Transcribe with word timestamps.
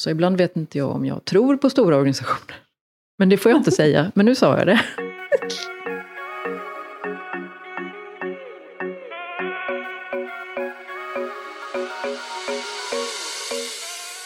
Så 0.00 0.10
ibland 0.10 0.38
vet 0.38 0.56
inte 0.56 0.78
jag 0.78 0.90
om 0.90 1.06
jag 1.06 1.24
tror 1.24 1.56
på 1.56 1.70
stora 1.70 1.96
organisationer. 1.96 2.56
Men 3.18 3.28
det 3.28 3.36
får 3.36 3.50
jag 3.50 3.60
inte 3.60 3.70
säga, 3.70 4.12
men 4.14 4.26
nu 4.26 4.34
sa 4.34 4.58
jag 4.58 4.66
det. 4.66 4.80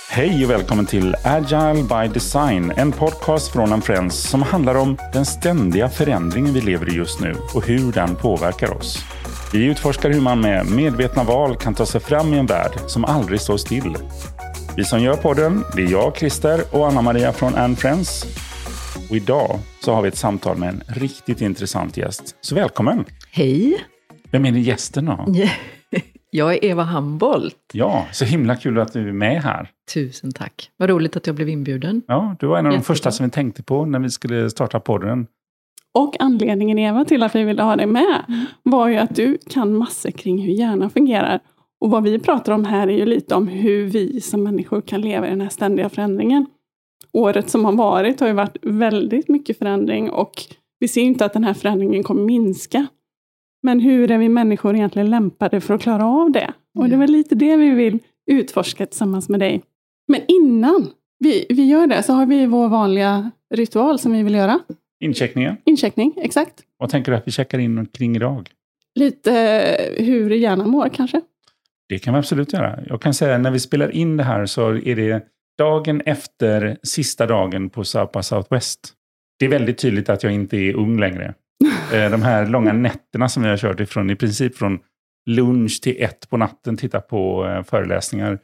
Hej 0.09 0.45
och 0.45 0.51
välkommen 0.51 0.87
till 0.87 1.15
Agile 1.25 1.83
by 1.83 2.15
Design, 2.15 2.73
en 2.77 2.93
podcast 2.93 3.53
från 3.53 3.73
en 3.73 3.83
Friends 3.83 4.31
som 4.31 4.43
handlar 4.43 4.75
om 4.75 4.99
den 5.13 5.25
ständiga 5.25 5.89
förändringen 5.89 6.55
vi 6.55 6.61
lever 6.61 6.89
i 6.89 6.97
just 6.97 7.21
nu 7.21 7.35
och 7.55 7.67
hur 7.67 7.93
den 7.93 8.17
påverkar 8.17 8.77
oss. 8.77 9.05
Vi 9.53 9.65
utforskar 9.65 10.11
hur 10.11 10.21
man 10.21 10.41
med 10.41 10.67
medvetna 10.67 11.25
val 11.25 11.57
kan 11.57 11.75
ta 11.75 11.87
sig 11.87 12.01
fram 12.01 12.35
i 12.35 12.39
en 12.39 12.47
värld 12.47 12.73
som 12.87 13.05
aldrig 13.05 13.41
står 13.41 13.57
still. 13.57 13.97
Vi 14.77 14.85
som 14.85 15.03
gör 15.03 15.17
podden, 15.17 15.65
det 15.77 15.83
är 15.83 15.91
jag, 15.91 16.17
Christer 16.17 16.61
och 16.73 16.87
Anna-Maria 16.89 17.33
från 17.33 17.55
Anne 17.55 17.77
Friends. 17.77 18.25
Och 19.11 19.17
idag 19.17 19.59
så 19.81 19.93
har 19.95 20.03
vi 20.03 20.09
ett 20.09 20.17
samtal 20.17 20.57
med 20.57 20.69
en 20.69 20.83
riktigt 20.87 21.41
intressant 21.41 21.97
gäst. 21.97 22.37
Så 22.41 22.55
välkommen! 22.55 23.05
Hej! 23.31 23.85
Vem 24.31 24.45
är 24.45 24.53
gästen 24.53 25.05
då? 25.05 25.27
Jag 26.35 26.55
är 26.55 26.65
Eva 26.65 26.83
Hambolt. 26.83 27.57
Ja, 27.73 28.07
så 28.13 28.25
himla 28.25 28.57
kul 28.57 28.79
att 28.79 28.93
du 28.93 29.09
är 29.09 29.13
med 29.13 29.43
här. 29.43 29.69
Tusen 29.95 30.33
tack. 30.33 30.71
Vad 30.77 30.91
roligt 30.91 31.17
att 31.17 31.27
jag 31.27 31.37
blev 31.37 31.49
inbjuden. 31.49 32.03
Ja, 32.07 32.37
du 32.41 32.47
var 32.47 32.59
en 32.59 32.67
av 32.67 32.71
de 32.73 32.77
Jättebra. 32.77 32.95
första 32.95 33.11
som 33.11 33.27
vi 33.27 33.31
tänkte 33.31 33.63
på 33.63 33.87
när 33.87 33.99
vi 33.99 34.11
skulle 34.11 34.51
starta 34.51 34.81
podden. 34.81 35.27
Och 35.95 36.17
anledningen 36.21 36.79
Eva 36.79 37.05
till 37.05 37.23
att 37.23 37.35
vi 37.35 37.43
ville 37.45 37.63
ha 37.63 37.77
dig 37.77 37.87
med 37.87 38.23
var 38.63 38.89
ju 38.89 38.97
att 38.97 39.17
du 39.17 39.39
kan 39.51 39.75
massor 39.75 40.11
kring 40.11 40.43
hur 40.43 40.53
hjärnan 40.53 40.91
fungerar. 40.91 41.41
Och 41.83 41.91
vad 41.91 42.03
vi 42.03 42.19
pratar 42.19 42.53
om 42.53 42.65
här 42.65 42.89
är 42.89 42.97
ju 42.97 43.07
lite 43.07 43.35
om 43.35 43.49
hur 43.49 43.87
vi 43.87 44.21
som 44.21 44.43
människor 44.43 44.81
kan 44.81 45.01
leva 45.01 45.27
i 45.27 45.31
den 45.31 45.41
här 45.41 45.49
ständiga 45.49 45.89
förändringen. 45.89 46.47
Året 47.13 47.51
som 47.51 47.65
har 47.65 47.73
varit 47.73 48.21
har 48.21 48.27
ju 48.27 48.33
varit 48.33 48.57
väldigt 48.63 49.29
mycket 49.29 49.59
förändring 49.59 50.11
och 50.11 50.33
vi 50.79 50.89
ser 50.89 51.01
ju 51.01 51.07
inte 51.07 51.25
att 51.25 51.33
den 51.33 51.45
här 51.45 51.55
förändringen 51.55 52.03
kommer 52.03 52.23
minska. 52.23 52.87
Men 53.63 53.81
hur 53.81 54.11
är 54.11 54.19
vi 54.19 54.29
människor 54.29 54.75
egentligen 54.75 55.11
lämpade 55.11 55.61
för 55.61 55.75
att 55.75 55.83
klara 55.83 56.07
av 56.07 56.33
det? 56.33 56.53
Och 56.79 56.89
det 56.89 56.95
är 56.95 56.99
väl 56.99 57.11
lite 57.11 57.35
det 57.35 57.57
vi 57.57 57.71
vill 57.71 57.99
utforska 58.27 58.87
tillsammans 58.87 59.29
med 59.29 59.41
dig. 59.41 59.63
Men 60.09 60.21
innan 60.29 60.89
vi, 61.19 61.47
vi 61.49 61.65
gör 61.65 61.87
det 61.87 62.03
så 62.03 62.13
har 62.13 62.27
vi 62.27 62.47
vår 62.47 62.69
vanliga 62.69 63.31
ritual 63.55 63.99
som 63.99 64.13
vi 64.13 64.23
vill 64.23 64.35
göra. 64.35 64.59
Incheckningen. 65.01 65.57
Incheckning, 65.65 66.13
exakt. 66.17 66.63
Vad 66.79 66.91
tänker 66.91 67.13
du 67.13 67.19
att 67.19 67.27
vi 67.27 67.33
checkar 67.33 67.59
in 67.59 67.87
kring 67.87 68.17
idag? 68.17 68.51
Lite 68.95 69.33
hur 69.99 70.31
hjärnan 70.31 70.71
mår 70.71 70.89
kanske. 70.89 71.21
Det 71.93 71.99
kan 71.99 72.15
vi 72.15 72.19
absolut 72.19 72.53
göra. 72.53 72.79
Jag 72.87 73.03
kan 73.03 73.15
säga 73.15 73.39
när 73.39 73.51
vi 73.51 73.61
spelar 73.61 73.91
in 73.91 74.17
det 74.17 74.25
här 74.25 74.47
så 74.47 74.75
är 74.75 74.97
det 74.97 75.25
dagen 75.59 76.01
efter 76.01 76.79
sista 76.83 77.27
dagen 77.27 77.71
på 77.71 77.85
Sapa 77.85 78.23
Southwest. 78.23 78.93
Det 79.39 79.45
är 79.45 79.49
väldigt 79.49 79.79
tydligt 79.79 80.09
att 80.09 80.23
jag 80.23 80.33
inte 80.33 80.57
är 80.57 80.75
ung 80.75 81.01
längre. 81.01 81.35
Eh, 81.93 82.11
De 82.11 82.23
här 82.23 82.47
långa 82.47 82.73
nätterna 82.73 83.29
som 83.29 83.43
vi 83.43 83.49
har 83.49 83.57
kört 83.57 83.81
ifrån, 83.81 84.11
i 84.11 84.17
princip 84.17 84.57
från 84.57 84.79
lunch 85.31 85.81
till 85.83 85.97
ett 86.03 86.31
på 86.31 86.37
natten, 86.37 86.77
titta 86.77 87.01
på 87.01 87.47
eh, 87.47 87.63
föreläsningar. 87.63 88.39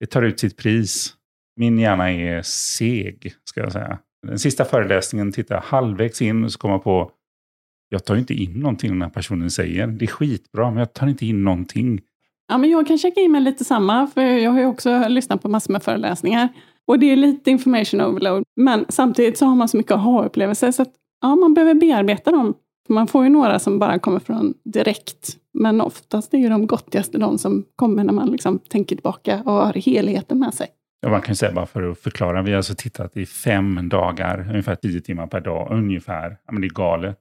Det 0.00 0.06
tar 0.06 0.22
ut 0.22 0.40
sitt 0.40 0.56
pris. 0.56 1.14
Min 1.56 1.78
hjärna 1.78 2.12
är 2.12 2.42
seg, 2.42 3.34
ska 3.44 3.60
jag 3.60 3.72
säga. 3.72 3.98
Den 4.26 4.38
sista 4.38 4.64
föreläsningen 4.64 5.32
tittar 5.32 5.54
jag 5.54 5.62
halvvägs 5.62 6.22
in 6.22 6.44
och 6.44 6.52
så 6.52 6.58
kommer 6.58 6.74
jag 6.74 6.84
på, 6.84 7.10
jag 7.88 8.04
tar 8.04 8.16
inte 8.16 8.34
in 8.34 8.52
någonting 8.52 8.90
den 8.90 9.02
här 9.02 9.10
personen 9.10 9.50
säger. 9.50 9.86
Det 9.86 10.04
är 10.04 10.06
skitbra, 10.06 10.70
men 10.70 10.78
jag 10.78 10.92
tar 10.92 11.06
inte 11.06 11.26
in 11.26 11.44
någonting. 11.44 12.00
Ja, 12.48 12.58
men 12.58 12.70
jag 12.70 12.86
kan 12.86 12.98
checka 12.98 13.20
in 13.20 13.32
med 13.32 13.42
lite 13.42 13.64
samma, 13.64 14.06
för 14.06 14.22
jag 14.22 14.50
har 14.50 14.58
ju 14.58 14.66
också 14.66 15.08
lyssnat 15.08 15.42
på 15.42 15.48
massor 15.48 15.72
med 15.72 15.82
föreläsningar. 15.82 16.48
Och 16.86 16.98
det 16.98 17.12
är 17.12 17.16
lite 17.16 17.50
information 17.50 18.00
overload, 18.00 18.44
men 18.56 18.84
samtidigt 18.88 19.38
så 19.38 19.46
har 19.46 19.56
man 19.56 19.68
så 19.68 19.76
mycket 19.76 19.92
aha-upplevelser 19.92 20.70
så 20.72 20.82
att 20.82 20.92
ja, 21.22 21.36
man 21.36 21.54
behöver 21.54 21.74
bearbeta 21.74 22.30
dem. 22.30 22.54
Man 22.88 23.06
får 23.06 23.24
ju 23.24 23.30
några 23.30 23.58
som 23.58 23.78
bara 23.78 23.98
kommer 23.98 24.20
från 24.20 24.54
direkt, 24.64 25.36
men 25.54 25.80
oftast 25.80 26.34
är 26.34 26.38
ju 26.38 26.48
de 26.48 26.66
gottigaste 26.66 27.18
de 27.18 27.38
som 27.38 27.64
kommer 27.76 28.04
när 28.04 28.12
man 28.12 28.28
liksom 28.28 28.58
tänker 28.58 28.96
tillbaka 28.96 29.42
och 29.44 29.52
har 29.52 29.72
helheten 29.72 30.38
med 30.38 30.54
sig. 30.54 30.66
Ja, 31.00 31.08
man 31.08 31.20
kan 31.20 31.36
säga 31.36 31.52
bara 31.52 31.66
för 31.66 31.90
att 31.90 31.98
förklara. 31.98 32.42
Vi 32.42 32.50
har 32.50 32.56
alltså 32.56 32.74
tittat 32.74 33.16
i 33.16 33.26
fem 33.26 33.88
dagar, 33.88 34.46
ungefär 34.50 34.74
tio 34.74 35.00
timmar 35.00 35.26
per 35.26 35.40
dag, 35.40 35.68
ungefär. 35.70 36.38
Ja, 36.46 36.52
men 36.52 36.60
det 36.60 36.66
är 36.66 36.74
galet. 36.74 37.18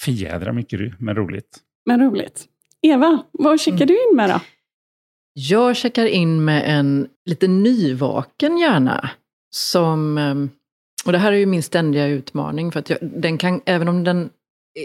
Förjädra 0.00 0.52
mycket, 0.52 1.00
men 1.00 1.14
roligt. 1.14 1.58
Men 1.86 2.00
roligt. 2.00 2.46
Eva, 2.82 3.24
vad 3.32 3.60
checkar 3.60 3.86
du 3.86 3.94
in 3.94 4.16
med 4.16 4.30
då? 4.30 4.40
Jag 5.32 5.76
checkar 5.76 6.06
in 6.06 6.44
med 6.44 6.78
en 6.78 7.08
lite 7.26 7.48
nyvaken 7.48 8.58
hjärna. 8.58 9.10
Som, 9.50 10.18
ehm, 10.18 10.50
och 11.06 11.12
det 11.12 11.18
här 11.18 11.32
är 11.32 11.36
ju 11.36 11.46
min 11.46 11.62
ständiga 11.62 12.06
utmaning. 12.06 12.72
För 12.72 12.80
att 12.80 12.90
jag, 12.90 12.98
den 13.02 13.38
kan, 13.38 13.60
även 13.64 13.88
om 13.88 14.04
den 14.04 14.30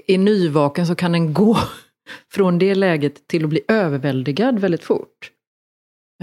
är 0.07 0.17
nyvaken 0.17 0.87
så 0.87 0.95
kan 0.95 1.11
den 1.11 1.33
gå 1.33 1.57
från 2.31 2.59
det 2.59 2.75
läget 2.75 3.27
till 3.27 3.43
att 3.43 3.49
bli 3.49 3.61
överväldigad 3.67 4.59
väldigt 4.59 4.83
fort. 4.83 5.31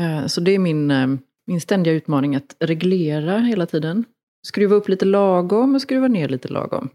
Eh, 0.01 0.27
Så 0.27 0.41
det 0.41 0.51
är 0.53 0.59
min, 0.59 0.91
ehm, 0.91 1.19
min 1.47 1.61
ständiga 1.61 1.95
utmaning 1.95 2.37
att 2.37 2.57
reglera 2.61 3.39
hela 3.39 3.67
tiden. 3.67 4.05
Skruva 4.47 4.77
upp 4.77 4.89
lite 4.89 5.05
lagom 5.05 5.75
och 5.75 5.83
skruva 5.83 6.09
ner 6.09 6.29
lite 6.29 6.49
lagom. 6.49 6.89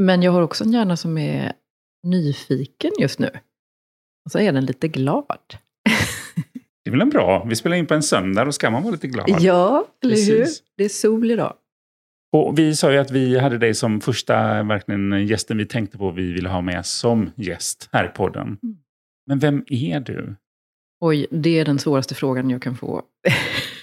Men 0.00 0.22
jag 0.22 0.32
har 0.32 0.42
också 0.42 0.64
en 0.64 0.72
hjärna 0.72 0.96
som 0.96 1.18
är 1.18 1.52
nyfiken 2.06 2.90
just 2.98 3.18
nu. 3.18 3.30
Och 4.24 4.30
så 4.30 4.38
är 4.38 4.52
den 4.52 4.64
lite 4.64 4.88
glad. 4.88 5.36
Det 6.84 6.90
är 6.90 6.90
väl 6.90 7.00
en 7.00 7.10
bra. 7.10 7.44
Vi 7.44 7.56
spelar 7.56 7.76
in 7.76 7.86
på 7.86 7.94
en 7.94 8.02
söndag, 8.02 8.44
då 8.44 8.52
ska 8.52 8.70
man 8.70 8.82
vara 8.82 8.92
lite 8.92 9.06
glad. 9.06 9.36
Ja, 9.40 9.86
eller 10.04 10.26
hur? 10.26 10.46
Det 10.76 10.84
är 10.84 10.88
sol 10.88 11.30
idag. 11.30 11.54
Och 12.32 12.58
vi 12.58 12.76
sa 12.76 12.92
ju 12.92 12.98
att 12.98 13.10
vi 13.10 13.38
hade 13.38 13.58
dig 13.58 13.74
som 13.74 14.00
första 14.00 14.62
verkligen 14.62 15.26
gästen 15.26 15.58
vi 15.58 15.66
tänkte 15.66 15.98
på 15.98 16.10
vi 16.10 16.32
ville 16.32 16.48
ha 16.48 16.60
med 16.60 16.86
som 16.86 17.30
gäst 17.36 17.88
här 17.92 18.04
i 18.04 18.08
podden. 18.08 18.46
Mm. 18.62 18.76
Men 19.26 19.38
vem 19.38 19.64
är 19.66 20.00
du? 20.00 20.36
Oj, 21.00 21.26
det 21.30 21.58
är 21.58 21.64
den 21.64 21.78
svåraste 21.78 22.14
frågan 22.14 22.50
jag 22.50 22.62
kan 22.62 22.76
få. 22.76 23.02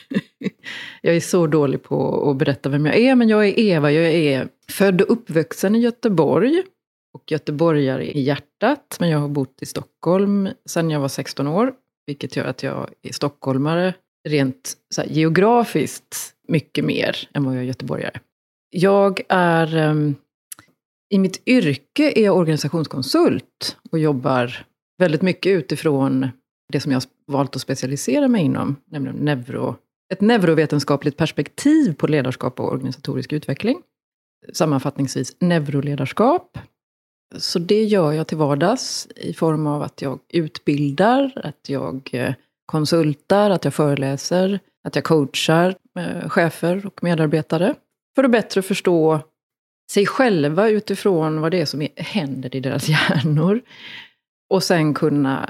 jag 1.01 1.15
är 1.15 1.19
så 1.19 1.47
dålig 1.47 1.83
på 1.83 2.29
att 2.29 2.37
berätta 2.37 2.69
vem 2.69 2.85
jag 2.85 2.95
är, 2.95 3.15
men 3.15 3.29
jag 3.29 3.47
är 3.47 3.59
Eva. 3.59 3.91
Jag 3.91 4.13
är 4.13 4.47
född 4.69 5.01
och 5.01 5.11
uppvuxen 5.11 5.75
i 5.75 5.79
Göteborg. 5.79 6.63
Och 7.17 7.31
göteborgare 7.31 8.05
i 8.05 8.21
hjärtat, 8.21 8.97
men 8.99 9.09
jag 9.09 9.19
har 9.19 9.27
bott 9.27 9.61
i 9.61 9.65
Stockholm 9.65 10.49
sedan 10.65 10.89
jag 10.89 10.99
var 10.99 11.07
16 11.07 11.47
år. 11.47 11.73
Vilket 12.05 12.35
gör 12.35 12.45
att 12.45 12.63
jag 12.63 12.89
är 13.01 13.13
stockholmare 13.13 13.93
rent 14.27 14.73
så 14.89 15.01
här, 15.01 15.09
geografiskt 15.09 16.33
mycket 16.47 16.85
mer 16.85 17.29
än 17.33 17.43
vad 17.43 17.55
jag 17.55 17.61
är 17.61 17.65
göteborgare. 17.65 18.19
Jag 18.69 19.21
är... 19.29 19.75
Ehm, 19.75 20.15
I 21.09 21.19
mitt 21.19 21.47
yrke 21.47 22.13
är 22.15 22.23
jag 22.23 22.37
organisationskonsult 22.37 23.77
och 23.91 23.99
jobbar 23.99 24.65
väldigt 24.97 25.21
mycket 25.21 25.49
utifrån 25.49 26.29
det 26.73 26.79
som 26.79 26.91
jag 26.91 26.99
har 26.99 27.33
valt 27.33 27.55
att 27.55 27.61
specialisera 27.61 28.27
mig 28.27 28.43
inom, 28.43 28.75
nämligen 28.85 29.15
neuro, 29.17 29.75
ett 30.13 30.21
neurovetenskapligt 30.21 31.17
perspektiv 31.17 31.93
på 31.93 32.07
ledarskap 32.07 32.59
och 32.59 32.71
organisatorisk 32.71 33.33
utveckling. 33.33 33.81
Sammanfattningsvis 34.53 35.35
neuroledarskap. 35.39 36.57
Så 37.35 37.59
det 37.59 37.83
gör 37.83 38.11
jag 38.11 38.27
till 38.27 38.37
vardags 38.37 39.07
i 39.15 39.33
form 39.33 39.67
av 39.67 39.81
att 39.81 40.01
jag 40.01 40.19
utbildar, 40.29 41.31
att 41.43 41.69
jag 41.69 42.09
eh, 42.13 42.33
konsultar, 42.65 43.49
att 43.49 43.65
jag 43.65 43.73
föreläser, 43.73 44.59
att 44.83 44.95
jag 44.95 45.03
coachar 45.03 45.75
eh, 45.99 46.29
chefer 46.29 46.85
och 46.85 47.03
medarbetare. 47.03 47.75
För 48.15 48.23
att 48.23 48.31
bättre 48.31 48.61
förstå 48.61 49.19
sig 49.91 50.05
själva 50.05 50.69
utifrån 50.69 51.41
vad 51.41 51.51
det 51.51 51.61
är 51.61 51.65
som 51.65 51.87
händer 51.95 52.55
i 52.55 52.59
deras 52.59 52.89
hjärnor. 52.89 53.61
Och 54.49 54.63
sen 54.63 54.93
kunna 54.93 55.49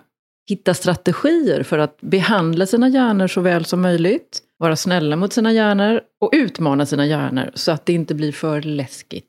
hitta 0.49 0.73
strategier 0.73 1.63
för 1.63 1.77
att 1.77 2.01
behandla 2.01 2.65
sina 2.65 2.89
hjärnor 2.89 3.27
så 3.27 3.41
väl 3.41 3.65
som 3.65 3.81
möjligt, 3.81 4.41
vara 4.57 4.75
snälla 4.75 5.15
mot 5.15 5.33
sina 5.33 5.53
hjärnor 5.53 6.01
och 6.21 6.29
utmana 6.33 6.85
sina 6.85 7.05
hjärnor 7.05 7.51
så 7.53 7.71
att 7.71 7.85
det 7.85 7.93
inte 7.93 8.15
blir 8.15 8.31
för 8.31 8.61
läskigt 8.61 9.25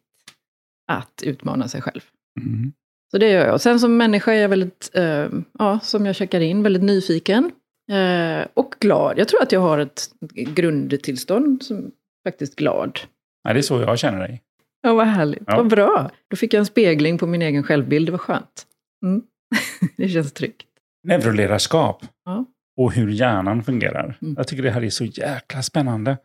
att 0.92 1.22
utmana 1.22 1.68
sig 1.68 1.82
själv. 1.82 2.00
Mm. 2.42 2.72
Så 3.10 3.18
det 3.18 3.30
gör 3.30 3.46
jag. 3.46 3.60
Sen 3.60 3.80
som 3.80 3.96
människa 3.96 4.32
är 4.32 4.42
jag 4.42 4.48
väldigt, 4.48 4.90
eh, 4.94 5.26
ja, 5.58 5.80
som 5.82 6.06
jag 6.06 6.16
checkar 6.16 6.40
in, 6.40 6.62
väldigt 6.62 6.82
nyfiken. 6.82 7.50
Eh, 7.90 8.46
och 8.54 8.74
glad. 8.80 9.18
Jag 9.18 9.28
tror 9.28 9.42
att 9.42 9.52
jag 9.52 9.60
har 9.60 9.78
ett 9.78 10.10
grundtillstånd 10.32 11.62
som 11.62 11.90
faktiskt 12.26 12.56
glad. 12.56 12.98
Ja, 13.42 13.52
det 13.52 13.60
är 13.60 13.62
så 13.62 13.80
jag 13.80 13.98
känner 13.98 14.18
dig. 14.18 14.42
Ja, 14.82 14.94
vad 14.94 15.06
härligt. 15.06 15.42
Ja. 15.46 15.56
Vad 15.56 15.68
bra. 15.68 16.10
Då 16.30 16.36
fick 16.36 16.54
jag 16.54 16.58
en 16.58 16.66
spegling 16.66 17.18
på 17.18 17.26
min 17.26 17.42
egen 17.42 17.62
självbild. 17.62 18.08
Det 18.08 18.12
var 18.12 18.18
skönt. 18.18 18.66
Mm. 19.04 19.22
det 19.96 20.08
känns 20.08 20.32
tryggt. 20.32 20.66
Neuroledarskap 21.02 22.04
Ja. 22.24 22.44
och 22.76 22.92
hur 22.92 23.08
hjärnan 23.08 23.62
fungerar. 23.62 24.18
Mm. 24.22 24.34
Jag 24.36 24.48
tycker 24.48 24.62
det 24.62 24.70
här 24.70 24.84
är 24.84 24.90
så 24.90 25.04
jäkla 25.04 25.62
spännande. 25.62 26.16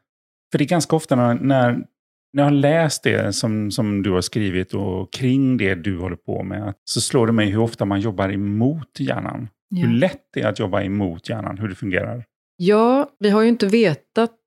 För 0.52 0.58
det 0.58 0.64
är 0.64 0.68
ganska 0.68 0.96
ofta 0.96 1.16
när, 1.16 1.34
när, 1.34 1.86
när 2.34 2.44
jag 2.44 2.50
har 2.50 2.56
läst 2.56 3.04
det 3.04 3.34
som, 3.34 3.72
som 3.72 4.04
du 4.04 4.12
har 4.12 4.22
skrivit 4.22 4.74
och 4.74 5.14
kring 5.14 5.58
det 5.58 5.76
du 5.76 5.98
håller 5.98 6.16
på 6.16 6.44
med, 6.44 6.74
så 6.84 7.02
slår 7.02 7.28
det 7.28 7.34
mig 7.34 7.50
hur 7.50 7.60
ofta 7.60 7.86
man 7.86 8.02
jobbar 8.02 8.30
emot 8.30 9.00
hjärnan. 9.00 9.48
Ja. 9.70 9.86
Hur 9.86 9.94
lätt 9.94 10.24
det 10.34 10.42
är 10.42 10.48
att 10.48 10.60
jobba 10.60 10.82
emot 10.82 11.30
hjärnan, 11.30 11.58
hur 11.58 11.68
det 11.68 11.76
fungerar. 11.76 12.26
Ja, 12.58 13.10
vi 13.20 13.30
har 13.30 13.42
ju 13.42 13.50
inte 13.50 13.68
vetat 13.68 14.40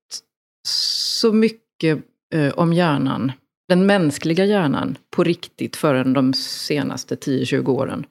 så 0.67 1.33
mycket 1.33 2.03
eh, 2.33 2.53
om 2.53 2.73
hjärnan, 2.73 3.31
den 3.67 3.85
mänskliga 3.85 4.45
hjärnan, 4.45 4.97
på 5.09 5.23
riktigt 5.23 5.75
förrän 5.75 6.13
de 6.13 6.33
senaste 6.33 7.15
10-20 7.15 7.69
åren. 7.69 8.05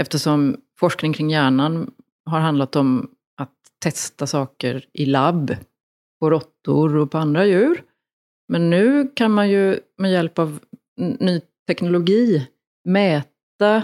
Eftersom 0.00 0.56
forskning 0.78 1.12
kring 1.12 1.30
hjärnan 1.30 1.90
har 2.24 2.40
handlat 2.40 2.76
om 2.76 3.10
att 3.36 3.54
testa 3.82 4.26
saker 4.26 4.84
i 4.92 5.06
labb, 5.06 5.56
på 6.20 6.30
råttor 6.30 6.96
och 6.96 7.10
på 7.10 7.18
andra 7.18 7.46
djur. 7.46 7.82
Men 8.50 8.70
nu 8.70 9.08
kan 9.14 9.30
man 9.30 9.50
ju 9.50 9.78
med 9.98 10.12
hjälp 10.12 10.38
av 10.38 10.58
ny 10.96 11.40
teknologi 11.66 12.46
mäta 12.84 13.82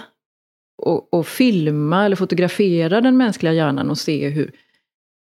och, 0.82 1.14
och, 1.14 1.26
filma 1.26 2.04
eller 2.04 2.16
fotografera 2.16 3.00
den 3.00 3.16
mänskliga 3.16 3.52
hjärnan 3.52 3.90
och 3.90 3.98
se 3.98 4.28
hur, 4.28 4.52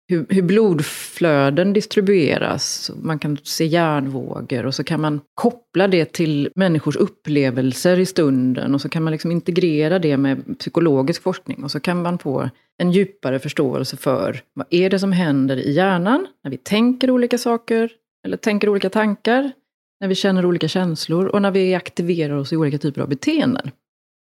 hur, 0.08 0.26
hur, 0.28 0.42
blodflöden 0.42 1.72
distribueras. 1.72 2.90
Man 3.02 3.18
kan 3.18 3.38
se 3.42 3.64
hjärnvågor 3.64 4.66
och 4.66 4.74
så 4.74 4.84
kan 4.84 5.00
man 5.00 5.20
koppla 5.34 5.88
det 5.88 6.12
till 6.12 6.50
människors 6.54 6.96
upplevelser 6.96 8.00
i 8.00 8.06
stunden 8.06 8.74
och 8.74 8.80
så 8.80 8.88
kan 8.88 9.02
man 9.02 9.10
liksom 9.10 9.32
integrera 9.32 9.98
det 9.98 10.16
med 10.16 10.58
psykologisk 10.58 11.22
forskning 11.22 11.64
och 11.64 11.70
så 11.70 11.80
kan 11.80 12.02
man 12.02 12.18
få 12.18 12.50
en 12.78 12.92
djupare 12.92 13.38
förståelse 13.38 13.96
för 13.96 14.42
vad 14.54 14.66
är 14.70 14.90
det 14.90 14.98
som 14.98 15.12
händer 15.12 15.56
i 15.56 15.72
hjärnan 15.72 16.26
när 16.44 16.50
vi 16.50 16.56
tänker 16.56 17.10
olika 17.10 17.38
saker 17.38 17.90
eller 18.24 18.36
tänker 18.36 18.68
olika 18.68 18.90
tankar, 18.90 19.52
när 20.00 20.08
vi 20.08 20.14
känner 20.14 20.46
olika 20.46 20.68
känslor 20.68 21.26
och 21.26 21.42
när 21.42 21.50
vi 21.50 21.74
aktiverar 21.74 22.36
oss 22.36 22.52
i 22.52 22.56
olika 22.56 22.78
typer 22.78 23.00
av 23.00 23.08
beteenden. 23.08 23.70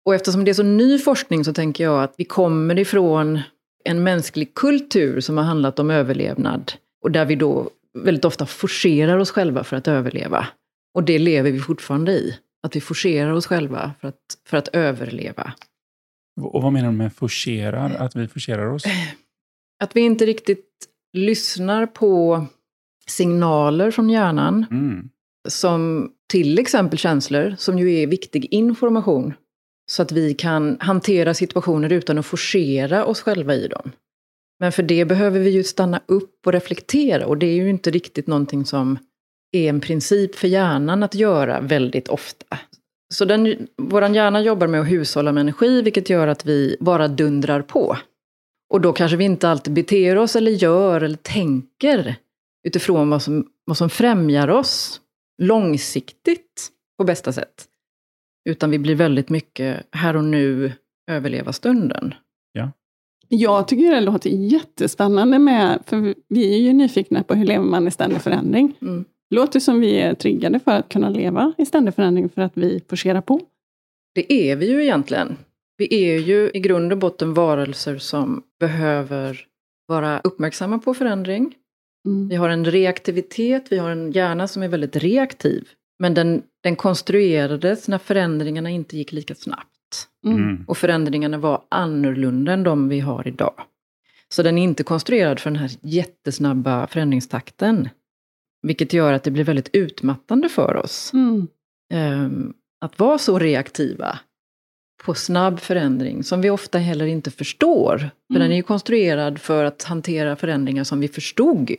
Och 0.06 0.16
eftersom 0.16 0.46
det 0.46 0.52
är 0.52 0.54
så 0.54 0.64
ny 0.64 1.00
forskning 1.00 1.44
så 1.44 1.54
tänker 1.54 1.84
jag 1.84 2.04
att 2.04 2.14
vi 2.18 2.26
kommer 2.26 2.80
ifrån 2.80 3.40
en 3.84 4.04
mänsklig 4.04 4.54
kultur 4.54 5.20
som 5.20 5.38
har 5.38 5.44
handlat 5.44 5.80
om 5.80 5.92
överlevnad. 5.92 6.74
Och 7.04 7.12
där 7.12 7.26
vi 7.26 7.36
då 7.36 7.70
väldigt 8.04 8.26
ofta 8.26 8.46
forcerar 8.46 9.18
oss 9.18 9.32
själva 9.32 9.64
för 9.64 9.78
att 9.78 9.88
överleva. 9.88 10.48
Och 10.94 11.04
det 11.04 11.20
lever 11.20 11.52
vi 11.52 11.60
fortfarande 11.60 12.12
i. 12.12 12.38
Att 12.64 12.76
vi 12.76 12.82
forcerar 12.82 13.32
oss 13.32 13.48
själva 13.48 13.94
för 14.02 14.08
att, 14.08 14.38
för 14.46 14.58
att 14.58 14.68
överleva. 14.68 15.54
Och 16.42 16.62
vad 16.62 16.74
menar 16.74 16.92
du 16.92 16.98
med 16.98 17.14
forcerar? 17.14 17.96
Att 17.96 18.16
vi 18.16 18.28
forcerar 18.28 18.66
oss? 18.66 18.84
Att 19.84 19.96
vi 19.96 20.02
inte 20.02 20.26
riktigt 20.26 20.70
lyssnar 21.14 21.86
på 21.86 22.46
signaler 23.10 23.92
från 23.92 24.10
hjärnan. 24.10 24.66
Mm. 24.72 25.10
Som 25.50 26.12
till 26.30 26.60
exempel 26.60 27.00
känslor, 27.00 27.56
som 27.58 27.80
ju 27.80 28.00
är 28.00 28.08
viktig 28.08 28.48
information 28.52 29.34
så 29.92 30.02
att 30.02 30.12
vi 30.12 30.34
kan 30.34 30.78
hantera 30.80 31.34
situationer 31.34 31.92
utan 31.92 32.18
att 32.18 32.26
forcera 32.26 33.06
oss 33.06 33.22
själva 33.22 33.56
i 33.56 33.68
dem. 33.68 33.92
Men 34.60 34.72
för 34.72 34.84
det 34.84 35.06
behöver 35.06 35.40
vi 35.40 35.50
ju 35.50 35.64
stanna 35.64 36.02
upp 36.06 36.48
och 36.48 36.54
reflektera 36.54 37.26
och 37.26 37.38
det 37.38 37.46
är 37.46 37.56
ju 37.56 37.70
inte 37.70 37.92
riktigt 37.92 38.28
någonting 38.28 38.66
som 38.66 39.00
är 39.52 39.70
en 39.70 39.82
princip 39.82 40.36
för 40.36 40.48
hjärnan 40.48 41.04
att 41.04 41.16
göra 41.16 41.62
väldigt 41.62 42.08
ofta. 42.08 42.58
Så 43.14 43.26
den, 43.26 43.68
våran 43.78 44.16
hjärna 44.16 44.42
jobbar 44.42 44.68
med 44.68 44.82
att 44.82 44.92
hushålla 44.92 45.32
med 45.32 45.42
energi, 45.42 45.82
vilket 45.82 46.10
gör 46.10 46.28
att 46.28 46.46
vi 46.46 46.78
bara 46.80 47.08
dundrar 47.08 47.62
på. 47.62 47.98
Och 48.74 48.82
då 48.82 48.94
kanske 48.94 49.18
vi 49.18 49.24
inte 49.26 49.50
alltid 49.50 49.74
beter 49.74 50.18
oss 50.18 50.36
eller 50.36 50.52
gör 50.52 51.02
eller 51.02 51.18
tänker 51.18 52.16
utifrån 52.68 53.10
vad 53.10 53.22
som, 53.22 53.48
vad 53.66 53.78
som 53.78 53.90
främjar 53.90 54.48
oss 54.48 55.02
långsiktigt 55.42 56.70
på 56.98 57.04
bästa 57.04 57.34
sätt. 57.34 57.66
Utan 58.50 58.72
vi 58.72 58.80
blir 58.80 58.96
väldigt 58.96 59.30
mycket 59.30 59.88
här 59.92 60.16
och 60.16 60.24
nu, 60.24 60.72
överleva 61.12 61.54
stunden. 61.54 62.14
Ja. 62.52 62.72
Jag 63.28 63.68
tycker 63.68 63.92
det 63.92 64.02
låter 64.02 64.30
jättespännande 64.30 65.40
med, 65.40 65.84
för 65.86 66.16
vi 66.28 66.56
är 66.56 66.60
ju 66.60 66.74
nyfikna 66.74 67.24
på 67.24 67.34
hur 67.34 67.46
lever 67.46 67.66
man 67.66 67.88
i 67.88 67.92
ständig 67.92 68.22
förändring. 68.22 68.78
Mm. 68.82 69.06
Det 69.30 69.36
låter 69.36 69.60
som 69.60 69.80
vi 69.80 70.00
är 70.00 70.14
triggade 70.14 70.60
för 70.60 70.72
att 70.72 70.90
kunna 70.90 71.10
leva 71.10 71.54
i 71.58 71.66
ständig 71.66 71.94
förändring 71.94 72.30
för 72.30 72.42
att 72.42 72.58
vi 72.58 72.84
forcerar 72.90 73.22
på. 73.22 73.42
Det 74.16 74.34
är 74.34 74.56
vi 74.56 74.70
ju 74.70 74.84
egentligen. 74.84 75.38
Vi 75.78 76.12
är 76.12 76.20
ju 76.20 76.52
i 76.54 76.60
grund 76.60 76.92
och 76.92 76.98
botten 76.98 77.34
varelser 77.34 77.98
som 77.98 78.44
behöver 78.60 79.46
vara 79.88 80.20
uppmärksamma 80.20 80.80
på 80.80 80.94
förändring. 80.94 81.56
Mm. 82.08 82.28
Vi 82.30 82.36
har 82.36 82.50
en 82.50 82.66
reaktivitet, 82.66 83.66
vi 83.70 83.78
har 83.78 83.90
en 83.90 84.12
hjärna 84.12 84.48
som 84.48 84.64
är 84.64 84.68
väldigt 84.68 84.96
reaktiv. 84.96 85.68
Men 86.00 86.14
den, 86.14 86.44
den 86.64 86.76
konstruerades 86.76 87.88
när 87.88 87.98
förändringarna 87.98 88.70
inte 88.70 88.98
gick 88.98 89.12
lika 89.12 89.36
snabbt. 89.36 90.08
Mm. 90.26 90.38
Mm. 90.38 90.66
Och 90.68 90.78
förändringarna 90.78 91.38
var 91.38 91.62
annorlunda 91.70 92.54
än 92.54 92.64
de 92.64 92.90
vi 92.90 93.00
har 93.00 93.28
idag. 93.28 93.54
Så 94.30 94.44
den 94.44 94.58
är 94.58 94.64
inte 94.64 94.84
konstruerad 94.84 95.40
för 95.40 95.50
den 95.50 95.60
här 95.60 95.72
jättesnabba 95.82 96.88
förändringstakten. 96.88 97.90
Vilket 98.62 98.94
gör 98.94 99.14
att 99.14 99.24
det 99.24 99.32
blir 99.32 99.44
väldigt 99.44 99.70
utmattande 99.74 100.50
för 100.50 100.76
oss. 100.76 101.14
Mm. 101.14 101.48
Um, 101.94 102.54
att 102.82 103.00
vara 103.00 103.18
så 103.18 103.40
reaktiva 103.40 104.20
på 105.06 105.14
snabb 105.14 105.60
förändring 105.60 106.24
som 106.24 106.42
vi 106.42 106.50
ofta 106.50 106.78
heller 106.78 107.06
inte 107.06 107.32
förstår. 107.32 107.98
För 107.98 108.36
Mm. 108.36 108.42
den 108.42 108.52
är 108.52 108.56
ju 108.56 108.64
konstruerad 108.64 109.40
för 109.40 109.64
att 109.64 109.84
hantera 109.84 110.36
förändringar 110.36 110.84
som 110.84 111.00
vi 111.00 111.08
förstod. 111.08 111.72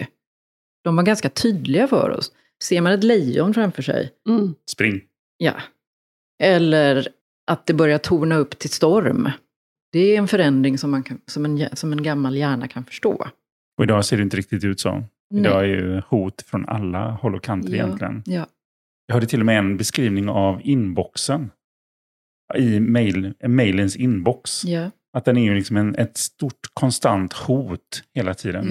De 0.89 0.97
var 0.97 1.03
ganska 1.05 1.29
tydliga 1.31 1.89
för 1.89 2.11
oss. 2.11 2.33
Ser 2.63 2.81
man 2.81 2.93
ett 2.93 3.05
lejon 3.05 3.55
framför 3.55 3.83
sig, 3.83 4.13
Mm. 4.29 4.55
Spring. 4.71 5.01
ja. 5.39 5.53
Eller 6.43 7.09
att 7.47 7.67
det 7.67 7.75
börjar 7.75 7.99
torna 7.99 8.37
upp 8.37 8.59
till 8.59 8.71
storm. 8.71 9.31
Det 9.93 9.99
är 9.99 10.19
en 10.19 10.29
förändring 10.29 10.79
som, 10.79 10.91
man 10.91 11.03
kan, 11.03 11.21
som, 11.27 11.45
en, 11.45 11.77
som 11.77 11.93
en 11.93 12.03
gammal 12.03 12.37
hjärna 12.37 12.69
kan 12.69 12.85
förstå. 12.85 13.27
Och 13.79 13.85
idag 13.85 14.05
ser 14.05 14.17
det 14.17 14.23
inte 14.23 14.37
riktigt 14.37 14.65
ut 14.65 14.81
så. 14.81 14.91
Nej. 15.31 15.41
Idag 15.41 15.61
är 15.63 15.67
ju 15.69 16.03
hot 16.09 16.43
från 16.43 16.69
alla 16.69 17.11
håll 17.11 17.35
och 17.35 17.43
kanter 17.43 17.71
Ja. 17.71 17.75
egentligen. 17.85 18.23
Ja. 18.27 18.47
Jag 19.07 19.15
hörde 19.15 19.27
till 19.27 19.41
och 19.41 19.47
med 19.47 19.59
en 19.59 19.77
beskrivning 19.77 20.29
av 20.29 20.61
inboxen. 20.65 21.51
I 22.57 22.81
mail, 22.81 23.35
mailens 23.47 23.97
inbox. 23.97 24.65
Ja, 24.65 24.91
Att 25.13 25.25
den 25.25 25.37
är 25.37 25.43
ju 25.45 25.55
liksom 25.55 25.77
en, 25.77 25.95
ett 25.95 26.17
stort 26.17 26.61
konstant 26.75 27.33
hot 27.33 28.03
hela 28.15 28.35
tiden. 28.35 28.69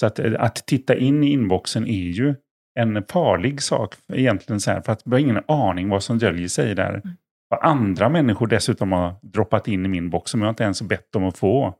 Så 0.00 0.06
att, 0.06 0.18
eh, 0.18 0.32
att 0.38 0.66
titta 0.66 0.96
in 0.96 1.24
i 1.24 1.30
inboxen 1.32 1.86
är 1.86 2.08
ju 2.10 2.34
en 2.78 3.04
farlig 3.10 3.62
sak 3.62 3.94
egentligen. 4.12 4.60
Så 4.60 4.70
här, 4.70 4.80
för 4.80 4.92
att 4.92 5.02
vi 5.04 5.10
har 5.10 5.18
ingen 5.18 5.40
aning 5.48 5.88
vad 5.88 6.02
som 6.02 6.18
döljer 6.18 6.48
sig 6.48 6.74
där. 6.74 6.94
Mm. 6.94 7.16
Vad 7.48 7.60
andra 7.62 8.08
människor 8.08 8.46
dessutom 8.46 8.92
har 8.92 9.14
droppat 9.22 9.68
in 9.68 9.84
i 9.84 9.88
min 9.88 10.10
box 10.10 10.30
som 10.30 10.42
jag 10.42 10.48
inte 10.50 10.64
ens 10.64 10.82
bett 10.82 11.16
om 11.16 11.24
att 11.24 11.38
få. 11.38 11.74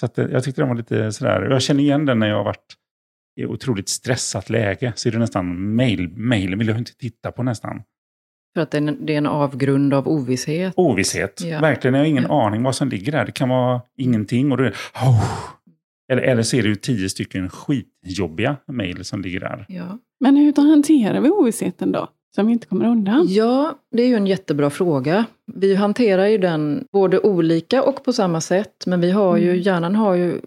Så 0.00 0.06
att, 0.06 0.18
eh, 0.18 0.26
jag 0.26 0.44
tyckte 0.44 0.60
den 0.60 0.68
var 0.68 0.76
lite 0.76 1.12
sådär. 1.12 1.42
Jag 1.50 1.62
känner 1.62 1.82
igen 1.82 2.06
den 2.06 2.18
när 2.18 2.28
jag 2.28 2.36
har 2.36 2.44
varit 2.44 2.76
i 3.40 3.46
otroligt 3.46 3.88
stressat 3.88 4.50
läge. 4.50 4.92
Så 4.96 5.08
är 5.08 5.12
det 5.12 5.18
nästan 5.18 5.74
mail, 5.74 6.08
mailen 6.16 6.58
vill 6.58 6.68
jag 6.68 6.78
inte 6.78 6.96
titta 6.96 7.32
på 7.32 7.42
nästan. 7.42 7.82
För 8.54 8.60
att 8.62 8.70
det 8.70 8.78
är 8.78 8.82
en, 8.82 9.06
det 9.06 9.12
är 9.14 9.18
en 9.18 9.26
avgrund 9.26 9.94
av 9.94 10.08
ovisshet. 10.08 10.74
Ovisshet. 10.76 11.40
Ja. 11.44 11.60
Verkligen, 11.60 11.94
jag 11.94 12.00
har 12.00 12.06
ingen 12.06 12.26
Ja. 12.28 12.46
aning 12.46 12.62
vad 12.62 12.74
som 12.74 12.88
ligger 12.88 13.12
där. 13.12 13.24
Det 13.24 13.32
kan 13.32 13.48
vara 13.48 13.80
ingenting 13.98 14.52
och 14.52 14.58
då 14.58 14.64
är 14.64 14.68
det... 14.68 14.74
Oh. 15.06 15.24
Eller, 16.10 16.22
eller 16.22 16.42
så 16.42 16.56
är 16.56 16.62
det 16.62 16.68
ju 16.68 16.74
tio 16.76 17.08
stycken 17.08 17.48
skitjobbiga 17.50 18.56
mejl 18.72 19.04
som 19.04 19.22
ligger 19.22 19.40
där. 19.40 19.64
Ja. 19.68 19.98
Men 20.20 20.36
hur 20.36 20.52
hanterar 20.70 21.20
vi 21.20 21.30
ovissheten 21.30 21.92
då? 21.92 22.08
Som 22.34 22.46
vi 22.46 22.52
inte 22.52 22.66
kommer 22.66 22.86
undan? 22.86 23.26
ja, 23.28 23.78
det 23.96 24.02
är 24.02 24.06
ju 24.06 24.14
en 24.14 24.26
jättebra 24.26 24.70
fråga. 24.70 25.24
Vi 25.54 25.74
hanterar 25.74 26.26
ju 26.26 26.38
den 26.38 26.84
både 26.92 27.18
olika 27.18 27.82
och 27.82 28.04
på 28.04 28.12
samma 28.12 28.40
sätt. 28.40 28.84
Men 28.86 29.00
vi 29.00 29.10
har 29.10 29.36
ju, 29.36 29.50
Mm. 29.50 29.60
hjärnan 29.62 29.94
har 29.94 30.14
ju 30.14 30.40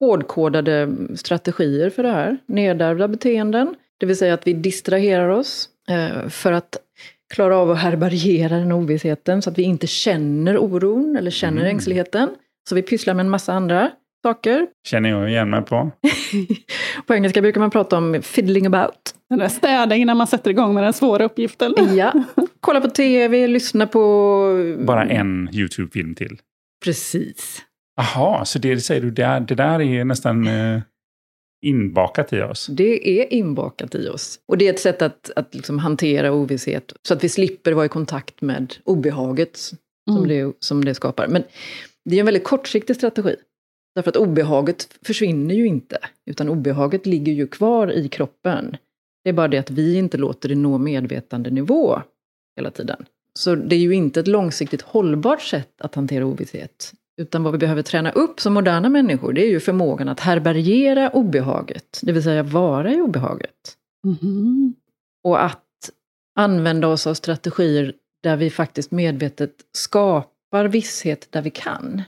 hårdkodade 0.00 0.92
strategier 1.14 1.90
för 1.90 2.02
det 2.02 2.10
här. 2.10 2.36
Nedärvda 2.46 3.08
beteenden. 3.08 3.74
Det 3.98 4.06
vill 4.06 4.16
säga 4.16 4.34
att 4.34 4.46
vi 4.46 4.52
distraherar 4.52 5.28
oss 5.28 5.68
eh, 5.88 6.28
för 6.28 6.52
att 6.52 6.76
klara 7.34 7.56
av 7.58 7.70
att 7.70 7.78
härbärgera 7.78 8.56
den 8.58 8.72
ovissheten. 8.72 9.42
Så 9.42 9.50
att 9.50 9.58
vi 9.58 9.62
inte 9.62 9.86
känner 9.86 10.58
oron 10.58 11.16
eller 11.16 11.30
känner 11.30 11.60
Mm. 11.62 11.70
ängsligheten. 11.74 12.28
Så 12.68 12.74
vi 12.74 12.82
pysslar 12.82 13.14
med 13.14 13.24
en 13.24 13.30
massa 13.30 13.52
andra 13.52 13.90
saker. 14.26 14.66
Känner 14.88 15.08
jag 15.08 15.30
igen 15.30 15.50
mig 15.50 15.62
på. 15.62 15.90
På 17.06 17.14
engelska 17.14 17.40
brukar 17.42 17.60
man 17.60 17.70
prata 17.70 17.98
om 17.98 18.22
fiddling 18.22 18.66
about. 18.66 19.14
Den 19.30 19.38
där 19.38 19.48
städa 19.48 19.96
innan 19.96 20.16
man 20.16 20.26
sätter 20.26 20.50
igång 20.50 20.74
med 20.74 20.84
den 20.84 20.92
svåra 20.92 21.24
uppgiften. 21.24 21.74
Ja. 21.96 22.12
Kolla 22.60 22.80
på 22.80 22.88
tv, 22.88 23.46
lyssna 23.46 23.86
på... 23.86 24.76
Bara 24.86 25.04
en 25.04 25.48
YouTube-film 25.52 26.14
till. 26.14 26.38
Precis. 26.84 27.62
Jaha, 27.96 28.44
så 28.44 28.58
det 28.58 28.80
säger 28.80 29.00
du, 29.00 29.10
det, 29.10 29.22
är, 29.22 29.40
det 29.40 29.54
där 29.54 29.80
är 29.80 30.04
nästan 30.04 30.46
eh, 30.46 30.80
inbakat 31.66 32.32
i 32.32 32.40
oss. 32.40 32.66
Det 32.66 33.20
är 33.20 33.32
inbakat 33.32 33.94
i 33.94 34.08
oss. 34.08 34.38
Och 34.48 34.58
det 34.58 34.68
är 34.68 34.72
ett 34.72 34.80
sätt 34.80 35.02
att, 35.02 35.30
att 35.36 35.54
liksom 35.54 35.78
hantera 35.78 36.32
ovisshet. 36.32 36.92
Så 37.08 37.14
att 37.14 37.24
vi 37.24 37.28
slipper 37.28 37.72
vara 37.72 37.86
i 37.86 37.88
kontakt 37.88 38.42
med 38.42 38.74
obehaget 38.84 39.56
som, 39.56 39.78
Mm. 40.16 40.28
det, 40.28 40.52
som 40.60 40.84
det 40.84 40.94
skapar. 40.94 41.28
Men 41.28 41.42
det 42.04 42.16
är 42.16 42.20
en 42.20 42.26
väldigt 42.26 42.44
kortsiktig 42.44 42.96
strategi. 42.96 43.36
Därför 43.96 44.10
att 44.10 44.16
obehaget 44.16 44.88
försvinner 45.02 45.54
ju 45.54 45.66
inte. 45.66 45.98
Utan 46.26 46.48
obehaget 46.48 47.06
ligger 47.06 47.32
ju 47.32 47.46
kvar 47.46 47.92
i 47.92 48.08
kroppen. 48.08 48.76
Det 49.24 49.30
är 49.30 49.34
bara 49.34 49.48
det 49.48 49.58
att 49.58 49.70
vi 49.70 49.96
inte 49.96 50.18
låter 50.18 50.48
det 50.48 50.54
nå 50.54 50.78
medvetandenivå 50.78 52.02
hela 52.56 52.70
tiden. 52.70 53.06
Så 53.34 53.54
det 53.54 53.76
är 53.76 53.80
ju 53.80 53.94
inte 53.94 54.20
ett 54.20 54.28
långsiktigt 54.28 54.82
hållbart 54.82 55.42
sätt 55.42 55.80
att 55.80 55.94
hantera 55.94 56.26
ovisshet. 56.26 56.92
Utan 57.20 57.42
vad 57.42 57.52
vi 57.52 57.58
behöver 57.58 57.82
träna 57.82 58.10
upp 58.10 58.40
som 58.40 58.54
moderna 58.54 58.88
människor, 58.88 59.32
det 59.32 59.44
är 59.46 59.50
ju 59.50 59.60
förmågan 59.60 60.08
att 60.08 60.20
härbärgera 60.20 61.10
obehaget. 61.10 62.00
Det 62.02 62.12
vill 62.12 62.22
säga 62.22 62.42
vara 62.42 62.92
i 62.92 63.00
obehaget. 63.00 63.76
Mhm. 64.04 64.74
Och 65.24 65.44
att 65.44 65.90
använda 66.34 66.88
oss 66.88 67.06
av 67.06 67.14
strategier 67.14 67.94
där 68.22 68.36
vi 68.36 68.50
faktiskt 68.50 68.90
medvetet 68.90 69.54
skapar 69.72 70.68
visshet 70.68 71.28
där 71.32 71.42
vi 71.42 71.50
kan. 71.50 72.02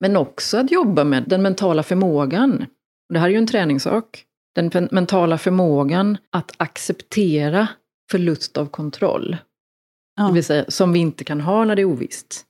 Men 0.00 0.16
också 0.16 0.58
att 0.58 0.70
jobba 0.70 1.04
med 1.04 1.24
den 1.26 1.42
mentala 1.42 1.82
förmågan. 1.82 2.66
Det 3.12 3.18
här 3.18 3.26
är 3.26 3.32
ju 3.32 3.38
en 3.38 3.46
träningssak. 3.46 4.24
Den 4.54 4.88
mentala 4.90 5.38
förmågan 5.38 6.18
att 6.30 6.54
acceptera 6.56 7.68
förlust 8.10 8.56
av 8.56 8.66
kontroll. 8.66 9.36
Ja. 10.16 10.26
Det 10.26 10.32
vill 10.32 10.44
säga, 10.44 10.64
som 10.68 10.92
vi 10.92 10.98
inte 10.98 11.24
kan 11.24 11.40
ha 11.40 11.64
när 11.64 11.76
det 11.76 11.82
är 11.82 11.86
ovisst. 11.92 12.44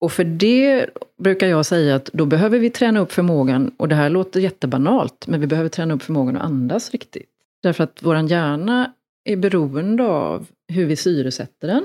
Och 0.00 0.12
för 0.12 0.24
det 0.24 0.90
brukar 1.22 1.46
jag 1.46 1.66
säga 1.66 1.96
att 1.96 2.10
då 2.12 2.26
behöver 2.26 2.58
vi 2.58 2.70
träna 2.70 3.00
upp 3.00 3.12
förmågan, 3.12 3.74
och 3.76 3.88
det 3.88 3.94
här 3.94 4.10
låter 4.10 4.40
jättebanalt, 4.40 5.26
men 5.26 5.40
vi 5.40 5.46
behöver 5.46 5.68
träna 5.68 5.94
upp 5.94 6.02
förmågan 6.02 6.36
att 6.36 6.42
andas 6.42 6.90
riktigt. 6.90 7.30
Därför 7.62 7.84
att 7.84 8.02
vår 8.02 8.16
hjärna 8.30 8.92
är 9.24 9.36
beroende 9.36 10.04
av 10.04 10.46
hur 10.68 10.86
vi 10.86 10.96
syresätter 10.96 11.68
den. 11.68 11.84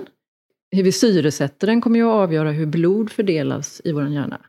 Hur 0.71 0.83
vi 0.83 0.91
syresätter 0.91 1.67
den 1.67 1.81
kommer 1.81 1.99
ju 1.99 2.05
att 2.05 2.15
avgöra 2.15 2.51
hur 2.51 2.65
blod 2.65 3.11
fördelas 3.11 3.81
i 3.83 3.91
vår 3.91 4.07
hjärna. 4.07 4.39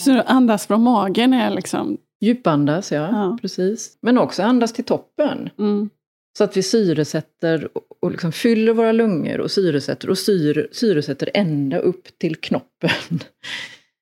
Så 0.00 0.20
andas 0.20 0.66
från 0.66 0.82
magen 0.82 1.32
är 1.34 1.50
liksom... 1.50 1.96
Djupandas, 2.20 2.92
ja, 2.92 3.08
Ja. 3.12 3.38
precis. 3.40 3.98
Men 4.02 4.18
också 4.18 4.42
andas 4.42 4.72
till 4.72 4.84
toppen. 4.84 5.50
Mm. 5.58 5.90
Så 6.38 6.44
att 6.44 6.56
vi 6.56 6.62
syresätter 6.62 7.68
och- 7.72 7.82
och 8.02 8.10
liksom 8.10 8.32
fyller 8.32 8.72
våra 8.72 8.92
lungor 8.92 9.40
och 9.40 9.50
syresätter 9.50 10.10
och 10.10 10.18
syre, 10.18 10.66
syresätter 10.72 11.30
ända 11.34 11.78
upp 11.78 12.18
till 12.18 12.36
knoppen. 12.36 12.90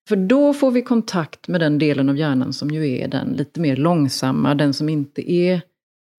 För 0.08 0.16
då 0.16 0.54
får 0.54 0.70
vi 0.70 0.82
kontakt 0.82 1.48
med 1.48 1.60
den 1.60 1.78
delen 1.78 2.08
av 2.08 2.16
hjärnan 2.18 2.52
som 2.52 2.70
ju 2.70 2.98
är 2.98 3.08
den 3.08 3.28
lite 3.32 3.60
mer 3.60 3.76
långsamma, 3.76 4.54
den 4.54 4.74
som 4.74 4.88
inte 4.88 5.32
är 5.32 5.60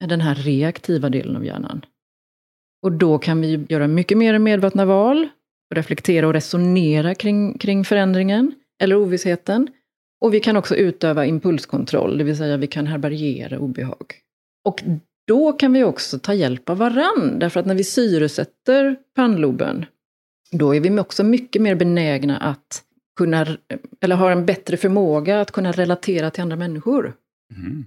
den 0.06 0.22
här 0.22 0.36
reaktiva 0.36 1.10
delen 1.10 1.36
av 1.36 1.46
hjärnan. 1.46 1.86
Och 2.84 2.92
då 2.92 3.18
kan 3.18 3.42
vi 3.42 3.66
göra 3.70 3.88
mycket 3.88 4.18
mer 4.18 4.40
medvetna 4.40 4.86
val, 4.86 5.28
reflektera 5.76 6.28
och 6.28 6.34
resonera 6.34 7.16
kring, 7.16 7.58
kring 7.58 7.86
förändringen 7.86 8.52
eller 8.80 8.96
ovissheten. 8.96 9.68
Och 10.22 10.34
vi 10.34 10.40
kan 10.40 10.58
också 10.58 10.76
utöva 10.76 11.26
impulskontroll, 11.26 12.18
det 12.18 12.24
vill 12.24 12.38
säga 12.38 12.58
vi 12.58 12.68
kan 12.68 12.88
härbärgera 12.88 13.60
obehag. 13.60 14.14
Och 14.66 14.84
då 15.28 15.54
kan 15.54 15.74
vi 15.74 15.84
också 15.84 16.20
ta 16.20 16.34
hjälp 16.34 16.70
av 16.70 16.78
varann, 16.78 17.40
därför 17.40 17.60
att 17.60 17.66
när 17.66 17.76
vi 17.76 17.84
syresätter 17.84 18.96
pannloben, 19.16 19.86
då 20.52 20.76
är 20.76 20.80
vi 20.80 21.00
också 21.00 21.24
mycket 21.24 21.62
mer 21.62 21.76
benägna 21.76 22.38
att 22.38 22.84
kunna, 23.18 23.48
eller 24.02 24.16
har 24.16 24.32
en 24.32 24.46
bättre 24.46 24.78
förmåga 24.78 25.42
att 25.42 25.52
kunna 25.52 25.72
relatera 25.72 26.32
till 26.32 26.42
andra 26.42 26.56
människor. 26.56 27.14
Mm. 27.58 27.86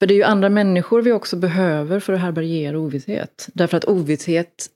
För 0.00 0.06
det 0.06 0.14
är 0.14 0.16
ju 0.16 0.22
andra 0.22 0.48
människor 0.48 1.02
vi 1.02 1.12
också 1.12 1.36
behöver 1.36 2.00
för 2.00 2.12
att 2.12 2.20
härbärgera 2.20 2.78
ovisshet. 2.78 3.48
Därför 3.54 3.76
att 3.76 3.84
ovisshet, 3.84 4.66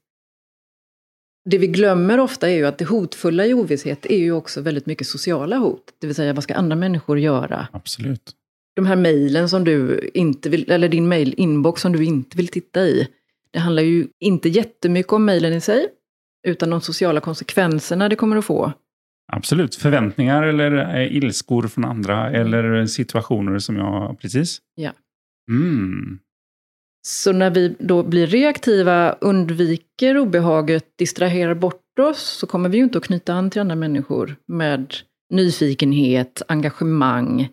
det 1.44 1.58
vi 1.58 1.66
glömmer 1.66 2.20
ofta 2.20 2.50
är 2.50 2.54
ju 2.54 2.66
att 2.66 2.78
det 2.78 2.84
hotfulla 2.84 3.46
i 3.46 3.54
ovisshet 3.54 4.06
är 4.06 4.18
ju 4.18 4.32
också 4.32 4.60
väldigt 4.60 4.86
mycket 4.86 5.06
sociala 5.06 5.56
hot. 5.56 5.82
Det 6.00 6.06
vill 6.06 6.16
säga, 6.16 6.32
vad 6.32 6.42
ska 6.44 6.54
andra 6.54 6.76
människor 6.76 7.18
göra? 7.18 7.68
Absolut. 7.72 8.32
de 8.76 8.86
här 8.86 8.96
mejlen 8.96 9.48
som 9.48 9.64
du 9.64 10.10
inte 10.14 10.48
vill, 10.48 10.70
eller 10.70 10.88
din 10.88 11.08
mejlinbox 11.08 11.82
som 11.82 11.92
du 11.92 12.04
inte 12.04 12.36
vill 12.36 12.48
titta 12.48 12.80
i. 12.82 13.08
Det 13.50 13.58
handlar 13.58 13.82
ju 13.82 14.08
inte 14.20 14.48
jättemycket 14.48 15.12
om 15.12 15.24
mejlen 15.24 15.52
i 15.52 15.60
sig, 15.60 15.86
utan 16.46 16.70
de 16.70 16.80
sociala 16.80 17.20
konsekvenserna 17.20 18.08
det 18.08 18.16
kommer 18.16 18.36
att 18.36 18.44
få. 18.44 18.72
Absolut. 19.32 19.74
Förväntningar 19.74 20.42
eller 20.42 20.96
eh, 20.96 21.16
ilskor 21.16 21.68
från 21.68 21.84
andra 21.84 22.30
eller 22.30 22.86
situationer 22.86 23.58
som 23.58 23.76
jag... 23.76 24.18
Precis. 24.20 24.58
Ja. 24.74 24.90
Mm. 25.50 26.18
Så 27.06 27.32
när 27.32 27.50
vi 27.50 27.76
då 27.78 28.02
blir 28.02 28.26
reaktiva, 28.26 29.12
undviker 29.12 30.18
obehaget, 30.18 30.84
distraherar 30.98 31.54
bort 31.54 31.98
oss, 31.98 32.22
så 32.22 32.46
kommer 32.46 32.68
vi 32.68 32.76
ju 32.76 32.84
inte 32.84 32.98
att 32.98 33.04
knyta 33.04 33.34
an 33.34 33.50
till 33.50 33.60
andra 33.60 33.74
människor 33.74 34.36
med 34.46 34.94
nyfikenhet, 35.30 36.42
engagemang, 36.48 37.48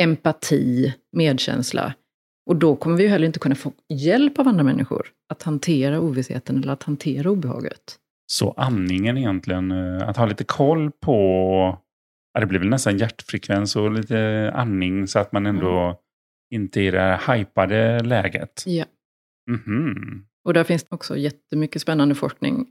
empati, 0.00 0.94
medkänsla. 1.16 1.94
Och 2.46 2.56
då 2.56 2.76
kommer 2.76 2.96
vi 2.96 3.02
ju 3.02 3.08
heller 3.08 3.26
inte 3.26 3.38
kunna 3.38 3.54
få 3.54 3.72
hjälp 3.88 4.38
av 4.38 4.48
andra 4.48 4.64
människor 4.64 5.06
att 5.28 5.42
hantera 5.42 6.00
ovissheten 6.00 6.62
eller 6.62 6.72
att 6.72 6.82
hantera 6.82 7.30
obehaget. 7.30 7.98
Så 8.26 8.54
andningen 8.56 9.18
egentligen, 9.18 9.70
eh, 9.70 10.08
att 10.08 10.16
ha 10.16 10.26
lite 10.26 10.44
koll 10.44 10.90
på... 10.90 11.16
Ja, 12.34 12.40
det 12.40 12.46
blir 12.46 12.58
väl 12.58 12.68
nästan 12.68 12.98
hjärtfrekvens 12.98 13.76
och 13.76 13.92
lite 13.92 14.50
andning 14.54 15.06
så 15.06 15.18
att 15.18 15.32
man 15.32 15.46
ändå 15.46 16.00
inte 16.54 16.80
i 16.80 16.90
det 16.90 17.00
här 17.00 17.36
hypade 17.36 18.02
läget. 18.02 18.62
Ja. 18.66 18.84
Mhm. 19.50 20.26
Och 20.44 20.54
där 20.54 20.64
finns 20.64 20.86
också 20.88 21.16
jättemycket 21.16 21.82
spännande 21.82 22.14
forskning 22.14 22.66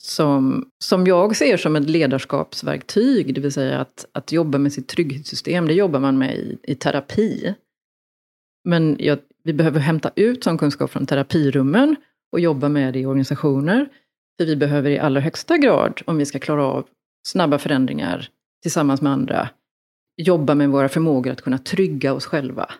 som, 0.00 0.70
som 0.84 1.06
jag 1.06 1.36
ser 1.36 1.56
som 1.56 1.76
ett 1.76 1.90
ledarskapsverktyg, 1.90 3.34
det 3.34 3.40
vill 3.40 3.52
säga 3.52 3.80
att, 3.80 4.06
att 4.12 4.32
jobba 4.32 4.58
med 4.58 4.72
sitt 4.72 4.88
trygghetssystem, 4.88 5.66
det 5.66 5.74
jobbar 5.74 6.00
man 6.00 6.18
med 6.18 6.36
i, 6.36 6.58
i 6.62 6.74
terapi. 6.74 7.54
Men 8.64 8.96
jag, 8.98 9.18
vi 9.44 9.52
behöver 9.52 9.80
hämta 9.80 10.10
ut 10.16 10.44
sån 10.44 10.58
kunskap 10.58 10.90
från 10.90 11.06
terapirummen 11.06 11.96
och 12.32 12.40
jobba 12.40 12.68
med 12.68 12.92
det 12.92 12.98
i 12.98 13.06
organisationer. 13.06 13.88
För 14.38 14.46
vi 14.46 14.56
behöver 14.56 14.90
i 14.90 14.98
allra 14.98 15.20
högsta 15.20 15.58
grad, 15.58 16.00
om 16.04 16.16
vi 16.16 16.26
ska 16.26 16.38
klara 16.38 16.64
av 16.64 16.86
snabba 17.26 17.58
förändringar 17.58 18.28
tillsammans 18.62 19.02
med 19.02 19.12
andra, 19.12 19.48
jobba 20.16 20.54
med 20.54 20.68
våra 20.68 20.88
förmågor 20.88 21.32
att 21.32 21.42
kunna 21.42 21.58
trygga 21.58 22.12
oss 22.12 22.26
själva. 22.26 22.70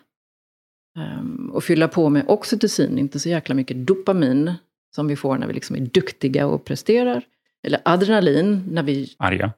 Ehm, 0.97 1.51
och 1.53 1.63
fylla 1.63 1.87
på 1.87 2.09
med 2.09 2.23
oxytocin, 2.27 2.99
inte 2.99 3.19
så 3.19 3.29
jäkla 3.29 3.55
mycket 3.55 3.77
dopamin 3.87 4.53
som 4.95 5.07
vi 5.07 5.15
får 5.15 5.37
när 5.37 5.47
vi 5.47 5.53
liksom 5.53 5.75
är 5.75 5.79
duktiga 5.79 6.47
och 6.47 6.65
presterar. 6.65 7.23
Eller 7.63 7.81
adrenalin 7.85 8.63
när 8.71 8.83
vi 8.83 9.15
Arga. 9.17 9.51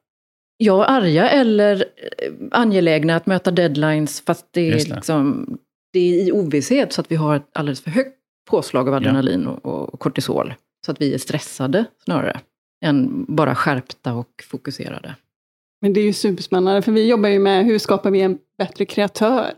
Ja, 0.57 0.85
arga 0.85 1.29
eller 1.29 1.85
eh, 2.17 2.33
angelägna 2.51 3.15
att 3.15 3.25
möta 3.25 3.51
deadlines 3.51 4.21
fast 4.21 4.47
det 4.51 4.61
är, 4.61 4.71
det. 4.71 4.95
liksom, 4.95 5.57
det 5.93 5.99
är 5.99 6.27
i 6.27 6.31
ovisshet 6.31 6.93
så 6.93 7.01
att 7.01 7.11
vi 7.11 7.15
har 7.15 7.35
ett 7.35 7.49
alldeles 7.53 7.81
för 7.81 7.91
högt 7.91 8.17
påslag 8.49 8.87
av 8.87 8.93
adrenalin 8.93 9.47
och, 9.47 9.93
och 9.93 9.99
kortisol. 9.99 10.53
Så 10.85 10.91
att 10.91 11.01
vi 11.01 11.13
är 11.13 11.17
stressade 11.17 11.85
snarare 12.03 12.39
än 12.85 13.25
bara 13.27 13.55
skärpta 13.55 14.13
och 14.13 14.43
fokuserade. 14.49 15.15
Men 15.81 15.93
det 15.93 15.99
är 15.99 16.05
ju 16.05 16.13
superspännande, 16.13 16.81
för 16.81 16.91
vi 16.91 17.07
jobbar 17.07 17.29
ju 17.29 17.39
med 17.39 17.65
hur 17.65 17.79
skapar 17.79 18.11
vi 18.11 18.21
en 18.21 18.37
bättre 18.57 18.85
kreatör? 18.85 19.53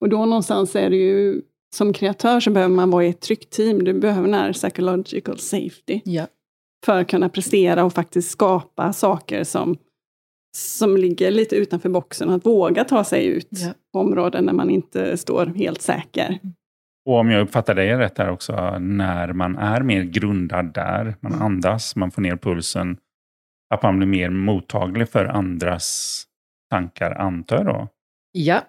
Och 0.00 0.08
då 0.08 0.26
någonstans 0.26 0.76
är 0.76 0.90
det 0.90 0.96
ju, 0.96 1.42
som 1.76 1.92
kreatör 1.92 2.40
så 2.40 2.50
behöver 2.50 2.74
man 2.74 2.90
vara 2.90 3.04
i 3.04 3.08
ett 3.08 3.20
tryggt 3.20 3.50
team. 3.52 3.84
Du 3.84 3.92
behöver 3.92 4.22
den 4.28 4.34
här 4.34 4.52
psychological 4.52 5.38
safety 5.38 6.00
Ja. 6.04 6.26
för 6.86 7.00
att 7.00 7.08
kunna 7.08 7.28
prestera 7.28 7.84
och 7.84 7.92
faktiskt 7.92 8.30
skapa 8.30 8.92
saker 8.92 9.44
som, 9.44 9.76
som 10.56 10.96
ligger 10.96 11.30
lite 11.30 11.56
utanför 11.56 11.88
boxen. 11.88 12.30
Att 12.30 12.46
våga 12.46 12.84
ta 12.84 13.04
sig 13.04 13.26
ut 13.26 13.48
Ja. 13.50 13.70
på 13.92 13.98
områden 14.00 14.46
där 14.46 14.52
man 14.52 14.70
inte 14.70 15.16
står 15.16 15.46
helt 15.46 15.82
säker. 15.82 16.38
Och 17.08 17.14
om 17.18 17.30
jag 17.30 17.42
uppfattar 17.42 17.74
dig 17.74 17.96
rätt 17.96 18.18
här 18.18 18.30
också, 18.30 18.78
när 18.78 19.32
man 19.32 19.56
är 19.56 19.80
mer 19.82 20.02
grundad 20.02 20.72
där, 20.74 21.14
man 21.20 21.32
Mm. 21.32 21.44
andas, 21.44 21.96
man 21.96 22.10
får 22.10 22.22
ner 22.22 22.36
pulsen, 22.36 22.96
att 23.74 23.82
man 23.82 23.96
blir 23.96 24.06
mer 24.08 24.30
mottaglig 24.30 25.08
för 25.08 25.24
andras 25.24 26.24
tankar, 26.70 27.10
antar 27.10 27.56
jag 27.56 27.66
då? 27.66 27.88
ja. 28.32 28.62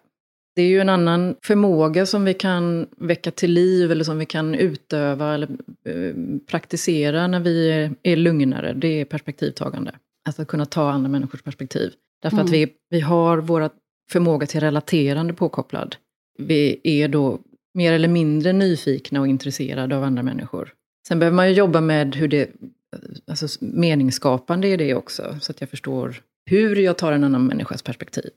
Det 0.57 0.61
är 0.63 0.67
ju 0.67 0.79
en 0.79 0.89
annan 0.89 1.35
förmåga 1.43 2.05
som 2.05 2.25
vi 2.25 2.33
kan 2.33 2.87
väcka 2.97 3.31
till 3.31 3.51
liv 3.51 3.91
eller 3.91 4.03
som 4.03 4.17
vi 4.17 4.25
kan 4.25 4.55
utöva 4.55 5.33
eller 5.33 5.49
eh, 5.85 6.15
praktisera 6.47 7.27
när 7.27 7.39
vi 7.39 7.69
är, 8.03 8.15
lugnare. 8.15 8.73
Det 8.73 9.01
är 9.01 9.05
perspektivtagande. 9.05 9.91
Alltså 10.27 10.41
att 10.41 10.47
kunna 10.47 10.65
ta 10.65 10.91
andra 10.91 11.09
människors 11.09 11.41
perspektiv. 11.41 11.93
Därför 12.21 12.37
att 12.37 12.47
Mm. 12.47 12.51
vi, 12.51 12.73
vi 12.89 12.99
har 12.99 13.37
vår 13.37 13.69
förmåga 14.11 14.47
till 14.47 14.59
relaterande 14.59 15.33
påkopplad. 15.33 15.95
Vi 16.39 16.79
är 16.83 17.07
då 17.07 17.39
mer 17.73 17.93
eller 17.93 18.07
mindre 18.07 18.53
nyfikna 18.53 19.19
och 19.19 19.27
intresserade 19.27 19.97
av 19.97 20.03
andra 20.03 20.23
människor. 20.23 20.73
Sen 21.07 21.19
behöver 21.19 21.35
man 21.35 21.49
ju 21.49 21.53
jobba 21.55 21.81
med 21.81 22.15
hur 22.15 22.27
det, 22.27 22.49
alltså 23.27 23.47
meningsskapande 23.65 24.67
är 24.67 24.77
det 24.77 24.95
också, 24.95 25.37
så 25.41 25.51
att 25.51 25.61
jag 25.61 25.69
förstår 25.69 26.21
hur 26.49 26.75
jag 26.75 26.97
tar 26.97 27.11
en 27.11 27.23
annan 27.23 27.47
människas 27.47 27.81
perspektiv. 27.83 28.29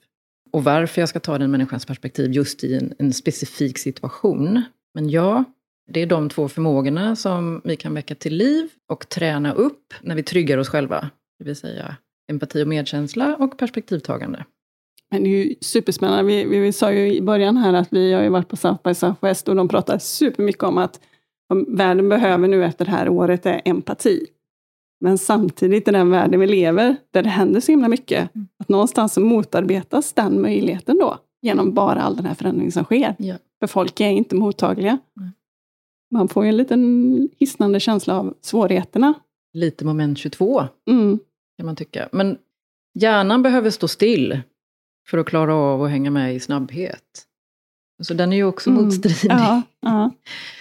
Och 0.52 0.64
varför 0.64 1.02
jag 1.02 1.08
ska 1.08 1.20
ta 1.20 1.38
den 1.38 1.50
människans 1.50 1.86
perspektiv 1.86 2.32
just 2.32 2.64
i 2.64 2.74
en, 2.74 2.94
en 2.98 3.12
specifik 3.12 3.78
situation. 3.78 4.62
Men 4.94 5.10
ja, 5.10 5.44
det 5.92 6.02
är 6.02 6.06
de 6.06 6.28
två 6.28 6.48
förmågorna 6.48 7.16
som 7.16 7.60
vi 7.64 7.76
kan 7.76 7.94
väcka 7.94 8.14
till 8.14 8.36
liv 8.36 8.68
och 8.88 9.08
träna 9.08 9.52
upp 9.52 9.94
när 10.00 10.14
vi 10.14 10.22
tryggar 10.22 10.58
oss 10.58 10.68
själva. 10.68 11.10
Det 11.38 11.44
vill 11.44 11.56
säga 11.56 11.96
empati 12.30 12.62
och 12.62 12.68
medkänsla 12.68 13.36
och 13.36 13.58
perspektivtagande. 13.58 14.44
Men 15.10 15.24
det 15.24 15.30
är 15.30 15.44
ju 15.44 15.54
superspännande. 15.60 16.24
Vi, 16.24 16.44
vi, 16.44 16.58
vi 16.58 16.72
sa 16.72 16.92
ju 16.92 17.14
i 17.14 17.22
början 17.22 17.56
här 17.56 17.74
att 17.74 17.88
vi 17.90 18.12
har 18.12 18.22
ju 18.22 18.28
varit 18.28 18.48
på 18.48 18.56
South 18.56 18.82
by 18.84 18.94
Southwest 18.94 19.48
och 19.48 19.56
de 19.56 19.68
pratar 19.68 19.98
supermycket 19.98 20.62
om 20.62 20.78
att 20.78 21.00
vad 21.46 21.76
världen 21.76 22.08
behöver 22.08 22.48
nu 22.48 22.64
efter 22.64 22.84
det 22.84 22.90
här 22.90 23.08
året 23.08 23.46
är 23.46 23.62
empati. 23.64 24.26
Men 25.00 25.18
samtidigt 25.18 25.88
i 25.88 25.90
den 25.90 26.10
världen 26.10 26.40
vi 26.40 26.46
lever, 26.46 26.96
där 27.10 27.22
det 27.22 27.28
händer 27.28 27.60
så 27.60 27.72
himla 27.72 27.88
mycket, 27.88 28.34
Mm. 28.34 28.48
att 28.58 28.68
någonstans 28.68 29.18
motarbetas 29.18 30.12
den 30.12 30.40
möjligheten 30.42 30.98
då, 30.98 31.18
genom 31.42 31.74
bara 31.74 32.02
all 32.02 32.16
den 32.16 32.24
här 32.26 32.34
förändringen 32.34 32.72
som 32.72 32.84
sker. 32.84 33.14
Ja. 33.18 33.34
För 33.60 33.66
folk 33.66 34.00
är 34.00 34.08
inte 34.10 34.34
mottagliga. 34.36 34.98
Nej. 35.14 35.30
Man 36.10 36.28
får 36.28 36.44
ju 36.44 36.48
en 36.48 36.56
liten 36.56 37.28
hisnande 37.38 37.80
känsla 37.80 38.18
av 38.18 38.34
svårigheterna. 38.40 39.14
Lite 39.52 39.84
moment 39.84 40.18
22 40.18 40.64
Mm. 40.90 41.18
kan 41.56 41.66
man 41.66 41.76
tycka. 41.76 42.08
Men 42.12 42.38
hjärnan 42.94 43.42
behöver 43.42 43.70
stå 43.70 43.88
still 43.88 44.40
för 45.08 45.18
att 45.18 45.26
klara 45.26 45.54
av 45.54 45.82
att 45.82 45.90
hänga 45.90 46.10
med 46.10 46.34
i 46.34 46.40
snabbhet. 46.40 47.26
Så 48.00 48.14
den 48.14 48.32
är 48.32 48.36
ju 48.36 48.44
också 48.44 48.70
Mm. 48.70 48.84
motstridig. 48.84 49.36
Ja, 49.36 49.62
ja. 49.80 50.10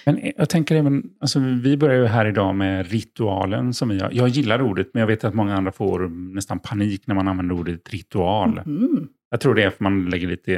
Men 0.06 0.20
jag 0.38 0.50
tänker 0.50 0.76
även, 0.76 1.04
alltså 1.20 1.40
vi 1.40 1.78
börjar 1.78 1.96
ju 2.02 2.06
här 2.06 2.26
idag 2.26 2.56
med 2.56 2.92
ritualen 2.92 3.74
som 3.74 3.90
vi 3.90 4.00
har. 4.00 4.10
Jag 4.14 4.28
gillar 4.28 4.62
ordet, 4.62 4.90
men 4.94 5.00
jag 5.02 5.08
vet 5.08 5.24
att 5.24 5.34
många 5.34 5.56
andra 5.56 5.72
får 5.72 6.10
nästan 6.36 6.60
panik 6.60 7.08
när 7.08 7.16
man 7.16 7.28
använder 7.28 7.56
ordet 7.56 7.90
ritual. 7.94 8.62
Mm. 8.66 9.08
Jag 9.32 9.42
tror 9.42 9.56
det 9.56 9.64
är 9.64 9.70
för 9.70 9.84
man 9.84 10.06
lägger 10.06 10.28
lite 10.28 10.54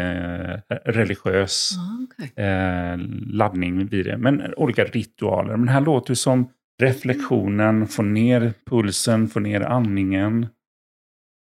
eh, 0.70 0.76
religiös 0.92 1.72
Ah, 1.78 2.04
okej. 2.04 2.46
eh, 2.46 2.98
laddning 3.28 3.88
vid 3.88 4.06
det. 4.06 4.18
Men 4.18 4.54
olika 4.58 4.84
ritualer. 4.84 5.58
Men 5.58 5.68
här 5.68 5.82
låter 5.82 6.12
det 6.12 6.16
som 6.16 6.48
reflektionen, 6.82 7.88
få 7.88 8.02
ner 8.02 8.54
pulsen, 8.70 9.28
få 9.28 9.40
ner 9.40 9.62
andningen. 9.62 10.48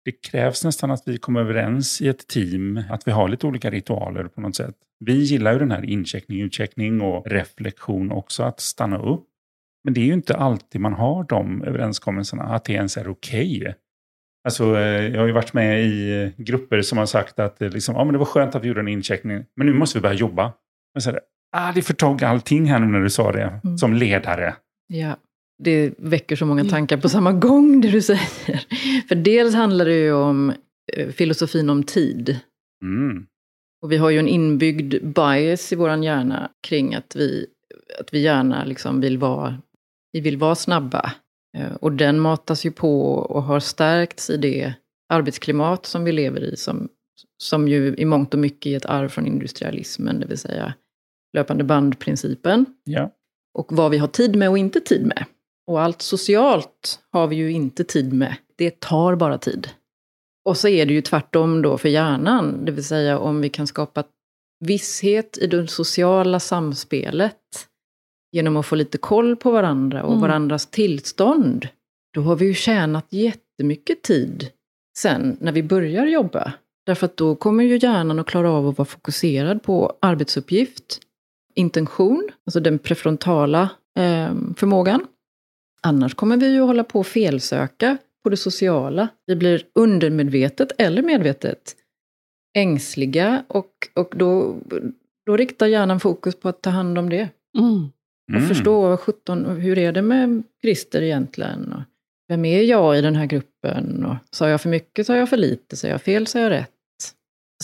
Det 0.07 0.13
krävs 0.13 0.65
nästan 0.65 0.91
att 0.91 1.03
vi 1.07 1.19
kommer 1.19 1.41
överens 1.41 2.01
i 2.03 2.09
ett 2.09 2.29
team, 2.29 2.83
att 2.91 3.09
vi 3.09 3.13
har 3.13 3.29
lite 3.29 3.47
olika 3.47 3.71
ritualer 3.71 4.25
på 4.25 4.41
något 4.41 4.57
sätt. 4.57 4.75
Vi 5.05 5.13
gillar 5.13 5.53
ju 5.53 5.59
den 5.59 5.71
här 5.71 5.85
incheckning, 5.85 6.41
utcheckning 6.41 7.01
och 7.01 7.27
reflektion 7.27 8.11
också, 8.13 8.43
att 8.43 8.61
stanna 8.61 8.99
upp. 8.99 9.27
Men 9.85 9.95
det 9.95 10.01
är 10.01 10.05
ju 10.05 10.13
inte 10.13 10.37
alltid 10.37 10.81
man 10.81 10.93
har 10.93 11.25
de 11.25 11.63
överenskommelserna, 11.63 12.43
att 12.43 12.65
det 12.65 12.73
ens 12.73 12.97
är 12.97 13.09
okej. 13.09 13.75
Alltså, 14.45 14.77
eh, 14.77 15.07
jag 15.07 15.21
har 15.21 15.27
ju 15.27 15.33
varit 15.33 15.53
med 15.53 15.85
i 15.85 16.33
grupper 16.37 16.83
som 16.83 16.99
har 16.99 17.07
sagt 17.07 17.39
att 17.39 17.63
eh, 17.63 17.71
liksom, 17.71 17.95
ja, 17.95 18.05
men 18.05 18.13
det 18.13 18.19
var 18.19 18.27
skönt 18.27 18.55
att 18.55 18.65
vi 18.65 18.69
gjorde 18.69 18.81
en 18.81 18.89
incheckning, 18.89 19.45
men 19.57 19.67
nu 19.67 19.73
måste 19.73 19.99
vi 19.99 20.03
börja 20.03 20.15
jobba. 20.15 20.53
Men 20.95 21.03
så 21.03 21.11
är 21.11 21.15
det, 21.15 21.21
ah, 21.53 21.73
det 21.73 21.83
förtog 21.83 22.25
allting 22.25 22.67
här 22.67 22.79
nu 22.79 22.87
när 22.87 23.01
du 23.01 23.11
sa 23.11 23.33
det, 23.33 23.61
Mm. 23.65 23.79
som 23.79 23.95
ledare. 23.95 24.55
Ja, 24.87 25.17
det 25.59 25.95
väcker 25.99 26.37
så 26.37 26.47
många 26.47 26.61
Mm. 26.61 26.71
tankar 26.71 26.97
på 26.97 27.09
samma 27.09 27.33
gång 27.33 27.81
det 27.81 27.91
du 27.91 28.03
säger. 28.03 28.67
För 29.09 29.15
dels 29.15 29.55
handlar 29.55 29.85
det 29.85 29.95
ju 29.99 30.13
om 30.13 30.53
eh, 30.93 31.09
filosofin 31.09 31.71
om 31.71 31.83
tid. 31.85 32.41
Mm. 32.83 33.27
Och 33.83 33.93
vi 33.93 33.97
har 33.97 34.11
ju 34.11 34.19
en 34.19 34.29
inbyggd 34.29 34.95
bias 35.05 35.73
i 35.73 35.77
vår 35.77 36.05
hjärna 36.05 36.51
kring 36.69 36.95
att 36.95 37.17
vi, 37.17 37.47
att 38.01 38.15
vi 38.15 38.21
gärna 38.21 38.65
liksom 38.65 39.01
vill, 39.01 39.19
vara, 39.19 39.59
vi 40.13 40.21
vill 40.21 40.37
vara 40.37 40.55
snabba. 40.55 41.13
Eh, 41.59 41.75
Och 41.81 41.93
den 41.93 42.21
matas 42.21 42.67
ju 42.67 42.71
på 42.71 43.13
och 43.13 43.43
har 43.43 43.61
stärkts 43.61 44.31
i 44.31 44.37
det 44.37 44.75
arbetsklimat 45.13 45.87
som 45.87 46.05
vi 46.05 46.13
lever 46.13 46.41
i, 46.41 46.57
som, 46.57 46.89
som 47.43 47.69
ju 47.69 47.95
i 47.99 48.05
mångt 48.05 48.35
och 48.35 48.41
mycket 48.41 48.73
är 48.73 48.77
ett 48.77 48.87
arv 48.87 49.09
från 49.09 49.27
industrialismen, 49.27 50.21
det 50.21 50.27
vill 50.27 50.39
säga 50.39 50.75
löpande 51.37 51.65
bandprincipen. 51.65 52.67
Ja. 52.85 53.11
Och 53.55 53.73
vad 53.73 53.91
vi 53.91 53.99
har 53.99 54.09
tid 54.09 54.37
med 54.37 54.49
och 54.51 54.59
inte 54.59 54.81
tid 54.81 55.07
med. 55.07 55.25
Och 55.67 55.81
allt 55.81 56.03
socialt 56.03 57.01
har 57.13 57.27
vi 57.27 57.37
ju 57.37 57.53
inte 57.53 57.85
tid 57.85 58.13
med. 58.13 58.37
Det 58.57 58.81
tar 58.81 59.15
bara 59.15 59.39
tid. 59.39 59.69
Och 60.45 60.57
så 60.57 60.69
är 60.69 60.87
det 60.87 60.93
ju 60.95 61.03
tvärtom 61.03 61.63
då 61.63 61.79
för 61.79 61.89
hjärnan, 61.89 62.65
det 62.65 62.73
vill 62.73 62.85
säga 62.85 63.19
om 63.19 63.41
vi 63.41 63.49
kan 63.49 63.67
skapa 63.67 64.05
visshet 64.61 65.39
i 65.39 65.47
det 65.47 65.69
sociala 65.69 66.41
samspelet 66.41 67.37
genom 68.33 68.57
att 68.57 68.67
få 68.67 68.75
lite 68.75 68.99
koll 68.99 69.37
på 69.37 69.51
varandra 69.51 70.03
och 70.03 70.11
Mm. 70.13 70.21
varandras 70.21 70.67
tillstånd, 70.67 71.69
då 72.15 72.21
har 72.21 72.37
vi 72.37 72.47
ju 72.47 72.55
tjänat 72.55 73.07
jättemycket 73.11 74.03
tid 74.03 74.51
sen 74.99 75.37
när 75.41 75.53
vi 75.53 75.63
börjar 75.63 76.07
jobba. 76.07 76.53
Därför 76.87 77.05
att 77.07 77.17
då 77.17 77.35
kommer 77.35 77.65
ju 77.65 77.79
hjärnan 77.83 78.19
att 78.19 78.27
klara 78.27 78.51
av 78.51 78.69
att 78.69 78.79
vara 78.79 78.87
fokuserad 78.87 79.63
på 79.63 79.97
arbetsuppgift, 80.01 81.01
intention, 81.55 82.29
alltså 82.47 82.61
den 82.61 82.79
prefrontala 82.79 83.63
eh, 83.99 84.35
förmågan. 84.57 85.07
Annars 85.87 86.15
kommer 86.15 86.37
vi 86.37 86.53
ju 86.53 86.61
hålla 86.61 86.85
på 86.85 86.99
och 87.01 87.07
felsöka 87.07 87.99
på 88.23 88.31
det 88.31 88.37
sociala. 88.37 89.09
Vi 89.27 89.37
blir 89.37 89.63
undermedvetet 89.75 90.73
eller 90.79 91.03
medvetet 91.03 91.77
ängsliga 92.57 93.45
och, 93.49 93.73
och 93.95 94.13
då, 94.17 94.57
då 95.27 95.37
riktar 95.37 95.67
hjärnan 95.67 96.01
fokus 96.01 96.41
på 96.41 96.49
att 96.49 96.63
ta 96.63 96.71
hand 96.71 96.99
om 96.99 97.11
det. 97.11 97.29
Mm. 97.59 97.85
Och 98.33 98.39
Mm. 98.39 98.49
förstå 98.49 98.81
vad 98.81 99.01
17, 99.01 99.61
hur 99.61 99.79
är 99.79 99.93
det 99.93 100.03
med 100.03 100.43
Christer 100.63 101.03
egentligen? 101.03 101.73
Och 101.73 101.83
vem 102.29 102.45
är 102.45 102.63
jag 102.63 102.99
i 102.99 103.01
den 103.01 103.17
här 103.17 103.27
gruppen? 103.27 104.05
Och 104.05 104.17
sa 104.31 104.49
jag 104.49 104.61
för 104.61 104.69
mycket, 104.69 105.07
sa 105.07 105.17
jag 105.17 105.29
för 105.29 105.37
lite, 105.37 105.77
sa 105.77 105.89
jag 105.89 106.03
fel, 106.03 106.27
sa 106.27 106.39
jag 106.39 106.51
rätt? 106.51 106.71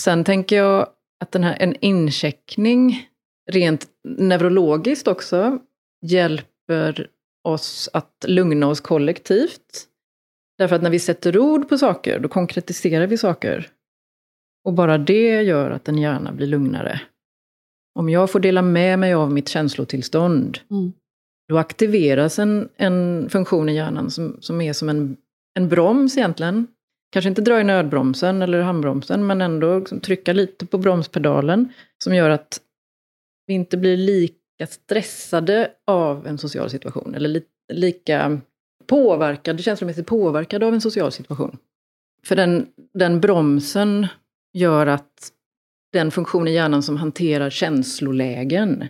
Sen 0.00 0.24
tänker 0.24 0.56
jag 0.56 0.86
att 1.20 1.32
den 1.32 1.44
här, 1.44 1.56
en 1.60 1.76
incheckning, 1.80 3.08
rent 3.50 3.86
neurologiskt 4.08 5.08
också, 5.08 5.58
hjälper 6.06 7.06
oss 7.44 7.88
att 7.92 8.24
lugna 8.28 8.66
oss 8.66 8.80
kollektivt. 8.80 9.88
Därför 10.58 10.76
att 10.76 10.82
när 10.82 10.90
vi 10.90 10.98
sätter 10.98 11.38
ord 11.38 11.68
på 11.68 11.78
saker, 11.78 12.18
då 12.18 12.28
konkretiserar 12.28 13.06
vi 13.06 13.18
saker. 13.18 13.68
Och 14.64 14.72
bara 14.72 14.98
det 14.98 15.42
gör 15.42 15.70
att 15.70 15.88
en 15.88 15.98
hjärna 15.98 16.32
blir 16.32 16.46
lugnare. 16.46 17.00
Om 17.98 18.08
jag 18.08 18.30
får 18.30 18.40
dela 18.40 18.62
med 18.62 18.98
mig 18.98 19.14
av 19.14 19.32
mitt 19.32 19.48
känslotillstånd, 19.48 20.58
Mm. 20.70 20.92
då 21.48 21.58
aktiveras 21.58 22.38
en, 22.38 22.68
en 22.76 23.28
funktion 23.30 23.68
i 23.68 23.74
hjärnan 23.74 24.10
som, 24.10 24.36
som 24.40 24.60
är 24.60 24.72
som 24.72 24.88
en, 24.88 25.16
en 25.54 25.68
broms 25.68 26.16
egentligen. 26.16 26.66
Kanske 27.12 27.28
inte 27.28 27.42
dra 27.42 27.60
i 27.60 27.64
nödbromsen 27.64 28.42
eller 28.42 28.60
handbromsen, 28.60 29.26
men 29.26 29.40
ändå 29.40 29.78
liksom 29.78 30.00
trycka 30.00 30.32
lite 30.32 30.66
på 30.66 30.78
bromspedalen, 30.78 31.72
som 32.04 32.14
gör 32.14 32.30
att 32.30 32.60
vi 33.46 33.54
inte 33.54 33.76
blir 33.76 33.96
lika 33.96 34.34
stressade 34.66 35.70
av 35.86 36.26
en 36.26 36.38
social 36.38 36.70
situation, 36.70 37.14
eller 37.14 37.28
li, 37.28 37.42
lika 37.72 38.40
påverkade, 38.86 39.62
känslomässigt 39.62 40.06
påverkade 40.06 40.66
av 40.66 40.74
en 40.74 40.80
social 40.80 41.12
situation. 41.12 41.58
För 42.26 42.36
den, 42.36 42.66
den 42.94 43.20
bromsen 43.20 44.06
gör 44.52 44.86
att 44.86 45.32
den 45.92 46.10
funktion 46.10 46.48
i 46.48 46.52
hjärnan 46.54 46.82
som 46.82 46.96
hanterar 46.96 47.50
känslolägen 47.50 48.84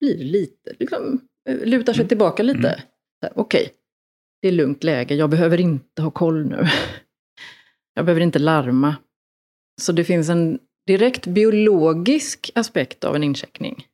blir 0.00 0.18
lite, 0.24 0.74
liksom, 0.78 1.20
eh, 1.48 1.56
lutar 1.66 1.92
sig 1.92 2.00
Mm. 2.02 2.08
tillbaka 2.08 2.42
lite. 2.42 2.68
Mm. 2.68 3.32
Okej, 3.34 3.72
det 4.42 4.48
är 4.48 4.52
lugnt 4.52 4.84
läge, 4.84 5.14
jag 5.14 5.30
behöver 5.30 5.60
inte 5.60 6.02
ha 6.02 6.10
koll 6.10 6.44
nu. 6.46 6.66
Jag 7.94 8.04
behöver 8.04 8.20
inte 8.20 8.38
larma. 8.38 8.96
Så 9.80 9.92
det 9.92 10.04
finns 10.04 10.28
en 10.28 10.58
direkt 10.86 11.26
biologisk 11.26 12.50
aspekt 12.54 13.04
av 13.04 13.16
en 13.16 13.24
incheckning. 13.24 13.86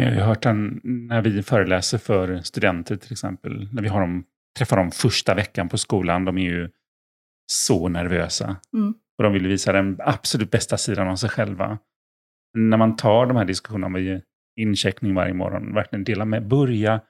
Jag 0.00 0.04
har 0.04 0.14
ju 0.14 0.20
hört 0.20 0.42
den 0.42 0.80
när 0.84 1.22
vi 1.22 1.42
föreläser 1.42 1.98
för 1.98 2.40
studenter 2.40 2.96
till 2.96 3.12
exempel. 3.12 3.68
När 3.72 3.82
vi 3.82 3.88
har 3.88 4.00
dem, 4.00 4.24
träffar 4.58 4.76
dem 4.76 4.90
första 4.90 5.34
veckan 5.34 5.68
på 5.68 5.78
skolan. 5.78 6.24
De 6.24 6.38
är 6.38 6.42
ju 6.42 6.70
så 7.52 7.88
nervösa. 7.88 8.56
Mm. 8.74 8.94
Och 9.18 9.24
de 9.24 9.32
vill 9.32 9.46
visa 9.46 9.72
den 9.72 9.96
absolut 9.98 10.50
bästa 10.50 10.76
sidan 10.76 11.08
av 11.08 11.16
sig 11.16 11.30
själva. 11.30 11.78
När 12.58 12.76
man 12.76 12.96
tar 12.96 13.26
de 13.26 13.36
här 13.36 13.44
diskussionerna 13.44 13.88
med 13.88 14.22
incheckning 14.56 15.14
varje 15.14 15.34
morgon, 15.34 15.74
verkligen 15.74 16.04
dela 16.04 16.24
med, 16.24 16.48
börja, 16.48 17.00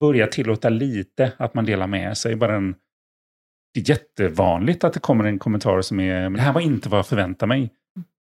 börja 0.00 0.26
tillåta 0.26 0.68
lite 0.68 1.32
att 1.36 1.54
man 1.54 1.64
delar 1.64 1.86
med 1.86 2.18
sig. 2.18 2.36
Bara 2.36 2.56
en, 2.56 2.74
det 3.74 3.80
är 3.80 3.90
jättevanligt 3.90 4.84
att 4.84 4.92
det 4.92 5.00
kommer 5.00 5.24
en 5.24 5.38
kommentar 5.38 5.80
som 5.80 6.00
är, 6.00 6.22
men 6.22 6.32
det 6.32 6.40
här 6.40 6.52
var 6.52 6.60
inte 6.60 6.88
vad 6.88 6.98
jag 6.98 7.06
förväntade 7.06 7.48
mig. 7.48 7.70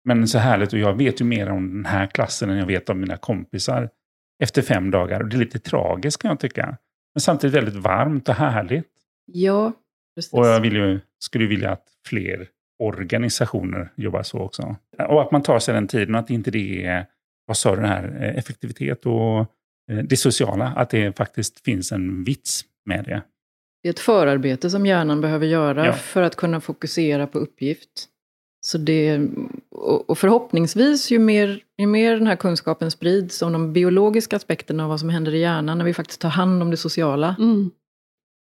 Men 0.04 0.28
så 0.28 0.38
härligt 0.38 0.72
och 0.72 0.78
jag 0.78 0.94
vet 0.98 1.20
ju 1.20 1.24
mer 1.24 1.50
om 1.50 1.74
den 1.74 1.84
här 1.84 2.06
klassen 2.06 2.50
än 2.50 2.56
jag 2.58 2.66
vet 2.66 2.88
om 2.90 3.00
mina 3.00 3.16
kompisar 3.16 3.90
efter 4.42 4.62
fem 4.62 4.90
dagar. 4.90 5.20
Och 5.20 5.28
det 5.28 5.36
är 5.36 5.38
lite 5.38 5.58
tragiskt 5.58 6.22
kan 6.22 6.28
jag 6.28 6.40
tycka. 6.40 6.76
Men 7.14 7.20
samtidigt 7.20 7.56
väldigt 7.56 7.74
varmt 7.74 8.28
och 8.28 8.34
härligt. 8.34 8.90
Ja, 9.26 9.72
precis. 10.16 10.32
Och 10.32 10.46
jag 10.46 10.60
vill 10.60 10.72
ju, 10.76 11.00
skulle 11.18 11.46
vilja 11.46 11.70
att 11.70 11.84
fler 12.06 12.48
organisationer 12.82 13.92
jobbar 13.96 14.22
så 14.22 14.38
också. 14.38 14.76
Och 15.08 15.22
att 15.22 15.30
man 15.30 15.42
tar 15.42 15.58
sig 15.58 15.74
den 15.74 15.88
tiden 15.88 16.14
och 16.14 16.20
att 16.20 16.30
inte 16.30 16.50
det 16.50 16.84
är, 16.86 17.06
vad 17.46 17.56
sa 17.56 17.70
du, 17.74 17.76
den 17.80 17.90
här 17.90 18.18
eh, 18.22 18.38
effektivitet 18.38 19.06
och 19.06 19.38
eh, 19.90 19.98
det 20.04 20.16
sociala, 20.16 20.66
att 20.76 20.90
det 20.90 21.16
faktiskt 21.16 21.64
finns 21.64 21.92
en 21.92 22.24
vits 22.24 22.64
med 22.84 23.04
det. 23.04 23.22
Det 23.82 23.88
är 23.88 23.92
ett 23.92 23.98
förarbete 24.00 24.70
som 24.70 24.86
hjärnan 24.86 25.20
behöver 25.20 25.46
göra 25.46 25.86
Ja. 25.86 25.92
för 25.92 26.22
att 26.22 26.36
kunna 26.36 26.60
fokusera 26.60 27.26
på 27.26 27.38
uppgift. 27.38 28.08
Så 28.66 28.78
det, 28.78 29.20
och 30.06 30.18
förhoppningsvis, 30.18 31.10
ju 31.10 31.18
mer, 31.18 31.60
ju 31.78 31.86
mer 31.86 32.16
den 32.16 32.26
här 32.26 32.36
kunskapen 32.36 32.90
sprids 32.90 33.42
om 33.42 33.52
de 33.52 33.72
biologiska 33.72 34.36
aspekterna 34.36 34.82
av 34.82 34.88
vad 34.88 35.00
som 35.00 35.08
händer 35.08 35.34
i 35.34 35.40
hjärnan 35.40 35.78
när 35.78 35.84
vi 35.84 35.94
faktiskt 35.94 36.20
tar 36.20 36.28
hand 36.28 36.62
om 36.62 36.70
det 36.70 36.76
sociala. 36.76 37.36
Mm. 37.38 37.70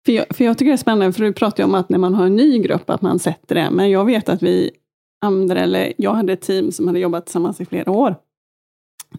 För, 0.07 0.13
jag, 0.13 0.27
för 0.31 0.45
jag 0.45 0.59
tycker 0.59 0.71
det 0.71 0.75
är 0.75 0.77
spännande, 0.77 1.13
för 1.13 1.25
du 1.25 1.33
pratar 1.33 1.63
ju 1.63 1.65
om 1.65 1.75
att 1.75 1.89
när 1.89 1.99
man 1.99 2.15
har 2.15 2.27
en 2.27 2.37
ny 2.37 2.59
grupp, 2.59 2.91
att 2.91 3.03
man 3.03 3.19
sätter 3.19 3.55
det. 3.55 3.71
Men 3.71 3.91
jag 3.91 4.05
vet 4.05 4.29
att 4.29 4.43
vi 4.43 4.71
andra, 5.25 5.61
eller 5.61 5.93
jag 5.97 6.13
hade 6.13 6.33
ett 6.33 6.41
team 6.41 6.73
som 6.73 6.87
hade 6.87 6.99
jobbat 6.99 7.27
tillsammans 7.27 7.61
i 7.61 7.65
flera 7.65 7.91
år. 7.91 8.17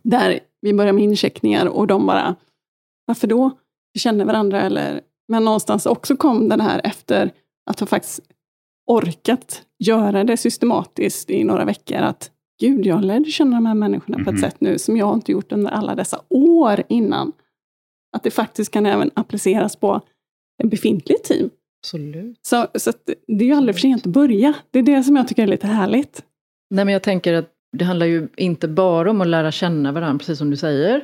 Där 0.04 0.40
vi 0.62 0.74
började 0.74 0.94
med 0.94 1.04
incheckningar 1.04 1.66
och 1.66 1.88
de 1.88 2.06
bara, 2.06 2.36
varför 3.06 3.28
då? 3.28 3.52
Vi 3.94 4.00
känner 4.00 4.26
varandra 4.26 4.62
eller 4.62 5.02
Men 5.28 5.46
någonstans 5.46 5.86
också 5.86 6.16
kom 6.16 6.50
den 6.50 6.62
här 6.62 6.82
efter 6.84 7.32
att 7.70 7.80
ha 7.80 7.88
faktiskt 7.88 8.20
orkat 8.88 9.64
göra 9.80 10.24
det 10.24 10.38
systematiskt 10.38 11.30
i 11.30 11.44
några 11.44 11.66
veckor. 11.66 11.98
Att 11.98 12.32
gud, 12.62 12.86
jag 12.86 13.04
lärde 13.04 13.26
känna 13.32 13.56
de 13.56 13.66
här 13.66 13.74
människorna 13.76 14.18
på 14.18 14.22
ett 14.22 14.28
Mhm. 14.28 14.42
sätt 14.42 14.56
nu 14.60 14.80
som 14.80 14.98
jag 14.98 15.14
inte 15.14 15.32
gjort 15.32 15.52
under 15.52 15.72
alla 15.72 15.96
dessa 15.96 16.22
år 16.30 16.84
innan. 16.90 17.32
Att 18.18 18.24
det 18.24 18.32
faktiskt 18.32 18.72
kan 18.72 18.86
även 18.86 19.12
appliceras 19.14 19.76
på 19.76 20.02
en 20.64 20.70
befintlig 20.70 21.24
team. 21.24 21.50
Absolut. 21.84 22.40
Så, 22.42 22.68
så 22.76 22.92
det 23.28 23.44
är 23.44 23.48
ju 23.48 23.54
aldrig 23.54 23.76
för 23.76 23.80
sent 23.80 24.08
att 24.08 24.14
börja. 24.14 24.54
Det 24.72 24.80
är 24.80 24.84
det 24.84 25.04
som 25.04 25.16
jag 25.16 25.28
tycker 25.28 25.44
är 25.44 25.48
lite 25.48 25.68
härligt. 25.68 26.24
Nej, 26.70 26.86
men 26.86 26.94
jag 26.94 27.04
tänker 27.04 27.34
att 27.34 27.50
det 27.78 27.86
handlar 27.86 28.06
ju 28.06 28.28
inte 28.38 28.68
bara 28.68 29.10
om 29.12 29.22
att 29.22 29.28
lära 29.28 29.52
känna 29.52 29.92
varandra, 29.92 30.20
precis 30.20 30.38
som 30.38 30.50
du 30.50 30.58
säger. 30.58 31.04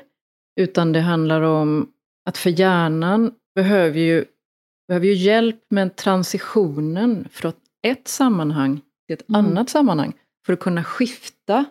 Utan 0.60 0.92
det 0.94 1.00
handlar 1.00 1.42
om 1.42 1.88
att 2.26 2.38
för 2.38 2.50
hjärnan 2.60 3.32
behöver 3.56 4.00
ju, 4.00 4.26
behöver 4.88 5.08
ju 5.08 5.14
hjälp 5.14 5.60
med 5.70 5.96
transitionen 5.96 7.28
från 7.32 7.54
ett 7.88 8.08
sammanhang 8.08 8.82
till 9.08 9.14
ett 9.14 9.30
Mm. 9.30 9.46
annat 9.46 9.70
sammanhang. 9.70 10.14
För 10.46 10.54
att 10.54 10.60
kunna 10.60 10.84
skifta. 10.84 11.66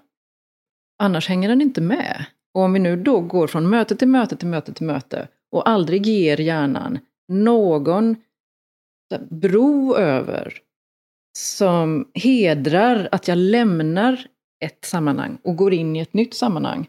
Annars 0.99 1.29
hänger 1.29 1.49
den 1.49 1.61
inte 1.63 1.81
med. 1.81 2.25
Och 2.55 2.63
om 2.63 2.73
vi 2.73 2.79
nu 2.79 2.97
då 2.97 3.21
går 3.21 3.47
från 3.47 3.69
möte 3.71 3.97
till 3.97 4.09
möte 4.09 4.37
till 4.37 4.49
möte 4.49 4.73
till 4.73 4.87
möte 4.87 5.29
och 5.53 5.69
aldrig 5.69 6.07
ger 6.07 6.41
hjärnan 6.41 6.99
någon 7.29 8.17
bro 9.31 9.97
över 9.97 10.59
som 11.39 12.11
hedrar 12.15 13.09
att 13.13 13.29
jag 13.29 13.39
lämnar 13.39 14.27
ett 14.65 14.85
sammanhang 14.85 15.39
och 15.45 15.57
går 15.57 15.73
in 15.73 15.97
i 15.97 16.01
ett 16.01 16.15
nytt 16.15 16.35
sammanhang, 16.35 16.89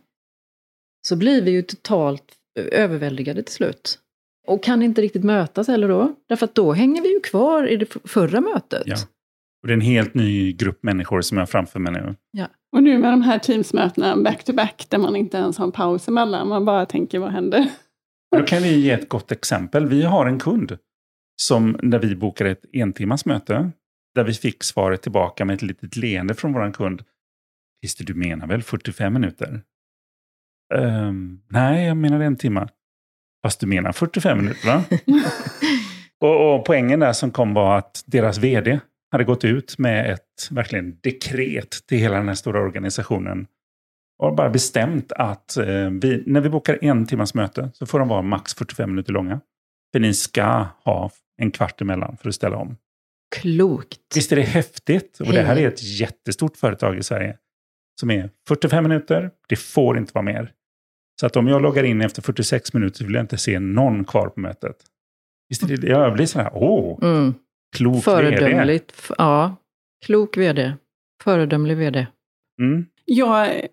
så 1.08 1.16
blir 1.16 1.42
vi 1.42 1.52
ju 1.52 1.62
totalt 1.62 2.36
överväldigade 2.72 3.44
till 3.44 3.54
slut. 3.54 4.00
Och 4.48 4.64
kan 4.64 4.82
inte 4.82 5.02
riktigt 5.02 5.24
mötas 5.24 5.68
heller 5.68 5.88
då, 5.88 6.16
därför 6.28 6.46
att 6.46 6.56
då 6.56 6.74
hänger 6.74 7.02
vi 7.02 7.14
ju 7.14 7.20
kvar 7.20 7.68
i 7.68 7.76
det 7.76 7.86
förra 8.04 8.42
mötet. 8.42 8.84
Ja. 8.86 8.96
Och 9.68 9.70
det 9.70 9.74
är 9.74 9.78
en 9.78 9.82
helt 9.82 10.14
ny 10.14 10.54
grupp 10.54 10.84
människor 10.84 11.22
som 11.22 11.38
jag 11.38 11.42
har 11.42 11.48
framför 11.48 11.80
mig 11.80 11.94
nu. 11.94 12.16
Och 12.72 12.84
nu 12.84 12.98
med 12.98 13.14
de 13.14 13.22
här 13.22 13.40
teamsmötena 13.40 14.18
back 14.18 14.44
to 14.44 14.54
back 14.54 14.86
där 14.90 14.98
man 14.98 15.16
inte 15.16 15.38
ens 15.38 15.58
har 15.58 15.66
en 15.66 15.72
paus 15.72 16.08
emellan. 16.08 16.48
Man 16.48 16.66
bara 16.66 16.86
tänker, 16.86 17.20
vad 17.20 17.32
händer? 17.32 17.70
Då 18.38 18.44
kan 18.44 18.64
vi 18.64 18.80
ge 18.80 18.92
ett 18.92 19.10
gott 19.10 19.32
exempel. 19.32 19.88
Vi 19.88 20.04
har 20.04 20.26
en 20.26 20.40
kund 20.40 20.78
som 21.42 21.80
när 21.84 22.00
vi 22.00 22.16
bokade 22.16 22.50
ett 22.50 22.66
entimmas 22.74 23.26
möte 23.26 23.72
där 24.16 24.24
vi 24.24 24.34
fick 24.34 24.64
svaret 24.64 25.02
tillbaka 25.02 25.46
med 25.46 25.54
ett 25.54 25.62
litet 25.62 25.96
leende 25.96 26.34
från 26.34 26.54
vår 26.54 26.74
kund. 26.74 27.04
Christer, 27.84 28.06
du 28.06 28.14
menar 28.14 28.48
väl 28.48 28.64
45 28.64 29.14
minuter? 29.14 29.62
Ehm, 30.76 31.42
nej, 31.48 31.88
jag 31.88 31.98
menar 31.98 32.20
en 32.20 32.36
timme. 32.36 32.68
Fast 33.46 33.60
du 33.60 33.68
menar 33.68 33.92
45 33.92 34.38
minuter, 34.38 34.68
va? 34.68 34.84
och, 36.28 36.56
och 36.56 36.66
poängen 36.66 37.00
där 37.00 37.14
som 37.14 37.32
kom 37.32 37.54
var 37.54 37.78
att 37.78 38.04
deras 38.06 38.38
vd 38.38 38.80
hade 39.12 39.24
gått 39.24 39.46
ut 39.46 39.78
med 39.78 40.14
ett 40.14 40.48
verkligen 40.52 41.00
dekret 41.04 41.88
till 41.88 41.98
hela 41.98 42.18
den 42.18 42.28
här 42.28 42.36
stora 42.36 42.62
organisationen. 42.62 43.48
Och 44.24 44.36
bara 44.36 44.50
bestämt 44.50 45.12
att 45.12 45.58
eh, 45.58 45.90
vi, 45.90 46.24
när 46.26 46.42
vi 46.42 46.50
bokar 46.50 46.80
en 46.82 47.06
timmas 47.06 47.34
möte 47.34 47.72
så 47.74 47.86
får 47.86 48.00
de 48.00 48.08
vara 48.08 48.22
max 48.22 48.54
45 48.54 48.90
minuter 48.90 49.14
långa. 49.14 49.42
För 49.94 50.00
ni 50.00 50.14
ska 50.14 50.66
ha 50.84 51.12
en 51.38 51.52
kvart 51.52 51.82
emellan 51.82 52.18
för 52.18 52.30
att 52.30 52.36
ställa 52.36 52.58
om. 52.58 52.78
Klokt. 53.36 54.00
Visst 54.16 54.32
är 54.32 54.36
det 54.36 54.42
häftigt? 54.42 55.20
Och 55.20 55.26
det 55.34 55.42
här 55.42 55.58
är 55.58 55.68
ett 55.68 55.84
jättestort 55.84 56.58
företag 56.58 56.98
i 56.98 57.04
Sverige. 57.04 57.38
Som 58.00 58.12
är 58.12 58.30
45 58.48 58.84
minuter, 58.84 59.32
det 59.50 59.56
får 59.56 59.98
inte 59.98 60.12
vara 60.14 60.26
mer. 60.26 60.52
Så 61.20 61.26
att 61.26 61.36
om 61.36 61.48
jag 61.48 61.62
loggar 61.62 61.84
in 61.84 62.02
efter 62.02 62.22
46 62.22 62.74
minuter 62.74 62.98
så 62.98 63.04
vill 63.04 63.14
jag 63.14 63.24
inte 63.24 63.38
se 63.38 63.60
någon 63.60 64.06
kvar 64.06 64.30
på 64.30 64.40
mötet. 64.40 64.76
Visst 65.50 65.64
är 65.64 65.78
det, 65.78 65.88
jag 65.88 66.14
blir 66.14 66.26
så 66.26 66.40
här, 66.40 66.52
åh, 66.54 67.00
Mm. 67.02 67.34
Klok 67.76 67.96
vd. 67.96 68.02
Föredömligt. 68.02 68.92
F- 68.98 69.12
Ja. 69.18 69.56
Klok 70.06 70.38
vd. 70.38 70.74
Föredömlig 71.24 71.78
vd. 71.78 72.08
Mm. 72.62 72.86
Jag, 73.06 73.68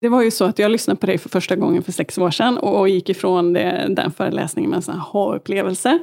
det 0.00 0.08
var 0.08 0.22
ju 0.22 0.30
så 0.30 0.44
att 0.44 0.58
jag 0.58 0.70
lyssnade 0.70 1.00
på 1.00 1.06
dig 1.06 1.18
för 1.18 1.28
första 1.28 1.56
gången 1.56 1.82
för 1.82 1.92
sex 1.92 2.18
år 2.18 2.30
sedan 2.30 2.58
och 2.58 2.88
gick 2.88 3.08
ifrån 3.08 3.52
det, 3.52 3.86
den 3.88 4.12
föreläsningen 4.12 4.70
med 4.70 4.76
en 4.76 4.82
sån 4.82 4.94
här 4.94 5.00
ha-upplevelse. 5.02 5.98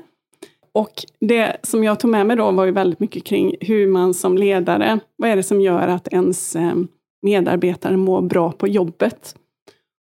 Och 0.74 0.94
det 1.20 1.58
som 1.64 1.84
jag 1.84 2.00
tog 2.00 2.12
med 2.12 2.26
mig 2.26 2.38
då 2.38 2.52
var 2.52 2.66
ju 2.66 2.72
väldigt 2.72 3.00
mycket 3.00 3.24
kring 3.24 3.56
hur 3.62 3.88
man 3.88 4.14
som 4.14 4.38
ledare, 4.38 5.00
vad 5.16 5.30
är 5.30 5.36
det 5.36 5.44
som 5.44 5.62
gör 5.62 5.88
att 5.88 6.08
ens 6.08 6.56
eh, 6.56 6.74
medarbetare 7.22 7.98
mår 7.98 8.22
bra 8.22 8.52
på 8.52 8.68
jobbet? 8.68 9.36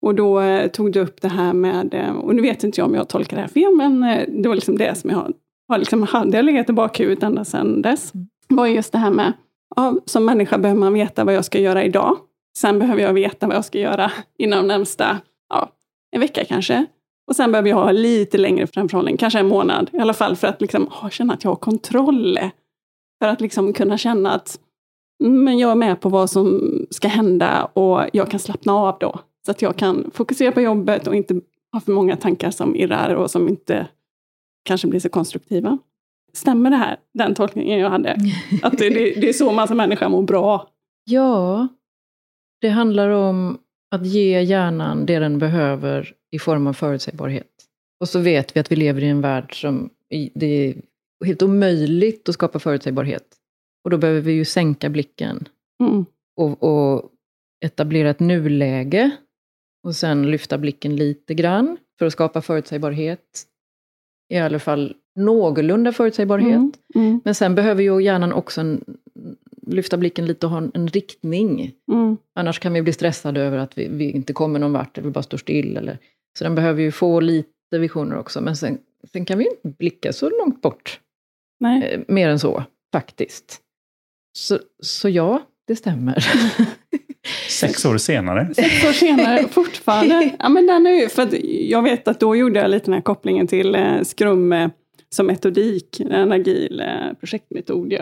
Och 0.06 0.14
då 0.14 0.40
eh, 0.40 0.68
tog 0.70 0.92
du 0.92 1.00
upp 1.00 1.20
det 1.20 1.28
här 1.28 1.52
med, 1.52 1.94
eh, 1.94 2.10
och 2.16 2.34
nu 2.34 2.42
vet 2.42 2.64
inte 2.64 2.80
jag 2.80 2.88
om 2.88 2.94
jag 2.94 3.08
tolkar 3.08 3.36
det 3.36 3.40
här 3.42 3.48
fel, 3.48 3.74
men 3.76 4.00
det 4.42 4.48
var 4.48 4.54
liksom 4.54 4.78
det 4.78 4.94
som 4.94 5.10
jag 5.10 5.32
har, 5.68 5.78
liksom, 5.78 6.02
hade 6.02 6.36
jag 6.36 6.44
legat 6.44 6.70
i 6.70 6.72
bakhuvudet 6.72 7.22
ända 7.22 7.44
sedan 7.44 7.82
dess. 7.82 8.12
var 8.48 8.66
just 8.66 8.92
det 8.92 8.98
här 8.98 9.10
med, 9.10 9.32
ja, 9.76 9.94
som 10.04 10.24
människa 10.24 10.58
behöver 10.58 10.80
man 10.80 10.92
veta 10.92 11.24
vad 11.24 11.34
jag 11.34 11.44
ska 11.44 11.58
göra 11.58 11.84
idag. 11.84 12.16
Sen 12.58 12.78
behöver 12.78 13.02
jag 13.02 13.12
veta 13.12 13.46
vad 13.46 13.56
jag 13.56 13.64
ska 13.64 13.78
göra 13.78 14.12
inom 14.38 14.66
närmsta, 14.66 15.18
ja, 15.48 15.68
en 16.12 16.20
vecka 16.20 16.44
kanske. 16.44 16.86
Och 17.26 17.36
sen 17.36 17.52
behöver 17.52 17.68
jag 17.68 17.76
ha 17.76 17.92
lite 17.92 18.38
längre 18.38 18.66
framförhållning, 18.66 19.16
kanske 19.16 19.38
en 19.38 19.48
månad 19.48 19.90
i 19.92 19.98
alla 19.98 20.14
fall, 20.14 20.36
för 20.36 20.48
att 20.48 20.60
liksom, 20.60 20.86
ha, 20.90 21.10
känna 21.10 21.34
att 21.34 21.44
jag 21.44 21.50
har 21.50 21.56
kontroll. 21.56 22.38
För 23.22 23.28
att 23.28 23.40
liksom 23.40 23.72
kunna 23.72 23.98
känna 23.98 24.32
att 24.32 24.58
mm, 25.24 25.44
men 25.44 25.58
jag 25.58 25.70
är 25.70 25.74
med 25.74 26.00
på 26.00 26.08
vad 26.08 26.30
som 26.30 26.60
ska 26.90 27.08
hända 27.08 27.64
och 27.64 28.00
jag 28.12 28.30
kan 28.30 28.40
slappna 28.40 28.72
av 28.72 28.96
då. 29.00 29.20
Så 29.46 29.50
att 29.50 29.62
jag 29.62 29.76
kan 29.76 30.10
fokusera 30.14 30.52
på 30.52 30.60
jobbet 30.60 31.06
och 31.06 31.14
inte 31.14 31.40
ha 31.72 31.80
för 31.80 31.92
många 31.92 32.16
tankar 32.16 32.50
som 32.50 32.76
irrar 32.76 33.14
och 33.14 33.30
som 33.30 33.48
inte 33.48 33.86
kanske 34.62 34.88
blir 34.88 35.00
så 35.00 35.08
konstruktiva. 35.08 35.78
Stämmer 36.32 36.70
det 36.70 36.76
här, 36.76 36.96
den 37.14 37.34
tolkningen 37.34 37.78
jag 37.78 37.90
hade? 37.90 38.16
Att 38.62 38.78
det, 38.78 38.88
det, 38.90 39.20
det 39.20 39.28
är 39.28 39.32
så 39.32 39.52
man 39.52 39.68
som 39.68 39.76
människa 39.76 40.08
mår 40.08 40.22
bra? 40.22 40.68
Ja, 41.04 41.68
det 42.60 42.68
handlar 42.68 43.08
om 43.08 43.58
att 43.94 44.06
ge 44.06 44.40
hjärnan 44.42 45.06
det 45.06 45.18
den 45.18 45.38
behöver 45.38 46.14
i 46.30 46.38
form 46.38 46.66
av 46.66 46.72
förutsägbarhet. 46.72 47.48
Och 48.00 48.08
så 48.08 48.18
vet 48.18 48.56
vi 48.56 48.60
att 48.60 48.72
vi 48.72 48.76
lever 48.76 49.02
i 49.02 49.08
en 49.08 49.20
värld 49.20 49.60
som 49.60 49.90
det 50.34 50.46
är 50.46 50.74
helt 51.24 51.42
omöjligt 51.42 52.28
att 52.28 52.34
skapa 52.34 52.58
förutsägbarhet. 52.58 53.26
Och 53.84 53.90
då 53.90 53.98
behöver 53.98 54.20
vi 54.20 54.32
ju 54.32 54.44
sänka 54.44 54.90
blicken 54.90 55.48
Mm. 55.82 56.04
och, 56.36 56.62
och 56.62 57.10
etablera 57.64 58.10
ett 58.10 58.20
nuläge. 58.20 59.10
Och 59.86 59.96
sen 59.96 60.30
lyfta 60.30 60.58
blicken 60.58 60.96
lite 60.96 61.34
grann 61.34 61.76
för 61.98 62.06
att 62.06 62.12
skapa 62.12 62.42
förutsägbarhet. 62.42 63.44
I 64.32 64.38
alla 64.38 64.58
fall 64.58 64.94
någorlunda 65.14 65.92
förutsägbarhet. 65.92 66.54
Mm. 66.54 66.72
Mm. 66.94 67.20
Men 67.24 67.34
sen 67.34 67.54
behöver 67.54 67.82
ju 67.82 68.02
hjärnan 68.02 68.32
också 68.32 68.60
en, 68.60 68.84
lyfta 69.66 69.96
blicken 69.96 70.26
lite 70.26 70.46
och 70.46 70.52
ha 70.52 70.58
en, 70.58 70.70
en 70.74 70.88
riktning. 70.88 71.72
Mm. 71.92 72.16
Annars 72.34 72.58
kan 72.58 72.72
vi 72.72 72.82
bli 72.82 72.92
stressade 72.92 73.40
över 73.40 73.58
att 73.58 73.78
vi, 73.78 73.88
vi 73.88 74.10
inte 74.10 74.32
kommer 74.32 74.58
någon 74.58 74.72
vart, 74.72 74.98
eller 74.98 75.08
vi 75.08 75.12
bara 75.12 75.22
står 75.22 75.38
still. 75.38 75.76
Eller, 75.76 75.98
så 76.38 76.44
den 76.44 76.54
behöver 76.54 76.82
ju 76.82 76.92
få 76.92 77.20
lite 77.20 77.78
visioner 77.78 78.18
också. 78.18 78.40
Men 78.40 78.56
sen, 78.56 78.78
sen 79.12 79.24
kan 79.24 79.38
vi 79.38 79.48
inte 79.48 79.78
blicka 79.78 80.12
så 80.12 80.30
långt 80.30 80.62
bort, 80.62 81.00
eh, 81.64 82.00
mer 82.08 82.28
än 82.28 82.38
så, 82.38 82.64
faktiskt. 82.92 83.60
Så, 84.38 84.58
så 84.82 85.08
ja, 85.08 85.42
det 85.66 85.76
stämmer. 85.76 86.24
Sex 87.48 87.84
år 87.84 87.98
senare. 87.98 88.54
Sex 88.54 88.84
år 88.84 88.92
senare, 88.92 89.48
fortfarande. 89.48 90.30
Ja, 90.38 90.48
men 90.48 90.66
den 90.66 90.86
är 90.86 90.90
ju, 90.90 91.08
för 91.08 91.22
att 91.22 91.34
jag 91.44 91.82
vet 91.82 92.08
att 92.08 92.20
då 92.20 92.36
gjorde 92.36 92.60
jag 92.60 92.70
lite 92.70 92.84
den 92.84 92.94
här 92.94 93.00
kopplingen 93.00 93.46
till 93.46 93.74
eh, 93.74 94.02
Scrum 94.16 94.52
eh, 94.52 94.70
som 95.14 95.26
metodik, 95.26 96.00
en 96.00 96.32
agil 96.32 96.80
eh, 96.80 97.16
projektmetod. 97.20 97.92
ju. 97.92 97.98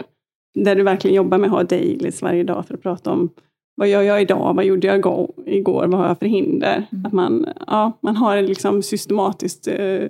Där 0.55 0.77
du 0.77 0.83
verkligen 0.83 1.17
jobbar 1.17 1.39
med 1.39 1.47
att 1.47 1.53
ha 1.53 1.63
dailies 1.63 2.23
varje 2.23 2.45
dag 2.45 2.67
för 2.67 2.75
att 2.75 2.83
prata 2.83 3.11
om 3.11 3.31
vad 3.75 3.89
gör 3.89 4.03
jag 4.03 4.23
idag, 4.23 4.55
vad 4.55 4.65
gjorde 4.65 4.87
jag 4.87 4.97
igår, 4.97 5.31
igår 5.47 5.87
vad 5.87 6.01
har 6.01 6.07
jag 6.09 6.19
för 6.19 6.27
hinder? 6.27 6.87
Mm. 6.93 7.07
Att 7.07 7.13
man, 7.13 7.47
ja, 7.67 7.99
man 8.01 8.17
har 8.17 8.37
en 8.37 8.47
liksom 8.47 8.83
systematisk 8.83 9.67
eh, 9.67 10.09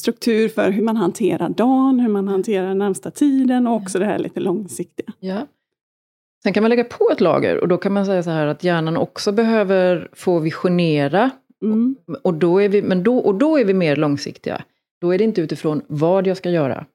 struktur 0.00 0.48
för 0.48 0.70
hur 0.70 0.82
man 0.82 0.96
hanterar 0.96 1.48
dagen, 1.48 2.00
hur 2.00 2.08
man 2.08 2.28
hanterar 2.28 2.68
den 2.68 2.78
närmsta 2.78 3.10
tiden 3.10 3.66
och 3.66 3.76
också 3.76 3.98
det 3.98 4.04
här 4.04 4.18
lite 4.18 4.40
långsiktiga. 4.40 5.12
ja. 5.20 5.46
Sen 6.42 6.52
kan 6.52 6.62
man 6.62 6.70
lägga 6.70 6.84
på 6.84 7.10
ett 7.12 7.20
lager 7.20 7.56
och 7.56 7.68
då 7.68 7.76
kan 7.76 7.92
man 7.92 8.06
säga 8.06 8.22
så 8.22 8.30
här 8.30 8.46
att 8.46 8.64
hjärnan 8.64 8.96
också 8.96 9.32
behöver 9.32 10.08
få 10.12 10.38
visionera. 10.38 11.30
Mm. 11.62 11.96
Och 12.22 12.34
då 12.34 12.62
är 12.62 12.68
vi, 12.68 12.82
men 12.82 13.02
då, 13.02 13.18
och 13.18 13.34
då 13.34 13.58
är 13.58 13.64
vi 13.64 13.74
mer 13.74 13.96
långsiktiga. 13.96 14.64
Då 15.00 15.14
är 15.14 15.18
det 15.18 15.24
inte 15.24 15.40
utifrån 15.40 15.82
vad 15.86 16.26
jag 16.26 16.36
ska 16.36 16.50
göra. 16.50 16.86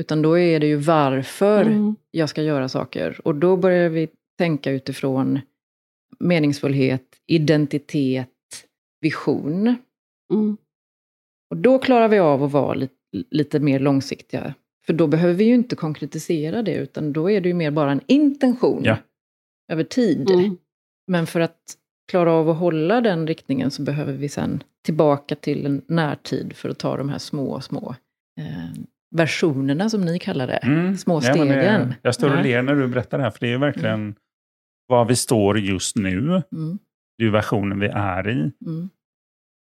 Utan 0.00 0.22
då 0.22 0.38
är 0.38 0.60
det 0.60 0.66
ju 0.66 0.76
varför 0.76 1.62
Mm. 1.62 1.96
jag 2.10 2.28
ska 2.28 2.42
göra 2.42 2.68
saker. 2.68 3.20
Och 3.24 3.34
då 3.34 3.56
börjar 3.56 3.88
vi 3.88 4.08
tänka 4.38 4.70
utifrån 4.70 5.40
meningsfullhet, 6.18 7.04
identitet, 7.26 8.28
vision. 9.00 9.76
Mm. 10.32 10.56
Och 11.50 11.56
då 11.56 11.78
klarar 11.78 12.08
vi 12.08 12.18
av 12.18 12.42
att 12.42 12.52
vara 12.52 12.74
lite, 12.74 12.94
lite 13.30 13.60
mer 13.60 13.78
långsiktiga. 13.78 14.54
För 14.86 14.92
då 14.92 15.06
behöver 15.06 15.34
vi 15.34 15.44
ju 15.44 15.54
inte 15.54 15.76
konkretisera 15.76 16.62
det, 16.62 16.74
utan 16.74 17.12
då 17.12 17.30
är 17.30 17.40
det 17.40 17.48
ju 17.48 17.54
mer 17.54 17.70
bara 17.70 17.92
en 17.92 18.00
intention 18.06 18.82
Ja. 18.84 18.96
över 19.72 19.84
tid. 19.84 20.30
Mm. 20.30 20.56
Men 21.06 21.26
för 21.26 21.40
att 21.40 21.58
klara 22.10 22.32
av 22.32 22.50
att 22.50 22.56
hålla 22.58 23.00
den 23.00 23.26
riktningen 23.26 23.70
så 23.70 23.82
behöver 23.82 24.12
vi 24.12 24.28
sen 24.28 24.62
tillbaka 24.84 25.34
till 25.34 25.66
en 25.66 25.82
närtid 25.86 26.52
för 26.56 26.68
att 26.68 26.78
ta 26.78 26.96
de 26.96 27.08
här 27.08 27.18
små, 27.18 27.60
små 27.60 27.94
eh, 28.40 28.80
versionerna 29.16 29.90
som 29.90 30.00
ni 30.04 30.18
kallar 30.18 30.46
det. 30.46 30.56
Mm. 30.56 30.96
Små 30.96 31.20
Ja, 31.22 31.34
men 31.36 31.48
det- 31.48 31.52
stegen. 31.62 31.94
jag 32.02 32.14
står 32.14 32.30
och 32.30 32.36
Ja. 32.38 32.42
ler 32.42 32.62
när 32.62 32.74
du 32.74 32.88
berättar 32.88 33.18
det 33.18 33.24
här, 33.24 33.30
för 33.30 33.40
det 33.40 33.46
är 33.46 33.50
ju 33.50 33.58
verkligen 33.58 34.14
var 34.86 35.04
vi 35.04 35.16
står 35.16 35.58
just 35.58 35.96
nu. 35.96 36.18
Mm, 36.52 36.78
Det 37.18 37.24
är 37.24 37.30
versionen 37.30 37.80
vi 37.80 37.86
är 37.86 38.28
i. 38.28 38.32
mm, 38.66 38.88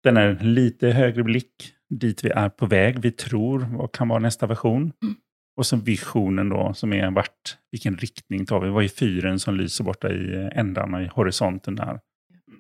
Den 0.04 0.18
är 0.18 0.40
lite 0.44 0.88
högre 0.90 1.24
blick 1.24 1.74
dit 1.90 2.24
vi 2.24 2.30
är 2.30 2.50
på 2.50 2.66
väg. 2.66 3.00
Vi 3.00 3.12
tror 3.12 3.68
vad 3.78 3.92
kan 3.92 4.08
vara 4.08 4.20
nästa 4.20 4.48
version. 4.48 4.82
Mm. 5.04 5.16
Och 5.58 5.66
så 5.66 5.76
visionen 5.76 6.50
då 6.50 6.74
som 6.74 6.94
är 6.94 7.12
vart, 7.12 7.58
vilken 7.72 7.98
riktning 7.98 8.46
tar 8.46 8.62
vi? 8.62 8.70
Vad 8.70 8.84
är 8.84 8.88
fyren 8.88 9.40
som 9.40 9.56
lyser 9.56 9.84
borta 9.84 10.10
i 10.10 10.50
ändarna 10.56 11.04
i 11.04 11.08
horisonten 11.08 11.76
där? 11.76 12.00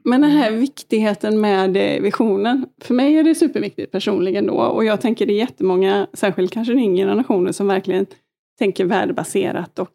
Men 0.03 0.21
den 0.21 0.31
här 0.31 0.51
viktigheten 0.51 1.41
med 1.41 1.77
eh, 1.77 2.01
visionen. 2.01 2.65
För 2.81 2.93
mig 2.93 3.17
är 3.17 3.23
det 3.23 3.35
superviktigt 3.35 3.91
personligen 3.91 4.47
då. 4.47 4.53
Och 4.53 4.85
jag 4.85 5.01
tänker 5.01 5.25
det 5.25 5.33
är 5.33 5.37
jättemånga, 5.37 6.07
särskilt 6.13 6.53
kanske 6.53 6.73
den 6.73 6.83
yngre 6.83 7.05
generationen, 7.05 7.53
som 7.53 7.67
verkligen 7.67 8.05
tänker 8.59 8.85
värdebaserat 8.85 9.79
och 9.79 9.93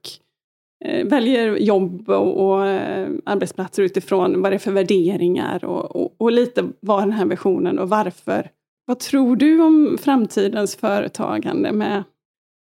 eh, 0.85 1.07
väljer 1.07 1.57
jobb 1.57 2.09
och, 2.09 2.47
och 2.47 2.67
eh, 2.67 3.09
arbetsplatser 3.25 3.83
utifrån 3.83 4.43
vad 4.43 4.53
det 4.53 4.57
är 4.57 4.59
för 4.59 4.73
värderingar 4.73 5.65
och, 5.65 5.97
och, 5.97 6.15
och 6.19 6.33
lite 6.33 6.69
vad 6.81 7.03
den 7.03 7.13
här 7.13 7.27
visionen 7.27 7.79
och 7.79 7.89
varför. 7.89 8.51
Vad 8.85 8.99
tror 8.99 9.37
du 9.37 9.63
om 9.63 9.99
framtidens 10.01 10.77
företagande 10.77 11.73
med 11.73 12.05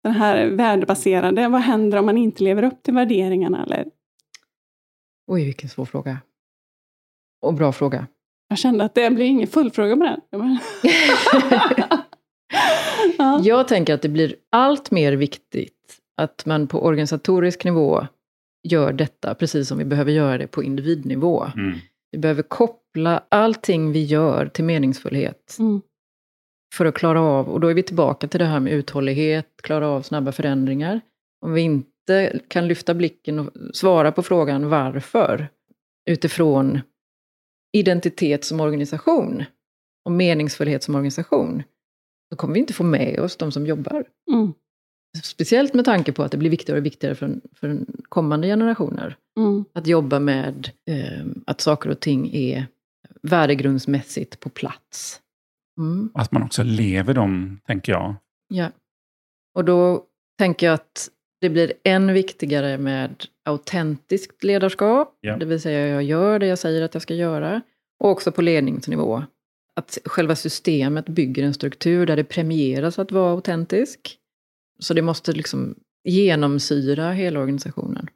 den 0.04 0.12
här 0.12 0.46
värdebaserade? 0.46 1.48
Vad 1.48 1.60
händer 1.60 1.98
om 1.98 2.06
man 2.06 2.18
inte 2.18 2.44
lever 2.44 2.62
upp 2.62 2.82
till 2.82 2.94
värderingarna? 2.94 3.64
Eller? 3.64 3.86
Oj, 5.26 5.44
vilken 5.44 5.68
svår 5.68 5.84
fråga. 5.84 6.18
Och 7.42 7.54
bra 7.54 7.72
fråga. 7.72 8.06
Jag 8.48 8.58
kände 8.58 8.84
att 8.84 8.94
det 8.94 9.10
blir 9.10 9.24
ingen 9.26 9.46
fullfråga 9.48 9.96
på 9.96 10.18
den. 10.30 10.58
Ja. 13.18 13.40
Jag 13.42 13.68
tänker 13.68 13.94
att 13.94 14.02
det 14.02 14.08
blir 14.08 14.36
allt 14.50 14.90
mer 14.90 15.12
viktigt 15.12 16.00
att 16.16 16.46
man 16.46 16.66
på 16.66 16.84
organisatorisk 16.84 17.64
nivå 17.64 18.06
gör 18.62 18.92
detta 18.92 19.34
precis 19.34 19.68
som 19.68 19.78
vi 19.78 19.84
behöver 19.84 20.12
göra 20.12 20.38
det 20.38 20.46
på 20.46 20.62
individnivå. 20.62 21.44
Mm. 21.56 21.78
Vi 22.10 22.18
behöver 22.18 22.42
koppla 22.42 23.22
allting 23.28 23.92
vi 23.92 24.04
gör 24.04 24.46
till 24.46 24.64
meningsfullhet 24.64 25.56
Mm. 25.58 25.80
För 26.76 26.84
att 26.86 26.94
klara 26.94 27.20
av, 27.20 27.48
och 27.48 27.60
då 27.60 27.68
är 27.68 27.74
vi 27.74 27.82
tillbaka 27.82 28.28
till 28.28 28.40
det 28.40 28.46
här 28.46 28.60
med 28.60 28.72
uthållighet, 28.72 29.48
klara 29.62 29.88
av 29.88 30.02
snabba 30.02 30.32
förändringar. 30.32 31.00
Om 31.40 31.52
vi 31.52 31.60
inte 31.60 32.40
kan 32.48 32.68
lyfta 32.68 32.94
blicken 32.94 33.38
och 33.38 33.50
svara 33.72 34.12
på 34.12 34.22
frågan 34.22 34.68
varför 34.68 35.48
utifrån 36.10 36.80
identitet 37.76 38.44
som 38.44 38.60
organisation 38.60 39.44
och 40.04 40.12
meningsfullhet 40.12 40.82
som 40.82 40.94
organisation, 40.94 41.62
då 42.30 42.36
kommer 42.36 42.54
vi 42.54 42.60
inte 42.60 42.72
få 42.72 42.84
med 42.84 43.20
oss 43.20 43.36
de 43.36 43.52
som 43.52 43.66
jobbar. 43.66 44.04
Mm. 44.32 44.52
Speciellt 45.22 45.74
med 45.74 45.84
tanke 45.84 46.12
på 46.12 46.22
att 46.22 46.32
det 46.32 46.38
blir 46.38 46.50
viktigare 46.50 46.78
och 46.80 46.86
viktigare 46.86 47.14
för, 47.14 47.40
för 47.54 47.80
kommande 48.08 48.46
generationer 48.46 49.16
Mm. 49.38 49.64
att 49.72 49.86
jobba 49.86 50.18
med 50.18 50.70
eh, 50.90 51.26
att 51.46 51.60
saker 51.60 51.90
och 51.90 52.00
ting 52.00 52.34
är 52.34 52.66
värdegrundsmässigt 53.22 54.40
på 54.40 54.48
plats. 54.48 55.20
Mm, 55.78 56.10
Att 56.14 56.32
man 56.32 56.42
också 56.42 56.62
lever 56.62 57.14
dem, 57.14 57.60
tänker 57.66 57.92
jag. 57.92 58.14
ja. 58.48 58.70
Och 59.54 59.64
då 59.64 60.04
tänker 60.38 60.66
jag 60.66 60.74
att 60.74 61.08
det 61.40 61.50
blir 61.50 61.72
än 61.84 62.12
viktigare 62.12 62.78
med 62.78 63.24
autentiskt 63.44 64.44
ledarskap, 64.44 65.18
Ja. 65.20 65.36
det 65.36 65.44
vill 65.46 65.60
säga 65.60 65.86
jag 65.88 66.02
gör 66.02 66.38
det 66.38 66.46
jag 66.46 66.58
säger 66.58 66.82
att 66.82 66.94
jag 66.94 67.02
ska 67.02 67.14
göra, 67.14 67.60
och 68.00 68.10
också 68.10 68.32
på 68.32 68.42
ledningsnivå. 68.42 69.22
Att 69.74 69.98
själva 70.04 70.36
systemet 70.36 71.08
bygger 71.08 71.42
en 71.42 71.54
struktur 71.54 72.06
där 72.06 72.16
det 72.16 72.24
premieras 72.24 72.98
att 72.98 73.12
vara 73.12 73.30
autentisk. 73.32 74.18
Så 74.78 74.94
det 74.94 75.02
måste 75.02 75.32
liksom 75.32 75.74
genomsyra 76.04 77.12
hela 77.12 77.40
organisationen. 77.40 78.06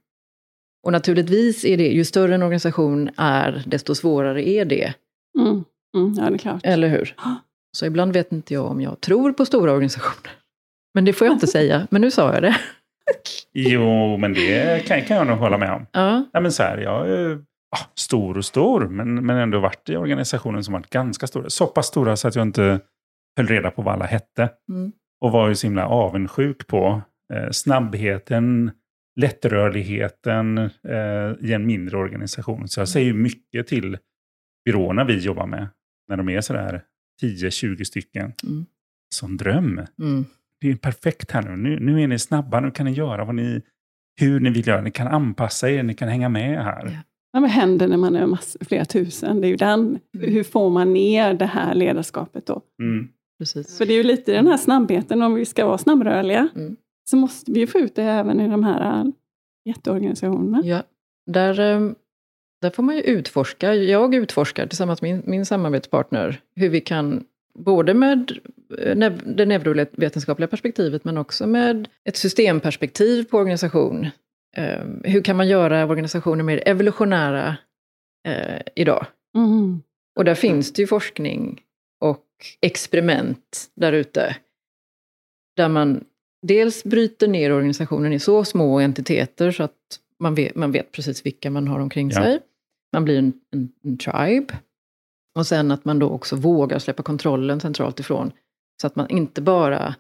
Och 0.83 0.93
naturligtvis 0.93 1.65
är 1.65 1.77
det, 1.77 1.89
ju 1.89 2.05
större 2.05 2.35
en 2.35 2.43
organisation 2.43 3.11
är, 3.17 3.65
desto 3.67 3.95
svårare 3.95 4.49
är 4.49 4.65
det. 4.65 4.95
Mm. 5.39 5.65
Mm. 5.97 6.15
Ja, 6.19 6.29
det 6.31 6.35
är 6.35 6.39
klart. 6.39 6.61
Eller 6.65 6.89
hur? 6.89 7.15
Så 7.73 7.87
ibland 7.87 8.13
vet 8.13 8.33
inte 8.33 8.55
jag 8.55 8.67
om 8.67 8.81
jag 8.81 9.01
tror 9.01 9.33
på 9.33 9.47
stora 9.47 9.73
organisationer. 9.73 10.33
Men 10.95 11.05
det 11.05 11.13
får 11.13 11.27
jag 11.27 11.35
inte 11.35 11.47
säga, 11.47 11.87
men 11.91 12.01
nu 12.01 12.11
sa 12.11 12.35
jag 12.35 12.43
det. 12.43 12.57
Jo, 13.53 14.17
men 14.17 14.35
det 14.35 14.87
kan, 14.87 15.03
kan 15.03 15.17
jag 15.17 15.27
nog 15.27 15.39
hålla 15.39 15.59
med 15.59 15.73
om. 15.73 15.87
Ja, 15.93 16.25
Ja, 16.33 16.41
men 16.41 16.53
så 16.53 16.63
här, 16.63 16.79
jag 16.79 17.07
ja, 17.71 17.79
stor 17.95 18.39
och 18.39 18.45
stor, 18.45 18.89
men, 18.89 19.27
men 19.27 19.37
ändå 19.37 19.61
varit 19.61 19.89
i 19.89 19.97
organisationen 19.97 20.65
som 20.65 20.75
varit 20.75 20.91
ganska 20.91 21.27
stora. 21.27 21.51
Så 21.51 21.67
pass 21.67 21.87
stora 21.87 22.17
så 22.17 22.29
att 22.29 22.37
jag 22.37 22.43
inte 22.43 22.81
höll 23.37 23.47
reda 23.47 23.71
på 23.71 23.83
vad 23.83 23.95
alla 23.95 24.05
hette. 24.05 24.51
Mm. 24.69 24.93
Och 25.21 25.33
var 25.33 25.49
ju 25.49 25.55
så 25.55 25.67
himla 25.67 25.87
avundsjuk 25.87 26.67
på 26.67 27.03
eh, 27.35 27.51
snabbheten, 27.51 28.71
lättrörligheten 29.21 30.59
eh, 30.59 31.33
i 31.41 31.53
en 31.53 31.67
mindre 31.67 31.97
organisation. 31.97 32.69
Så 32.69 32.81
jag 32.81 32.89
säger 32.89 33.07
ju 33.07 33.15
mycket 33.15 33.67
till 33.67 33.99
byråerna 34.65 35.05
vi 35.05 35.19
jobbar 35.19 35.47
med, 35.47 35.69
när 36.09 36.17
de 36.17 36.29
är 36.29 36.41
sådär 36.41 36.83
10-20 37.23 37.85
stycken. 37.85 38.33
Mm. 38.45 38.67
Som 39.15 39.37
dröm. 39.37 39.81
mm, 40.03 40.25
Det 40.61 40.71
är 40.71 40.77
perfekt 40.77 41.31
här 41.31 41.43
nu. 41.43 41.57
nu. 41.57 41.81
Nu 41.81 42.03
är 42.03 42.07
ni 42.09 42.19
snabba, 42.19 42.61
nu 42.61 42.71
kan 42.71 42.87
ni 42.87 42.93
göra 42.93 43.25
vad 43.25 43.35
ni, 43.35 43.63
hur 44.21 44.41
ni 44.41 44.51
vill 44.51 44.67
göra. 44.69 44.81
Ni 44.81 44.91
kan 44.91 45.07
anpassa 45.07 45.71
er, 45.71 45.83
ni 45.83 45.95
kan 45.95 46.09
hänga 46.09 46.29
med 46.29 46.65
här. 46.65 46.87
Ja. 46.87 46.93
Ja, 47.33 47.41
vad 47.41 47.51
händer 47.51 47.89
när 47.89 47.97
man 47.97 48.17
är 48.17 48.27
mass- 48.27 48.57
flera 48.61 48.85
tusen? 48.85 49.41
Det 49.41 49.47
är 49.47 49.49
ju 49.49 49.57
den. 49.57 49.81
Mm. 49.81 49.99
Hur 50.35 50.43
får 50.45 50.71
man 50.71 50.93
ner 50.93 51.35
det 51.35 51.47
här 51.47 51.75
ledarskapet 51.75 52.47
då? 52.47 52.63
Mm. 52.83 53.09
precis. 53.39 53.79
För 53.79 53.87
det 53.87 53.93
är 53.93 53.97
ju 53.97 54.03
lite 54.03 54.33
den 54.33 54.47
här 54.47 54.57
snabbheten, 54.57 55.23
om 55.23 55.35
vi 55.35 55.45
ska 55.45 55.67
vara 55.67 55.79
snabbrörliga, 55.79 56.49
Mm. 56.57 56.77
så 57.11 57.17
måste 57.17 57.53
vi 57.53 57.61
ju 57.61 57.67
få 57.67 57.79
ut 57.79 57.95
det 57.95 58.03
även 58.03 58.41
i 58.41 58.49
de 58.49 58.65
här 58.65 59.01
äh, 59.01 59.11
jätteorganisationerna. 59.65 60.61
Ja, 60.65 60.83
där, 61.27 61.61
eh, 61.61 61.93
där 62.61 62.71
får 62.71 62.83
man 62.83 62.97
ju 62.97 63.03
utforska. 63.03 63.75
Jag 63.75 64.15
utforskar 64.15 64.67
tillsammans 64.67 65.03
med 65.03 65.11
min, 65.11 65.23
min 65.27 65.47
samarbetspartner 65.47 66.41
hur 66.55 66.69
vi 66.69 66.81
kan, 66.81 67.25
både 67.55 67.95
med 67.95 68.33
eh, 68.79 69.11
det 69.27 69.47
neurovetenskapliga 69.47 70.49
perspektivet 70.49 71.05
men 71.05 71.19
också 71.19 71.47
med 71.47 71.89
ett 72.05 72.17
systemperspektiv 72.17 73.25
på 73.25 73.39
organisation. 73.39 74.07
Eh, 74.57 74.85
hur 75.05 75.23
kan 75.23 75.37
man 75.37 75.49
göra 75.49 75.87
organisationer 75.87 76.45
mer 76.45 76.63
evolutionära 76.67 77.57
eh, 78.29 78.61
idag? 78.75 79.07
Mm. 79.37 79.83
Och 80.17 80.25
där 80.25 80.35
finns 80.35 80.73
det 80.73 80.83
ju 80.83 80.87
forskning 80.87 81.61
och 82.01 82.27
experiment 82.61 83.71
där 83.75 83.93
ute. 83.93 84.37
Där 85.57 85.69
man 85.69 86.05
dels 86.43 86.85
bryter 86.85 87.29
ner 87.29 87.53
organisationen 87.53 88.13
i 88.13 88.19
så 88.19 88.45
små 88.45 88.81
entiteter 88.81 89.51
så 89.51 89.63
att 89.63 90.01
man 90.19 90.35
vet, 90.35 90.55
man 90.55 90.73
vet 90.73 90.93
precis 90.93 91.27
vilka 91.27 91.51
man 91.51 91.69
har 91.69 91.81
omkring 91.81 92.11
Ja. 92.11 92.15
sig. 92.23 92.41
Man 92.93 93.05
blir 93.05 93.19
en, 93.19 93.33
en, 93.51 93.73
en 93.85 93.99
tribe. 93.99 94.55
Och 95.39 95.47
sen 95.47 95.71
att 95.71 95.85
man 95.85 95.99
då 95.99 96.09
också 96.09 96.37
vågar 96.37 96.79
släppa 96.79 97.03
kontrollen 97.03 97.61
centralt 97.61 98.01
ifrån. 98.01 98.33
Så 98.81 98.87
att 98.87 98.97
man 98.97 99.09
inte 99.11 99.43
bara 99.43 99.95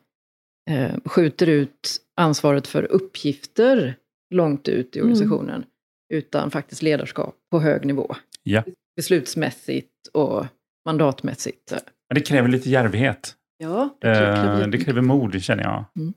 eh, 0.70 0.94
skjuter 1.05 1.46
ut 1.46 1.96
ansvaret 2.16 2.66
för 2.66 2.83
uppgifter 2.83 3.96
långt 4.35 4.68
ut 4.68 4.96
i 4.96 4.98
Mm. 4.98 5.12
organisationen. 5.12 5.64
Utan 6.12 6.50
faktiskt 6.50 6.83
ledarskap 6.83 7.35
på 7.50 7.61
hög 7.61 7.85
nivå 7.85 8.14
Ja. 8.42 8.62
beslutsmässigt 8.96 10.09
och 10.12 10.46
mandatmässigt. 10.87 11.72
Men 12.09 12.14
det 12.14 12.20
kräver 12.20 12.48
lite 12.48 12.70
djärvhet. 12.70 13.35
Ja, 13.59 13.88
det 14.00 14.09
Eh, 14.09 14.14
kräver 14.35 14.66
det 14.66 14.79
kräver 14.79 15.00
mod, 15.00 15.42
känner 15.42 15.62
jag. 15.62 15.85
Mm. 15.96 16.12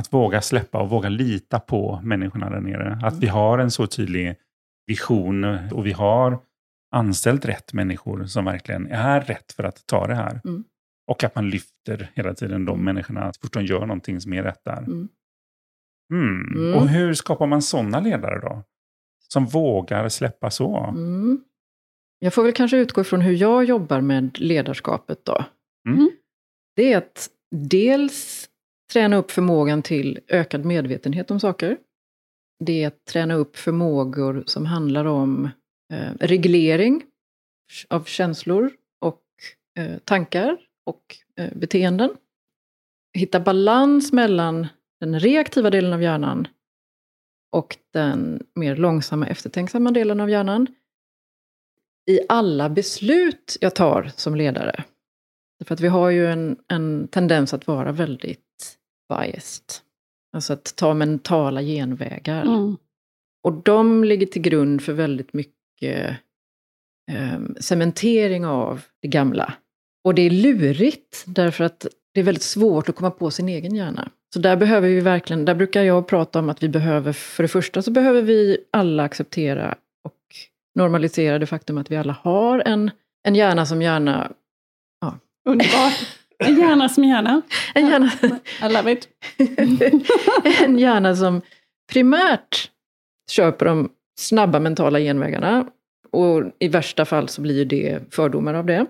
Att 0.00 0.12
våga 0.12 0.40
släppa 0.40 0.82
och 0.82 0.90
våga 0.90 1.08
lita 1.08 1.60
på 1.60 2.00
människorna 2.04 2.50
där 2.50 2.60
nere. 2.60 2.92
Att 3.02 3.12
Mm. 3.12 3.20
vi 3.20 3.26
har 3.26 3.58
en 3.58 3.70
så 3.70 3.86
tydlig 3.86 4.36
vision 4.90 5.44
och 5.72 5.86
vi 5.86 5.92
har 5.92 6.38
anställt 6.90 7.44
rätt 7.44 7.72
människor 7.72 8.24
som 8.24 8.44
verkligen 8.44 8.86
är 8.86 9.20
rätt 9.20 9.52
för 9.52 9.64
att 9.64 9.86
ta 9.86 10.06
det 10.06 10.14
här. 10.14 10.40
Mm. 10.44 10.64
Och 11.06 11.24
att 11.24 11.34
man 11.34 11.50
lyfter 11.50 12.10
hela 12.14 12.34
tiden 12.34 12.64
de 12.64 12.84
människorna 12.84 13.32
så 13.32 13.40
fort 13.40 13.52
de 13.52 13.64
gör 13.64 13.80
någonting 13.80 14.20
som 14.20 14.32
är 14.32 14.42
rätt 14.42 14.64
där. 14.64 14.78
Mm. 14.78 15.08
Mm. 16.12 16.56
Mm. 16.56 16.74
Och 16.74 16.88
hur 16.88 17.14
skapar 17.14 17.46
man 17.46 17.62
sådana 17.62 18.00
ledare 18.00 18.40
då? 18.40 18.62
Som 19.28 19.46
vågar 19.46 20.08
släppa 20.08 20.50
så? 20.50 20.76
Mm. 20.76 21.44
Jag 22.18 22.34
får 22.34 22.42
väl 22.42 22.52
kanske 22.52 22.76
utgå 22.76 23.00
ifrån 23.00 23.20
hur 23.20 23.34
jag 23.34 23.64
jobbar 23.64 24.00
med 24.00 24.38
ledarskapet 24.40 25.24
då. 25.24 25.44
Mm. 25.88 26.10
Det 26.76 26.92
är 26.92 26.98
att 26.98 27.28
dels 27.50 28.48
träna 28.92 29.16
upp 29.16 29.30
förmågan 29.30 29.82
till 29.82 30.20
ökad 30.28 30.64
medvetenhet 30.64 31.30
om 31.30 31.40
saker. 31.40 31.76
Det 32.64 32.82
är 32.82 32.86
att 32.86 33.04
träna 33.04 33.34
upp 33.34 33.56
förmågor 33.56 34.44
som 34.46 34.66
handlar 34.66 35.04
om 35.04 35.48
eh, 35.92 36.12
reglering 36.20 37.02
av 37.88 38.04
känslor 38.04 38.72
och 39.00 39.22
eh, 39.78 39.98
tankar 39.98 40.58
och 40.86 41.16
eh, 41.36 41.54
beteenden. 41.54 42.10
Hitta 43.12 43.40
balans 43.40 44.12
mellan 44.12 44.66
den 45.00 45.20
reaktiva 45.20 45.70
delen 45.70 45.92
av 45.92 46.02
hjärnan 46.02 46.48
och 47.52 47.76
den 47.92 48.46
mer 48.54 48.76
långsamma 48.76 49.26
eftertänksamma 49.26 49.90
delen 49.90 50.20
av 50.20 50.30
hjärnan. 50.30 50.66
I 52.10 52.20
alla 52.28 52.68
beslut 52.68 53.56
jag 53.60 53.74
tar 53.74 54.10
som 54.16 54.34
ledare. 54.34 54.84
För 55.64 55.74
att 55.74 55.80
vi 55.80 55.88
har 55.88 56.10
ju 56.10 56.26
en, 56.26 56.56
en 56.68 57.08
tendens 57.08 57.54
att 57.54 57.66
vara 57.66 57.92
väldigt 57.92 58.78
biased. 59.08 59.89
Alltså 60.32 60.52
att 60.52 60.76
ta 60.76 60.94
mentala 60.94 61.62
genvägar. 61.62 62.42
Mm. 62.42 62.76
Och 63.42 63.52
de 63.52 64.04
ligger 64.04 64.26
till 64.26 64.42
grund 64.42 64.82
för 64.82 64.92
väldigt 64.92 65.32
mycket 65.32 66.16
eh, 67.12 67.40
cementering 67.60 68.46
av 68.46 68.82
det 69.02 69.08
gamla. 69.08 69.54
Och 70.04 70.14
det 70.14 70.22
är 70.22 70.30
lurigt, 70.30 71.24
därför 71.26 71.64
att 71.64 71.86
det 72.14 72.20
är 72.20 72.24
väldigt 72.24 72.42
svårt 72.42 72.88
att 72.88 72.96
komma 72.96 73.10
på 73.10 73.30
sin 73.30 73.48
egen 73.48 73.74
hjärna. 73.74 74.10
Så 74.34 74.40
där 74.40 74.56
behöver 74.56 74.88
vi 74.88 75.00
verkligen, 75.00 75.44
där 75.44 75.54
brukar 75.54 75.82
jag 75.82 76.08
prata 76.08 76.38
om 76.38 76.48
att 76.48 76.62
vi 76.62 76.68
behöver, 76.68 77.12
för 77.12 77.42
det 77.42 77.48
första 77.48 77.82
så 77.82 77.90
behöver 77.90 78.22
vi 78.22 78.58
alla 78.70 79.02
acceptera 79.02 79.74
och 80.04 80.16
normalisera 80.74 81.38
det 81.38 81.46
faktum 81.46 81.78
att 81.78 81.90
vi 81.90 81.96
alla 81.96 82.16
har 82.22 82.58
en, 82.58 82.90
en 83.22 83.34
hjärna 83.34 83.66
som 83.66 83.82
gärna... 83.82 84.32
Underbart. 85.44 86.19
En 86.40 86.58
hjärna 86.58 86.88
som 86.88 87.04
hjärna. 87.04 87.42
En 87.74 87.86
hjärna, 87.86 88.10
I 88.62 88.72
love 88.72 88.92
it. 88.92 89.08
en 90.64 90.78
hjärna 90.78 91.16
som 91.16 91.42
primärt 91.92 92.70
kör 93.30 93.52
på 93.52 93.64
de 93.64 93.90
snabba 94.18 94.60
mentala 94.60 94.98
genvägarna. 94.98 95.66
Och 96.10 96.42
i 96.58 96.68
värsta 96.68 97.04
fall 97.04 97.28
så 97.28 97.40
blir 97.40 97.64
det 97.64 98.14
fördomar 98.14 98.54
av 98.54 98.66
det. 98.66 98.86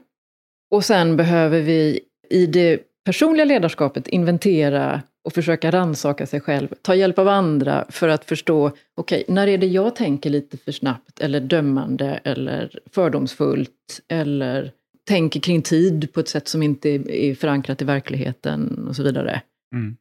Och 0.71 0.85
sen 0.85 1.17
behöver 1.17 1.61
vi 1.61 2.01
i 2.31 2.47
det 2.47 2.81
personliga 3.05 3.45
ledarskapet 3.45 4.09
inventera 4.09 5.03
och 5.25 5.33
försöka 5.33 5.71
rannsaka 5.71 6.27
sig 6.27 6.41
själv, 6.41 6.69
ta 6.83 6.95
hjälp 6.95 7.19
av 7.19 7.29
andra 7.29 7.85
för 7.89 8.09
att 8.09 8.25
förstå, 8.25 8.71
okej, 8.95 9.25
när 9.29 9.47
är 9.47 9.59
det 9.59 9.67
jag 9.67 9.97
tänker 9.97 10.31
lite 10.31 10.57
för 10.57 10.73
snabbt 10.73 11.21
eller 11.21 11.41
dömande 11.41 12.21
eller 12.25 12.79
fördomsfullt 12.91 14.01
eller 14.09 14.73
tänker 15.11 15.41
kring 15.41 15.63
tid 15.63 16.13
på 16.13 16.21
ett 16.21 16.29
sätt 16.29 16.49
som 16.49 16.63
inte 16.63 16.89
är 16.89 17.35
förankrat 17.35 17.83
i 17.83 17.85
verkligheten 17.85 18.89
och 18.89 18.97
så 18.97 19.03
vidare. 19.03 19.43
Mm. 19.75 19.97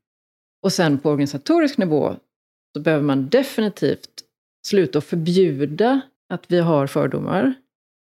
Och 0.63 0.74
sen 0.74 1.00
på 1.00 1.10
organisatorisk 1.10 1.78
nivå 1.78 2.15
så 2.76 2.82
behöver 2.82 3.04
man 3.04 3.30
definitivt 3.30 4.24
sluta 4.67 5.02
förbjuda 5.02 6.02
att 6.34 6.52
vi 6.52 6.60
har 6.60 6.88
fördomar 6.88 7.54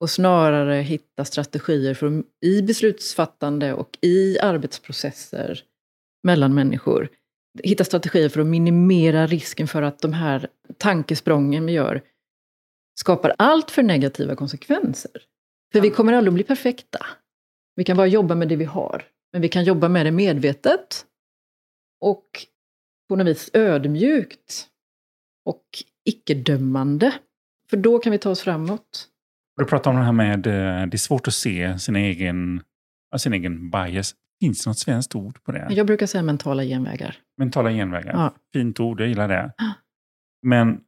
och 0.01 0.09
snarare 0.09 0.75
hitta 0.75 1.25
strategier 1.25 1.93
för, 1.93 2.23
i 2.45 2.61
beslutsfattande 2.61 3.73
och 3.73 3.97
i 4.01 4.39
arbetsprocesser 4.39 5.63
mellan 6.23 6.53
människor. 6.53 7.09
Hitta 7.63 7.83
strategier 7.83 8.29
för 8.29 8.41
att 8.41 8.47
minimera 8.47 9.27
risken 9.27 9.67
för 9.67 9.81
att 9.81 9.99
de 9.99 10.13
här 10.13 10.47
tankesprången 10.77 11.65
vi 11.65 11.71
gör 11.71 12.01
skapar 12.99 13.35
allt 13.37 13.71
för 13.71 13.83
negativa 13.83 14.35
konsekvenser. 14.35 15.21
För 15.73 15.81
vi 15.81 15.89
kommer 15.89 16.13
aldrig 16.13 16.31
att 16.31 16.35
bli 16.35 16.43
perfekta. 16.43 17.05
Vi 17.75 17.83
kan 17.83 17.97
bara 17.97 18.07
jobba 18.07 18.35
med 18.35 18.47
det 18.47 18.55
vi 18.55 18.65
har. 18.65 19.03
Men 19.31 19.41
vi 19.41 19.49
kan 19.49 19.63
jobba 19.63 19.89
med 19.89 20.05
det 20.05 20.11
medvetet 20.11 21.05
och 22.01 22.25
på 23.09 23.15
något 23.15 23.27
vis 23.27 23.49
ödmjukt 23.53 24.67
och 25.45 25.63
icke-dömande. 26.05 27.13
För 27.69 27.77
då 27.77 27.99
kan 27.99 28.11
vi 28.11 28.17
ta 28.17 28.29
oss 28.29 28.41
framåt. 28.41 29.07
Du 29.57 29.65
pratar 29.65 29.91
om 29.91 29.97
det 29.97 30.03
här 30.03 30.11
med 30.11 30.47
eh, 30.47 30.87
det 30.87 30.95
är 30.95 30.97
svårt 30.97 31.27
att 31.27 31.33
se 31.33 31.79
sin 31.79 31.95
egen, 31.95 32.63
sin 33.17 33.33
egen 33.33 33.69
bias. 33.69 34.15
Finns 34.41 34.63
det 34.63 34.69
något 34.69 34.79
svenskt 34.79 35.15
ord 35.15 35.43
på 35.43 35.51
det? 35.51 35.67
Jag 35.69 35.87
brukar 35.87 36.05
säga 36.05 36.23
mentala 36.23 36.63
genvägar. 36.63 37.17
Mentala 37.37 37.71
genvägar. 37.71 38.13
Ja. 38.13 38.33
Fint 38.53 38.79
ord, 38.79 39.01
jag 39.01 39.07
gillar 39.07 39.27
det. 39.27 39.53
Men 40.41 40.81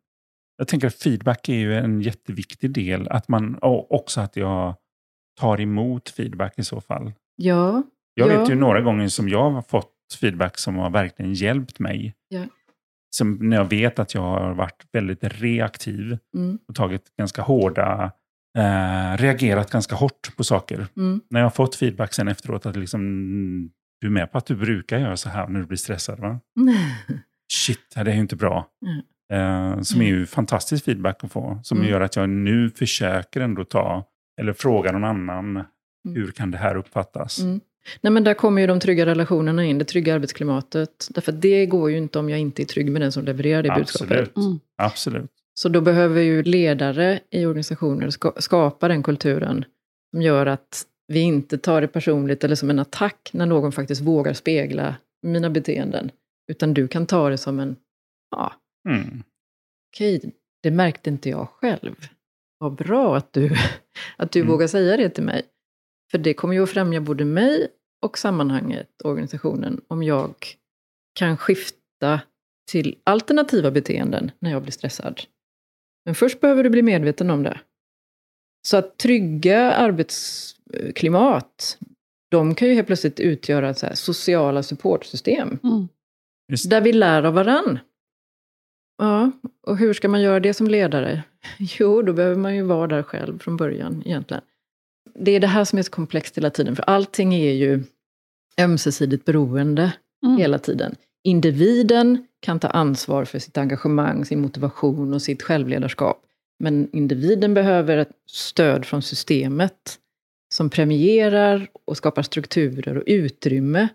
jag 0.58 0.68
tänker 0.68 0.88
att 0.88 0.96
feedback 0.96 1.50
är 1.50 1.54
ju 1.54 1.76
en 1.76 2.02
jätteviktig 2.02 2.72
del. 2.72 3.08
Att 3.08 3.28
man, 3.28 3.58
också 3.62 4.22
att 4.22 4.36
jag 4.36 4.76
tar 5.40 5.62
emot 5.62 6.10
feedback 6.10 6.60
i 6.60 6.64
så 6.64 6.82
fall. 6.82 7.14
Ja, 7.36 7.84
Jag 8.14 8.32
Ja. 8.32 8.40
vet 8.40 8.50
ju 8.50 8.56
några 8.56 8.82
gånger 8.82 9.08
som 9.08 9.30
jag 9.30 9.50
har 9.52 9.62
fått 9.62 9.92
feedback 10.22 10.58
som 10.58 10.76
har 10.76 10.90
verkligen 10.90 11.34
hjälpt 11.34 11.80
mig. 11.80 12.14
Ja. 12.30 12.42
Som 13.16 13.50
när 13.50 13.58
jag 13.58 13.70
vet 13.70 14.00
att 14.00 14.14
jag 14.14 14.22
har 14.22 14.54
varit 14.54 14.86
väldigt 14.94 15.24
reaktiv 15.24 16.18
mm, 16.36 16.60
och 16.68 16.76
tagit 16.76 17.16
ganska 17.18 17.42
hårda, 17.42 18.12
eh, 18.58 19.18
reagerat 19.18 19.72
ganska 19.72 19.96
hårt 19.96 20.36
på 20.38 20.44
saker. 20.44 20.88
mm, 20.98 21.22
När 21.30 21.40
jag 21.40 21.46
har 21.46 21.52
fått 21.52 21.76
feedback 21.76 22.14
sen 22.14 22.28
efteråt 22.28 22.66
att 22.66 22.76
liksom, 22.76 23.02
mm, 23.02 23.70
du 24.02 24.08
är 24.08 24.12
med 24.12 24.32
på 24.32 24.38
att 24.38 24.46
du 24.46 24.56
brukar 24.56 25.00
göra 25.00 25.18
så 25.18 25.30
här 25.30 25.48
när 25.48 25.60
du 25.60 25.66
blir 25.66 25.78
stressad 25.78 26.20
va? 26.20 26.40
Shit, 27.54 27.92
det 27.96 28.02
är 28.02 28.14
ju 28.16 28.20
inte 28.20 28.36
bra. 28.36 28.70
Mm. 29.34 29.72
Eh, 29.74 29.82
som 29.82 30.02
är 30.02 30.06
ju 30.06 30.26
fantastisk 30.26 30.86
feedback 30.86 31.24
att 31.24 31.32
få. 31.32 31.60
Som 31.64 31.78
Mm. 31.78 31.90
gör 31.90 32.02
att 32.02 32.16
jag 32.16 32.30
nu 32.30 32.70
försöker 32.70 33.42
ändå 33.42 33.64
ta, 33.64 34.04
eller 34.42 34.54
fråga 34.54 34.92
någon 34.92 35.04
annan, 35.04 35.64
hur 36.16 36.32
kan 36.32 36.52
det 36.52 36.58
här 36.58 36.76
uppfattas? 36.76 37.40
Mm. 37.40 37.60
Nej, 38.02 38.12
men 38.12 38.24
där 38.24 38.34
kommer 38.34 38.62
ju 38.62 38.68
de 38.68 38.80
trygga 38.80 39.06
relationerna 39.06 39.66
in, 39.66 39.78
det 39.78 39.86
trygga 39.86 40.16
arbetsklimatet. 40.16 41.08
Därför 41.10 41.32
att 41.32 41.42
det 41.42 41.66
går 41.66 41.92
ju 41.92 41.98
inte 41.98 42.20
om 42.20 42.30
jag 42.30 42.40
inte 42.40 42.62
är 42.62 42.66
trygg 42.66 42.92
med 42.92 43.02
den 43.02 43.12
som 43.12 43.26
levererar 43.26 43.64
det 43.64 43.74
budskapet. 43.78 44.12
Absolut. 44.20 44.38
Mm. 44.38 44.60
Absolut. 44.78 45.32
Så 45.54 45.70
då 45.70 45.82
behöver 45.82 46.22
ju 46.22 46.44
ledare 46.44 47.20
i 47.32 47.46
organisationer 47.46 48.10
ska, 48.10 48.34
skapa 48.38 48.88
den 48.88 49.04
kulturen 49.04 49.66
som 50.12 50.22
gör 50.22 50.46
att 50.46 50.84
vi 51.08 51.20
inte 51.20 51.58
tar 51.58 51.82
det 51.82 51.88
personligt 51.88 52.44
eller 52.44 52.56
som 52.56 52.70
en 52.70 52.80
attack 52.80 53.30
när 53.34 53.46
någon 53.46 53.72
faktiskt 53.72 54.02
vågar 54.02 54.34
spegla 54.34 54.96
mina 55.24 55.50
beteenden. 55.50 56.12
Utan 56.52 56.74
du 56.74 56.88
kan 56.88 57.06
ta 57.06 57.30
det 57.30 57.38
som 57.38 57.60
en, 57.60 57.76
ja, 58.32 58.54
Mm. 58.90 59.24
okej, 59.94 60.34
det 60.64 60.72
märkte 60.72 61.10
inte 61.10 61.30
jag 61.30 61.50
själv. 61.50 61.96
Vad 62.58 62.76
bra 62.76 63.18
att 63.18 63.34
du, 63.34 63.52
att 64.18 64.32
du 64.32 64.40
Mm. 64.40 64.52
vågar 64.52 64.68
säga 64.68 64.98
det 64.98 65.10
till 65.10 65.24
mig. 65.24 65.44
För 66.12 66.18
det 66.18 66.34
kommer 66.34 66.54
ju 66.54 66.64
att 66.64 66.70
främja 66.70 67.02
både 67.02 67.26
mig 67.26 67.68
och 68.06 68.18
sammanhanget, 68.18 69.02
organisationen, 69.04 69.82
om 69.88 70.04
jag 70.04 70.34
kan 71.20 71.38
skifta 71.38 72.22
till 72.72 72.96
alternativa 73.04 73.72
beteenden 73.72 74.32
när 74.40 74.52
jag 74.52 74.62
blir 74.62 74.72
stressad. 74.72 75.22
Men 76.06 76.16
först 76.16 76.40
behöver 76.42 76.64
du 76.64 76.70
bli 76.70 76.82
medveten 76.82 77.30
om 77.30 77.44
det. 77.44 77.60
Så 78.68 78.78
att 78.78 78.98
trygga 78.98 79.72
arbetsklimat, 79.72 81.78
de 82.32 82.56
kan 82.56 82.68
ju 82.68 82.74
helt 82.74 82.88
plötsligt 82.88 83.20
utgöra 83.20 83.74
så 83.74 83.86
här 83.86 83.96
sociala 83.96 84.64
supportsystem. 84.64 85.60
Mm. 85.64 85.88
Där 86.70 86.82
vi 86.82 86.94
lär 86.94 87.24
av 87.24 87.34
varann. 87.34 87.80
Ja, 88.98 89.32
och 89.68 89.78
hur 89.78 89.94
ska 89.94 90.08
man 90.10 90.22
göra 90.22 90.40
det 90.40 90.54
som 90.54 90.68
ledare? 90.68 91.24
Jo, 91.58 92.02
då 92.02 92.14
behöver 92.14 92.36
man 92.36 92.56
ju 92.56 92.62
vara 92.62 92.88
där 92.88 93.04
själv 93.04 93.40
från 93.40 93.58
början 93.58 94.04
egentligen. 94.06 94.44
Det 95.16 95.32
är 95.32 95.40
det 95.40 95.48
här 95.48 95.64
som 95.66 95.80
är 95.80 95.84
så 95.84 95.92
komplext 95.92 96.38
hela 96.38 96.50
tiden, 96.50 96.76
för 96.76 96.84
allting 96.84 97.34
är 97.34 97.54
ju 97.54 97.84
ömsesidigt 98.62 99.26
beroende 99.26 99.94
Mm. 100.26 100.38
hela 100.38 100.60
tiden. 100.60 100.96
Individen 101.24 102.28
kan 102.40 102.60
ta 102.60 102.68
ansvar 102.68 103.26
för 103.26 103.40
sitt 103.40 103.58
engagemang, 103.58 104.26
sin 104.26 104.42
motivation 104.42 105.14
och 105.14 105.22
sitt 105.22 105.42
självledarskap. 105.44 106.22
Men 106.60 106.90
individen 106.96 107.54
behöver 107.54 107.98
ett 107.98 108.12
stöd 108.32 108.86
från 108.86 109.02
systemet 109.02 110.00
som 110.54 110.70
premierar 110.70 111.68
och 111.86 111.98
skapar 111.98 112.22
strukturer 112.22 112.98
och 112.98 113.04
utrymme 113.06 113.88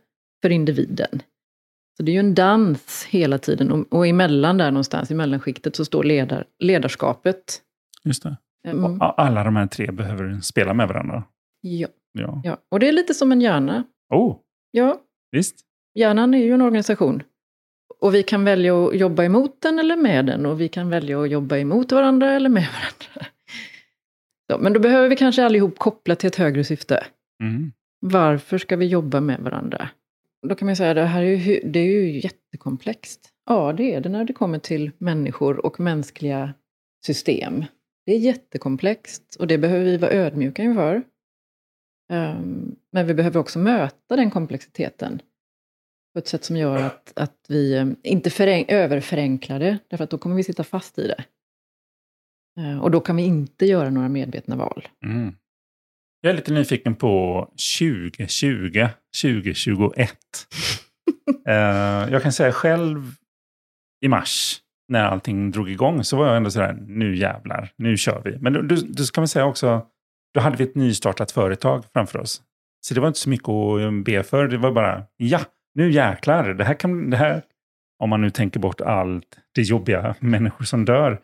för 0.42 0.50
individen. 0.50 1.22
Så 1.96 2.02
det 2.02 2.10
är 2.10 2.14
ju 2.14 2.18
en 2.20 2.34
dans 2.34 3.04
hela 3.10 3.38
tiden 3.38 3.72
och, 3.72 3.92
och 3.92 4.06
emellan 4.06 4.58
där 4.58 4.70
någonstans, 4.70 5.10
i 5.10 5.14
mellanskiktet, 5.14 5.76
så 5.76 5.84
står 5.84 6.04
ledar, 6.04 6.44
ledarskapet. 6.58 7.60
Just 8.04 8.22
det. 8.22 8.36
Mm, 8.68 8.84
Och 9.00 9.20
Alla 9.20 9.44
de 9.44 9.56
här 9.56 9.66
tre 9.66 9.90
behöver 9.90 10.40
spela 10.40 10.74
med 10.74 10.88
varandra. 10.88 11.24
ja, 11.60 11.88
Ja. 12.12 12.40
ja, 12.44 12.56
och 12.68 12.80
det 12.80 12.88
är 12.88 12.92
lite 12.92 13.14
som 13.14 13.32
en 13.32 13.40
hjärna. 13.40 13.84
Oh, 14.14 14.36
Ja, 14.70 15.00
visst. 15.32 15.56
Hjärnan 15.94 16.34
är 16.34 16.38
ju 16.38 16.52
en 16.54 16.62
organisation. 16.62 17.22
Och 18.00 18.14
vi 18.14 18.22
kan 18.22 18.44
välja 18.44 18.84
att 18.86 18.96
jobba 18.98 19.24
emot 19.24 19.60
den 19.62 19.78
eller 19.78 19.96
med 19.96 20.26
den. 20.26 20.46
Och 20.46 20.60
vi 20.60 20.68
kan 20.68 20.90
välja 20.90 21.22
att 21.22 21.30
jobba 21.30 21.56
emot 21.56 21.92
varandra 21.92 22.30
eller 22.32 22.48
med 22.48 22.66
varandra. 22.72 23.26
Så, 24.50 24.58
men 24.58 24.72
då 24.72 24.80
behöver 24.80 25.08
vi 25.08 25.16
kanske 25.16 25.44
allihop 25.44 25.78
koppla 25.78 26.16
till 26.16 26.26
ett 26.26 26.36
högre 26.36 26.64
syfte. 26.64 27.06
Mm. 27.42 27.72
Varför 28.00 28.58
ska 28.58 28.76
vi 28.76 28.86
jobba 28.86 29.20
med 29.20 29.40
varandra? 29.40 29.88
Då 30.48 30.54
kan 30.54 30.66
man 30.66 30.76
säga 30.76 30.90
att 30.90 30.96
det 30.96 31.04
här 31.04 31.22
är 31.22 31.36
ju, 31.36 31.60
det 31.64 31.78
är 31.80 31.84
ju 31.84 32.20
jättekomplext. 32.20 33.32
Ja, 33.46 33.72
det 33.72 33.94
är 33.94 34.00
det 34.00 34.08
när 34.08 34.24
det 34.24 34.32
kommer 34.32 34.58
till 34.58 34.90
människor 34.98 35.66
och 35.66 35.80
mänskliga 35.80 36.54
system. 37.06 37.64
Det 38.06 38.12
är 38.12 38.18
jättekomplext 38.18 39.36
och 39.38 39.46
det 39.46 39.58
behöver 39.58 39.84
vi 39.84 39.96
vara 39.96 40.12
ödmjuka 40.12 40.62
inför. 40.62 41.02
Ehm, 42.12 42.76
men 42.92 43.06
vi 43.06 43.14
behöver 43.14 43.40
också 43.40 43.58
möta 43.58 44.16
den 44.16 44.30
komplexiteten 44.30 45.22
på 46.12 46.18
ett 46.18 46.28
sätt 46.28 46.44
som 46.44 46.56
gör 46.56 46.76
att, 46.76 47.12
att 47.16 47.46
vi 47.48 47.76
ehm, 47.76 47.96
inte 48.02 48.30
fören- 48.30 48.64
överförenklar 48.68 49.58
det, 49.58 49.78
därför 49.88 50.04
att 50.04 50.10
då 50.10 50.18
kommer 50.18 50.36
vi 50.36 50.44
sitta 50.44 50.64
fast 50.64 50.98
i 50.98 51.06
det. 51.06 51.24
Ehm, 52.60 52.80
och 52.80 52.90
då 52.90 53.00
kan 53.00 53.16
vi 53.16 53.22
inte 53.22 53.66
göra 53.66 53.90
några 53.90 54.08
medvetna 54.08 54.56
val. 54.56 54.88
Mm. 55.04 55.34
Jag 56.20 56.30
är 56.30 56.36
lite 56.36 56.52
nyfiken 56.52 56.94
på 56.94 57.44
2020, 57.80 58.88
2021. 59.22 60.16
Eh, 61.48 61.54
jag 62.12 62.22
kan 62.22 62.32
säga 62.32 62.52
själv 62.52 63.14
i 64.04 64.08
mars, 64.08 64.60
när 64.88 65.04
allting 65.04 65.50
drog 65.50 65.70
igång, 65.70 66.04
så 66.04 66.16
var 66.16 66.26
jag 66.26 66.36
ändå 66.36 66.50
sådär, 66.50 66.78
nu 66.86 67.16
jävlar, 67.16 67.72
nu 67.76 67.96
kör 67.96 68.22
vi. 68.24 68.38
Men 68.38 68.52
då, 68.52 68.62
du, 68.62 68.76
då 68.76 69.04
man 69.16 69.28
säga 69.28 69.44
också, 69.46 69.86
då 70.34 70.40
hade 70.40 70.56
vi 70.56 70.64
ett 70.64 70.74
nystartat 70.74 71.32
företag 71.32 71.84
framför 71.92 72.18
oss. 72.18 72.42
Så 72.80 72.94
det 72.94 73.00
var 73.00 73.08
inte 73.08 73.20
så 73.20 73.30
mycket 73.30 73.48
att 73.48 74.04
be 74.04 74.22
för. 74.22 74.48
Det 74.48 74.58
var 74.58 74.72
bara, 74.72 75.04
ja, 75.16 75.40
nu 75.74 75.90
jäklar. 75.92 76.54
Det 76.54 76.64
här 76.64 76.74
kan, 76.74 77.10
det 77.10 77.16
här, 77.16 77.42
om 77.98 78.10
man 78.10 78.20
nu 78.20 78.30
tänker 78.30 78.60
bort 78.60 78.80
allt 78.80 79.38
det 79.54 79.62
jobbiga, 79.62 80.14
människor 80.20 80.64
som 80.64 80.84
dör. 80.84 81.20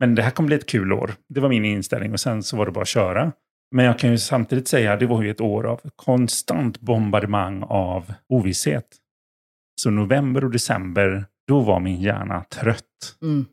Men 0.00 0.14
det 0.14 0.22
här 0.22 0.30
kommer 0.30 0.46
bli 0.46 0.56
ett 0.56 0.66
kul 0.66 0.92
år. 0.92 1.14
Det 1.28 1.40
var 1.40 1.48
min 1.48 1.64
inställning 1.64 2.12
och 2.12 2.20
sen 2.20 2.42
så 2.42 2.56
var 2.56 2.66
det 2.66 2.72
bara 2.72 2.82
att 2.82 2.88
köra. 2.88 3.32
Men 3.74 3.84
jag 3.84 3.98
kan 3.98 4.10
ju 4.10 4.18
samtidigt 4.18 4.68
säga 4.68 4.92
att 4.92 5.00
det 5.00 5.06
var 5.06 5.22
ju 5.22 5.30
ett 5.30 5.40
år 5.40 5.66
av 5.66 5.80
konstant 5.96 6.80
bombardemang 6.80 7.62
av 7.62 8.12
ovisshet. 8.28 8.86
Så 9.80 9.90
november 9.90 10.44
och 10.44 10.50
december, 10.50 11.26
då 11.48 11.60
var 11.60 11.80
min 11.80 12.00
hjärna 12.00 12.44
trött. 12.44 13.16
Mm. 13.22 13.46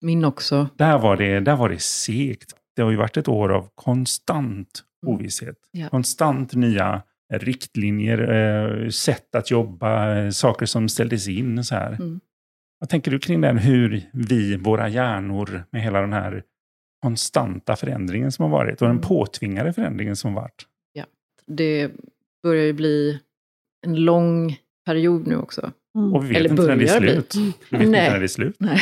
Min 0.00 0.24
också. 0.24 0.68
Där 0.76 0.98
var 0.98 1.16
det, 1.16 1.40
där 1.40 1.56
var 1.56 1.68
det 1.68 1.82
segt. 1.82 2.54
Det 2.76 2.82
har 2.82 2.90
ju 2.90 2.96
varit 2.96 3.16
ett 3.16 3.28
år 3.28 3.52
av 3.52 3.68
konstant 3.74 4.82
ovisshet. 5.06 5.56
Ja. 5.70 5.88
Konstant 5.88 6.54
nya 6.54 7.02
riktlinjer, 7.32 8.18
eh, 8.32 8.88
sätt 8.88 9.34
att 9.34 9.50
jobba, 9.50 10.16
eh, 10.16 10.30
saker 10.30 10.66
som 10.66 10.88
ställdes 10.88 11.28
in. 11.28 11.64
Så 11.64 11.74
här. 11.74 11.92
Mm. 11.92 12.20
Vad 12.78 12.88
tänker 12.88 13.10
du 13.10 13.18
kring 13.18 13.40
den, 13.40 13.58
hur 13.58 14.10
vi, 14.12 14.56
våra 14.56 14.88
hjärnor, 14.88 15.64
med 15.70 15.82
hela 15.82 16.00
den 16.00 16.12
här 16.12 16.42
konstanta 17.02 17.76
förändringen 17.76 18.32
som 18.32 18.42
har 18.42 18.50
varit 18.50 18.82
och 18.82 18.88
den 18.88 18.96
Mm. 18.96 19.08
påtvingade 19.08 19.72
förändringen 19.72 20.16
som 20.16 20.34
har 20.34 20.42
varit? 20.42 20.66
Det 21.48 21.90
börjar 22.42 22.64
ju 22.64 22.72
bli 22.72 23.20
en 23.86 23.94
lång 24.04 24.58
period 24.86 25.26
nu 25.26 25.36
också. 25.36 25.72
Mm. 25.98 26.14
Och 26.14 26.24
vi 26.24 26.28
vet 26.28 26.36
Eller 26.36 26.50
inte 26.50 26.62
när 26.62 26.76
det 26.76 26.88
är 26.88 27.00
bli. 27.00 27.10
slut. 27.12 27.34
Vi 27.34 27.44
vet 27.46 27.54
Nej. 27.70 27.82
inte 27.86 28.10
när 28.10 28.18
det 28.18 28.24
är 28.24 28.28
slut. 28.28 28.56
Nej. 28.58 28.80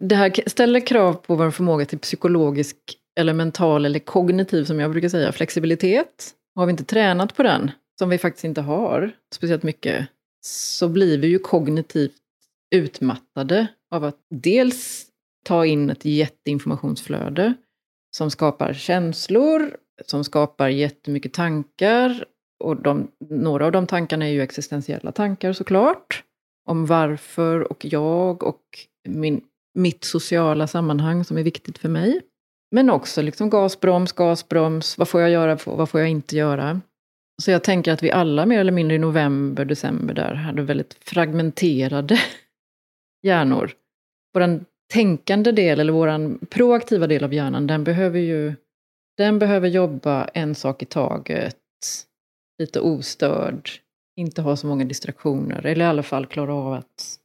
Det 0.00 0.14
här 0.14 0.48
ställer 0.48 0.86
krav 0.86 1.12
på 1.14 1.34
vår 1.34 1.50
förmåga 1.50 1.84
till 1.84 1.98
psykologisk 1.98 2.76
eller 3.20 3.32
mental 3.32 3.84
eller 3.86 3.98
kognitiv, 3.98 4.64
som 4.64 4.80
jag 4.80 4.90
brukar 4.90 5.08
säga, 5.08 5.32
flexibilitet. 5.32 6.30
Har 6.54 6.66
vi 6.66 6.70
inte 6.70 6.84
tränat 6.84 7.36
på 7.36 7.42
den, 7.42 7.70
som 7.98 8.08
vi 8.08 8.18
faktiskt 8.18 8.44
inte 8.44 8.60
har 8.60 9.10
speciellt 9.34 9.62
mycket, 9.62 10.06
så 10.44 10.88
blir 10.88 11.18
vi 11.18 11.26
ju 11.26 11.38
kognitivt 11.38 12.12
utmattade 12.74 13.66
av 13.90 14.04
att 14.04 14.16
dels 14.30 15.06
ta 15.44 15.66
in 15.66 15.90
ett 15.90 16.04
jätteinformationsflöde 16.04 17.54
som 18.16 18.30
skapar 18.30 18.72
känslor, 18.72 19.76
som 20.06 20.24
skapar 20.24 20.68
jättemycket 20.68 21.32
tankar. 21.32 22.24
Och 22.64 22.82
de, 22.82 23.10
några 23.30 23.66
av 23.66 23.72
de 23.72 23.86
tankarna 23.86 24.26
är 24.26 24.30
ju 24.30 24.42
existentiella 24.42 25.12
tankar 25.12 25.52
såklart. 25.52 26.24
Om 26.66 26.86
varför 26.86 27.72
och 27.72 27.84
jag 27.84 28.42
och 28.42 28.62
min, 29.08 29.40
mitt 29.74 30.04
sociala 30.04 30.66
sammanhang 30.66 31.24
som 31.24 31.38
är 31.38 31.42
viktigt 31.42 31.78
för 31.78 31.88
mig. 31.88 32.20
Men 32.70 32.90
också 32.90 33.22
liksom 33.22 33.50
gasbroms, 33.50 34.12
gasbroms, 34.12 34.98
vad 34.98 35.08
får 35.08 35.20
jag 35.20 35.30
göra, 35.30 35.58
vad 35.64 35.88
får 35.88 36.00
jag 36.00 36.10
inte 36.10 36.36
göra? 36.36 36.80
Så 37.42 37.50
jag 37.50 37.64
tänker 37.64 37.92
att 37.92 38.02
vi 38.02 38.10
alla 38.10 38.46
mer 38.46 38.60
eller 38.60 38.72
mindre 38.72 38.94
i 38.94 38.98
november, 38.98 39.64
december 39.64 40.14
där 40.14 40.34
hade 40.34 40.62
väldigt 40.62 40.94
fragmenterade 41.00 42.18
hjärnor. 43.22 43.72
Vår 44.34 44.64
tänkande 44.90 45.52
del, 45.52 45.80
eller 45.80 45.92
vår 45.92 46.46
proaktiva 46.46 47.06
del 47.06 47.24
av 47.24 47.34
hjärnan, 47.34 47.66
den 47.66 47.84
behöver 47.84 48.18
ju 48.18 48.54
den 49.16 49.38
behöver 49.38 49.68
jobba 49.68 50.24
en 50.24 50.54
sak 50.54 50.82
i 50.82 50.86
taget, 50.86 51.56
lite 52.58 52.80
ostörd, 52.80 53.70
inte 54.16 54.42
ha 54.42 54.56
så 54.56 54.66
många 54.66 54.84
distraktioner, 54.84 55.66
eller 55.66 55.84
i 55.84 55.88
alla 55.88 56.02
fall 56.02 56.26
klara 56.26 56.54
av 56.54 56.72
att 56.72 57.18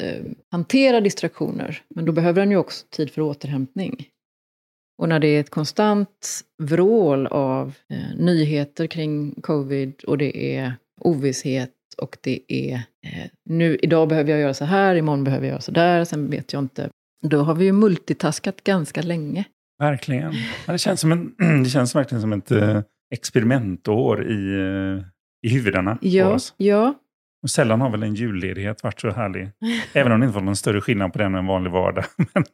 eh, 0.00 0.24
hantera 0.50 1.00
distraktioner. 1.00 1.82
Men 1.88 2.04
då 2.04 2.12
behöver 2.12 2.40
den 2.40 2.50
ju 2.50 2.56
också 2.56 2.86
tid 2.90 3.10
för 3.10 3.22
återhämtning. 3.22 4.08
Och 4.98 5.08
när 5.08 5.18
det 5.20 5.28
är 5.28 5.40
ett 5.40 5.50
konstant 5.50 6.44
vrål 6.62 7.26
av 7.26 7.74
eh, 7.88 8.16
nyheter 8.16 8.86
kring 8.86 9.34
covid 9.42 10.04
och 10.04 10.18
det 10.18 10.56
är 10.56 10.74
ovisshet 11.00 11.72
och 11.94 12.16
det 12.22 12.40
är 12.48 12.74
eh, 12.74 13.30
nu, 13.44 13.76
idag 13.82 14.08
behöver 14.08 14.30
jag 14.30 14.40
göra 14.40 14.54
så 14.54 14.64
här, 14.64 14.94
imorgon 14.94 15.24
behöver 15.24 15.46
jag 15.46 15.50
göra 15.52 15.60
så 15.60 15.70
där, 15.72 16.04
sen 16.04 16.30
vet 16.30 16.52
jag 16.52 16.62
inte. 16.62 16.90
Då 17.28 17.38
har 17.42 17.54
vi 17.54 17.64
ju 17.64 17.72
multitaskat 17.72 18.64
ganska 18.64 19.02
länge. 19.02 19.44
Verkligen. 19.78 20.32
Ja, 20.66 20.72
det, 20.72 20.78
känns 20.78 21.00
som 21.00 21.12
en, 21.12 21.34
det 21.64 21.70
känns 21.70 21.94
verkligen 21.94 22.20
som 22.22 22.32
ett 22.32 22.50
eh, 22.50 22.80
experimentår 23.14 24.24
i, 24.30 24.54
eh, 24.54 25.04
i 25.50 25.54
huvudena 25.54 25.96
på 25.96 26.06
Ja, 26.06 26.28
oss. 26.34 26.54
ja, 26.56 26.94
Och 27.42 27.50
sällan 27.50 27.80
har 27.80 27.90
väl 27.90 28.02
en 28.02 28.14
julledighet 28.14 28.82
varit 28.82 29.00
så 29.00 29.10
härlig. 29.10 29.50
Även 29.92 30.12
om 30.12 30.20
det 30.20 30.26
inte 30.26 30.34
var 30.34 30.42
någon 30.42 30.56
större 30.56 30.80
skillnad 30.80 31.12
på 31.12 31.18
den 31.18 31.32
än 31.34 31.38
en 31.38 31.46
vanlig 31.46 31.70
vardag. 31.70 32.04
Men 32.34 32.44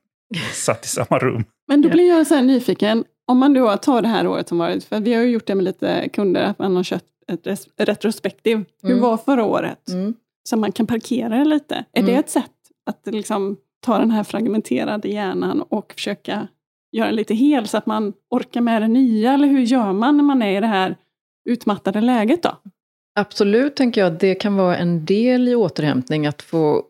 satt 0.53 0.85
i 0.85 0.89
samma 0.89 1.19
rum. 1.19 1.45
Men 1.69 1.83
då 1.83 1.89
blir 1.89 2.09
jag 2.09 2.27
så 2.27 2.35
här 2.35 2.43
nyfiken, 2.43 3.05
om 3.31 3.39
man 3.39 3.55
då 3.55 3.77
tar 3.77 4.03
det 4.03 4.09
här 4.09 4.27
året 4.27 4.49
som 4.49 4.59
varit, 4.59 4.85
för 4.85 5.01
vi 5.01 5.15
har 5.15 5.23
ju 5.23 5.31
gjort 5.31 5.47
det 5.47 5.55
med 5.55 5.65
lite 5.65 6.09
kunder, 6.09 6.43
att 6.43 6.59
man 6.59 6.77
har 6.77 6.85
kört 6.85 7.05
ett 7.33 7.47
retrospektiv. 7.77 8.65
Hur 8.83 8.91
Mm. 8.91 9.03
var 9.03 9.17
förra 9.17 9.45
året? 9.45 9.89
mm. 9.89 10.15
Så 10.49 10.57
man 10.57 10.73
kan 10.73 10.87
parkera 10.87 11.29
det 11.39 11.45
lite. 11.45 11.75
Är 11.75 12.03
det 12.03 12.09
Mm. 12.13 12.21
ett 12.21 12.31
sätt 12.31 12.51
att 12.87 13.15
liksom 13.15 13.57
ta 13.81 13.99
den 13.99 14.11
här 14.11 14.25
fragmenterade 14.25 15.09
hjärnan 15.09 15.63
och 15.63 15.93
försöka 15.93 16.49
göra 16.93 17.07
den 17.07 17.17
lite 17.17 17.35
hel 17.35 17.69
så 17.69 17.77
att 17.77 17.87
man 17.87 18.13
orkar 18.31 18.61
med 18.61 18.83
det 18.83 18.89
nya? 18.89 19.33
Eller 19.33 19.49
hur 19.49 19.61
gör 19.61 19.93
man 19.93 20.17
när 20.17 20.25
man 20.25 20.43
är 20.43 20.57
i 20.57 20.61
det 20.61 20.67
här 20.67 20.97
utmattade 21.45 22.01
läget 22.01 22.43
då? 22.43 22.57
Absolut 23.15 23.77
tänker 23.77 24.01
jag 24.01 24.13
att 24.13 24.21
det 24.21 24.35
kan 24.35 24.57
vara 24.57 24.77
en 24.77 25.05
del 25.05 25.49
i 25.49 25.55
återhämtning 25.55 26.27
att 26.27 26.43
få, 26.43 26.83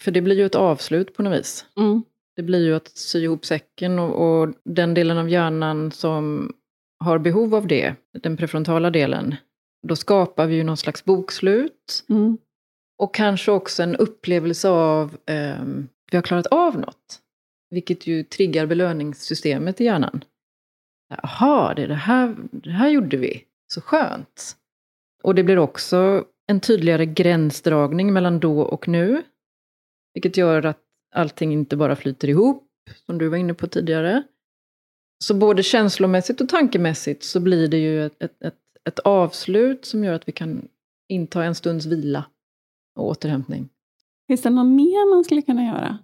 för 0.00 0.10
det 0.10 0.20
blir 0.20 0.36
ju 0.36 0.46
ett 0.46 0.54
avslut 0.54 1.16
på 1.16 1.22
något 1.22 1.38
vis. 1.40 1.66
Mm. 1.76 2.02
Det 2.36 2.42
blir 2.42 2.66
ju 2.66 2.74
att 2.74 2.88
sy 2.88 3.22
ihop 3.24 3.44
säcken 3.44 3.98
och, 3.98 4.42
och 4.42 4.54
den 4.64 4.94
delen 4.94 5.18
av 5.18 5.28
hjärnan 5.30 5.92
som 5.92 6.52
har 7.04 7.18
behov 7.18 7.54
av 7.54 7.66
det, 7.66 7.94
den 8.22 8.36
prefrontala 8.36 8.90
delen, 8.90 9.34
då 9.88 9.96
skapar 9.96 10.46
vi 10.46 10.54
ju 10.54 10.64
någon 10.64 10.76
slags 10.76 11.04
bokslut 11.04 12.04
Mm. 12.08 12.38
och 12.98 13.14
kanske 13.14 13.50
också 13.52 13.82
en 13.82 13.96
upplevelse 13.96 14.68
av 14.68 15.16
ehm, 15.26 15.88
vi 16.10 16.16
har 16.16 16.22
klarat 16.22 16.46
av 16.46 16.78
något. 16.78 17.18
Vilket 17.70 18.06
ju 18.06 18.22
triggar 18.24 18.66
belöningssystemet 18.66 19.80
i 19.80 19.84
hjärnan. 19.84 20.24
Jaha, 21.08 21.74
det, 21.74 21.86
det, 21.86 21.94
här, 21.94 22.36
det 22.52 22.70
här 22.70 22.88
gjorde 22.88 23.16
vi. 23.16 23.44
Så 23.74 23.80
skönt. 23.80 24.56
Och 25.22 25.34
det 25.34 25.42
blir 25.42 25.58
också 25.58 26.24
en 26.46 26.60
tydligare 26.60 27.06
gränsdragning 27.06 28.12
mellan 28.12 28.40
då 28.40 28.60
och 28.60 28.88
nu. 28.88 29.22
Vilket 30.14 30.36
gör 30.36 30.66
att 30.66 30.80
allting 31.12 31.52
inte 31.52 31.76
bara 31.76 31.96
flyter 31.96 32.28
ihop, 32.28 32.68
som 33.06 33.18
du 33.18 33.28
var 33.28 33.36
inne 33.36 33.54
på 33.54 33.66
tidigare. 33.66 34.22
Så 35.24 35.34
både 35.34 35.62
känslomässigt 35.62 36.40
och 36.40 36.48
tankemässigt 36.48 37.24
så 37.24 37.40
blir 37.40 37.68
det 37.68 37.78
ju 37.78 38.06
ett, 38.06 38.22
ett, 38.22 38.42
ett, 38.42 38.58
ett 38.88 38.98
avslut 38.98 39.84
som 39.84 40.04
gör 40.04 40.14
att 40.14 40.28
vi 40.28 40.32
kan 40.32 40.68
inta 41.08 41.44
en 41.44 41.54
stunds 41.54 41.86
vila 41.86 42.24
och 42.98 43.06
återhämtning. 43.06 43.68
Finns 44.26 44.42
det 44.42 44.50
något 44.50 44.66
mer 44.66 45.14
man 45.14 45.24
skulle 45.24 45.42
kunna 45.42 45.64
göra? 45.64 45.98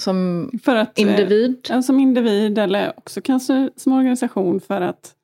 Som 0.00 0.50
För 0.62 0.76
att, 0.76 0.98
eh, 0.98 1.10
individ. 1.10 1.66
Ja, 1.68 1.82
som 1.82 2.00
individ 2.00 2.58
eller 2.58 2.92
också 2.96 3.20
kanske 3.20 3.70
som 3.76 3.92
organisation 3.92 4.60
för 4.60 4.80
att 4.80 5.14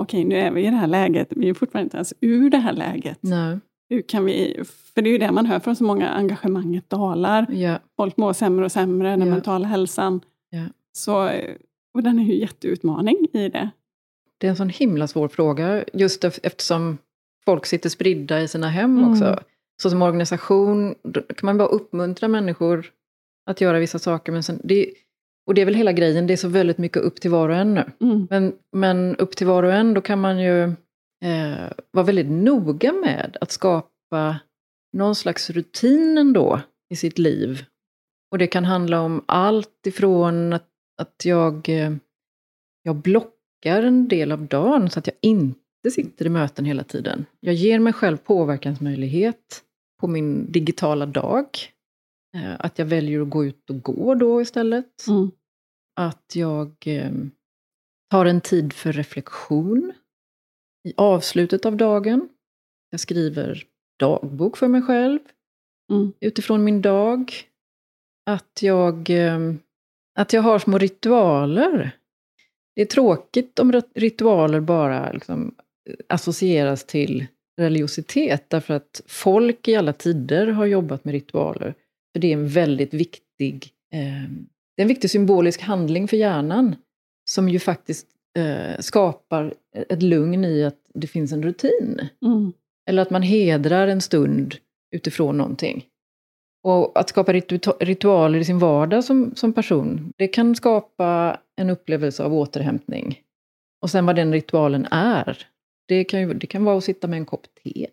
okej, 0.00 0.24
nu 0.24 0.36
är 0.36 0.50
vi 0.50 0.66
i 0.66 0.70
det 0.70 0.76
här 0.76 0.86
läget, 0.86 1.28
vi 1.30 1.48
är 1.48 1.54
fortfarande 1.54 1.84
inte 1.84 1.96
ens 1.96 2.14
ur 2.20 2.50
det 2.50 2.58
här 2.58 2.72
läget. 2.72 3.18
Nej, 3.20 3.58
Hur 3.92 4.02
kan 4.02 4.24
vi, 4.24 4.62
för 4.94 5.02
det 5.02 5.08
är 5.10 5.12
ju 5.12 5.18
det 5.18 5.32
man 5.32 5.46
hör 5.46 5.58
från 5.60 5.76
så 5.76 5.84
många, 5.84 6.08
engagemanget 6.08 6.90
dalar, 6.90 7.46
ja, 7.52 7.78
folk 7.96 8.16
mår 8.16 8.32
sämre 8.32 8.64
och 8.64 8.72
sämre, 8.72 9.10
den 9.10 9.20
Ja. 9.20 9.26
mentala 9.34 9.68
hälsan. 9.68 10.20
Ja. 10.50 10.64
Så, 10.92 11.30
och 11.94 12.02
den 12.02 12.18
är 12.18 12.24
ju 12.24 12.34
jätteutmaning 12.40 13.16
i 13.32 13.48
det. 13.48 13.70
det 14.38 14.46
är 14.46 14.50
en 14.50 14.56
sån 14.56 14.68
himla 14.68 15.06
svår 15.06 15.28
fråga. 15.28 15.84
Just 15.92 16.24
ef- 16.24 16.40
eftersom 16.42 16.98
folk 17.44 17.66
sitter 17.66 17.88
spridda 17.88 18.40
i 18.42 18.48
sina 18.48 18.68
hem 18.68 18.98
Mm. 18.98 19.10
också. 19.12 19.40
Så 19.82 19.90
som 19.90 20.02
organisation 20.02 20.94
kan 21.12 21.46
man 21.46 21.58
bara 21.58 21.68
uppmuntra 21.68 22.28
människor 22.28 22.86
att 23.46 23.60
göra 23.60 23.78
vissa 23.78 23.98
saker. 23.98 24.32
Men 24.32 24.42
sen, 24.42 24.60
det, 24.64 24.90
och 25.46 25.54
det 25.54 25.60
är 25.60 25.64
väl 25.66 25.74
hela 25.74 25.92
grejen, 25.92 26.26
det 26.26 26.32
är 26.32 26.36
så 26.36 26.48
väldigt 26.48 26.78
mycket 26.78 27.02
upp 27.02 27.20
till 27.20 27.30
var 27.30 27.48
och 27.48 27.56
en 27.56 27.74
nu. 27.74 27.84
Mm. 28.00 28.26
Men, 28.30 28.52
men 28.72 29.16
upp 29.16 29.36
till 29.36 29.46
var 29.46 29.62
och 29.62 29.72
en, 29.72 29.94
då 29.94 30.00
kan 30.00 30.20
man 30.20 30.42
ju 30.42 30.72
eh, 31.22 31.72
vara 31.90 32.06
väldigt 32.06 32.30
noga 32.30 32.92
med 32.92 33.36
att 33.40 33.50
skapa 33.52 34.40
någon 34.92 35.14
slags 35.14 35.50
rutin 35.50 36.18
ändå 36.18 36.60
i 36.90 36.96
sitt 36.96 37.18
liv. 37.18 37.64
Och 38.30 38.38
det 38.38 38.46
kan 38.46 38.64
handla 38.64 39.00
om 39.00 39.24
allt 39.26 39.86
ifrån 39.86 40.52
att, 40.52 40.68
att 41.02 41.24
jag, 41.24 41.68
eh, 41.68 41.92
jag 42.82 42.96
blockar 42.96 43.82
en 43.82 44.08
del 44.08 44.32
av 44.32 44.46
dagen 44.46 44.90
så 44.90 44.98
att 44.98 45.06
jag 45.06 45.16
inte 45.22 45.90
sitter 45.90 46.26
i 46.26 46.28
möten 46.28 46.64
hela 46.64 46.84
tiden. 46.84 47.24
Jag 47.40 47.54
ger 47.54 47.78
mig 47.78 47.92
själv 47.92 48.16
påverkansmöjlighet 48.16 49.62
på 50.00 50.06
min 50.06 50.52
digitala 50.52 51.06
dag. 51.06 51.46
Eh, 52.36 52.54
att 52.58 52.78
jag 52.78 52.86
väljer 52.86 53.20
att 53.20 53.30
gå 53.30 53.44
ut 53.44 53.70
och 53.70 53.82
gå 53.82 54.14
då 54.14 54.40
istället 54.42 55.06
Mm. 55.08 55.30
att 56.00 56.32
jag 56.34 56.74
eh, 56.86 57.12
tar 58.10 58.26
en 58.26 58.40
tid 58.40 58.72
för 58.72 58.92
reflektion 58.92 59.92
i 60.88 60.92
avslutet 60.96 61.66
av 61.66 61.76
dagen. 61.76 62.28
Jag 62.90 63.00
skriver 63.00 63.64
dagbok 63.98 64.56
för 64.56 64.68
mig 64.68 64.82
själv 64.82 65.18
Mm. 65.92 66.12
utifrån 66.20 66.64
min 66.64 66.82
dag. 66.82 67.32
Att 68.30 68.58
jag, 68.62 69.10
eh, 69.10 69.38
att 70.18 70.32
jag 70.32 70.42
har 70.42 70.58
små 70.58 70.78
ritualer. 70.78 71.90
Det 72.76 72.82
är 72.82 72.86
tråkigt 72.86 73.58
om 73.58 73.72
rit- 73.72 73.90
ritualer 73.94 74.60
bara 74.60 75.12
liksom 75.12 75.54
associeras 76.08 76.84
till 76.84 77.26
religiositet. 77.60 78.50
Därför 78.50 78.74
att 78.74 79.00
folk 79.06 79.68
i 79.68 79.74
alla 79.76 79.92
tider 79.92 80.46
har 80.46 80.66
jobbat 80.66 81.04
med 81.04 81.12
ritualer. 81.12 81.74
För 82.12 82.20
det 82.20 82.28
är 82.28 82.32
en 82.32 82.48
väldigt 82.48 82.94
viktig, 82.94 83.70
eh, 83.94 84.30
det 84.76 84.82
är 84.82 84.82
en 84.82 84.88
viktig 84.88 85.10
symbolisk 85.10 85.60
handling 85.60 86.08
för 86.08 86.16
hjärnan. 86.16 86.76
Som 87.30 87.48
ju 87.48 87.58
faktiskt 87.58 88.06
eh, 88.38 88.78
skapar 88.80 89.54
ett 89.88 90.02
lugn 90.02 90.44
i 90.44 90.64
att 90.64 90.78
det 90.94 91.06
finns 91.06 91.32
en 91.32 91.42
rutin. 91.42 92.08
Mm. 92.24 92.52
Eller 92.88 93.02
att 93.02 93.10
man 93.10 93.22
hedrar 93.22 93.88
en 93.88 94.00
stund 94.00 94.54
utifrån 94.94 95.36
någonting. 95.38 95.84
Och 96.64 96.98
att 97.00 97.08
skapa 97.08 97.32
ritu- 97.32 97.76
ritualer 97.80 98.38
i 98.38 98.44
sin 98.44 98.58
vardag 98.58 99.04
som, 99.04 99.34
som 99.36 99.52
person, 99.52 100.12
det 100.16 100.28
kan 100.28 100.54
skapa 100.56 101.38
en 101.56 101.70
upplevelse 101.70 102.24
av 102.24 102.34
återhämtning. 102.34 103.20
Och 103.82 103.90
sen 103.90 104.06
vad 104.06 104.16
den 104.16 104.32
ritualen 104.32 104.86
är, 104.90 105.46
det 105.88 106.04
kan, 106.04 106.20
ju, 106.20 106.34
det 106.34 106.46
kan 106.46 106.64
vara 106.64 106.78
att 106.78 106.84
sitta 106.84 107.08
med 107.08 107.16
en 107.16 107.26
kopp 107.26 107.46
te. 107.64 107.86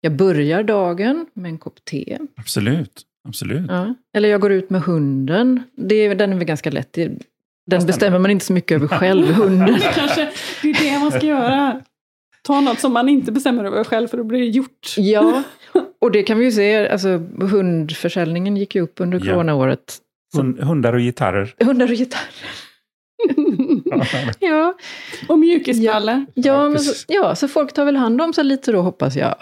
Jag 0.00 0.16
börjar 0.16 0.62
dagen 0.62 1.26
med 1.34 1.48
en 1.48 1.58
kopp 1.58 1.84
te. 1.84 2.18
Absolut. 2.36 3.02
Absolut. 3.28 3.66
Ja. 3.70 3.94
Eller 4.16 4.28
jag 4.28 4.40
går 4.40 4.52
ut 4.52 4.70
med 4.70 4.82
hunden. 4.82 5.62
Det, 5.74 5.94
är- 5.94 6.14
den 6.14 6.32
är 6.32 6.36
väl 6.36 6.44
ganska 6.46 6.70
lätt. 6.70 6.98
Den 7.70 7.86
bestämmer 7.86 8.18
man 8.18 8.30
inte 8.30 8.44
så 8.44 8.52
mycket 8.52 8.74
över 8.74 8.88
själv, 8.88 9.26
hunden. 9.34 9.72
Det 9.74 9.92
kanske 9.94 10.30
det 10.62 10.68
är 10.70 10.92
det 10.92 10.98
man 10.98 11.10
ska 11.12 11.26
göra. 11.26 11.80
Ta 12.42 12.60
något 12.60 12.78
som 12.80 12.92
man 12.92 13.08
inte 13.08 13.32
bestämmer 13.32 13.64
över 13.64 13.84
själv 13.84 14.08
för 14.08 14.16
då 14.16 14.24
blir 14.24 14.40
det 14.40 14.46
gjort. 14.46 14.94
Ja, 14.96 15.42
och 16.00 16.10
det 16.12 16.22
kan 16.22 16.38
vi 16.38 16.44
ju 16.44 16.52
se. 16.52 16.88
Alltså, 16.88 17.08
hundförsäljningen 17.40 18.56
gick 18.56 18.74
ju 18.74 18.80
upp 18.82 19.00
under 19.00 19.18
Ja. 19.18 19.32
coronaåret. 19.32 19.98
Hund- 20.36 20.60
Hundar 20.60 20.92
och 20.92 21.00
gitarrer. 21.00 21.54
Hundar 21.64 21.86
och 21.90 21.94
gitarrer. 21.96 22.30
Ja, 24.40 24.74
Och 25.28 25.38
mjukisbrallor. 25.38 26.26
ja, 26.34 26.70
Ja, 26.72 26.78
så, 26.78 27.04
ja, 27.08 27.34
så 27.34 27.48
folk 27.48 27.72
tar 27.72 27.84
väl 27.84 27.96
hand 27.96 28.20
om 28.20 28.32
sig 28.32 28.44
lite 28.44 28.72
då, 28.72 28.80
hoppas 28.82 29.16
jag. 29.16 29.34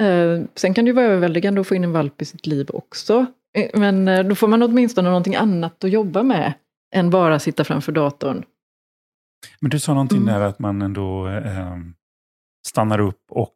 Eh, 0.00 0.40
sen 0.54 0.74
kan 0.74 0.84
det 0.84 0.88
ju 0.88 0.92
vara 0.92 1.04
överväldigande 1.06 1.60
att 1.60 1.66
få 1.66 1.74
in 1.74 1.84
en 1.84 1.92
valp 1.92 2.22
i 2.22 2.24
sitt 2.24 2.46
liv 2.46 2.66
också. 2.72 3.26
Eh, 3.58 3.80
men 3.80 4.08
eh, 4.08 4.22
då 4.24 4.34
får 4.34 4.48
man 4.48 4.62
åtminstone 4.62 5.08
någonting 5.08 5.34
annat 5.36 5.84
att 5.84 5.90
jobba 5.90 6.22
med 6.22 6.52
än 6.94 7.10
bara 7.10 7.38
sitta 7.38 7.64
framför 7.64 7.92
datorn. 7.92 8.44
Men 9.60 9.70
du 9.70 9.78
sa 9.80 9.94
någonting 9.94 10.18
Mm. 10.22 10.34
där 10.34 10.40
att 10.40 10.58
man 10.58 10.82
ändå 10.82 11.28
eh, 11.28 11.78
stannar 12.68 12.98
upp 13.00 13.22
och, 13.30 13.54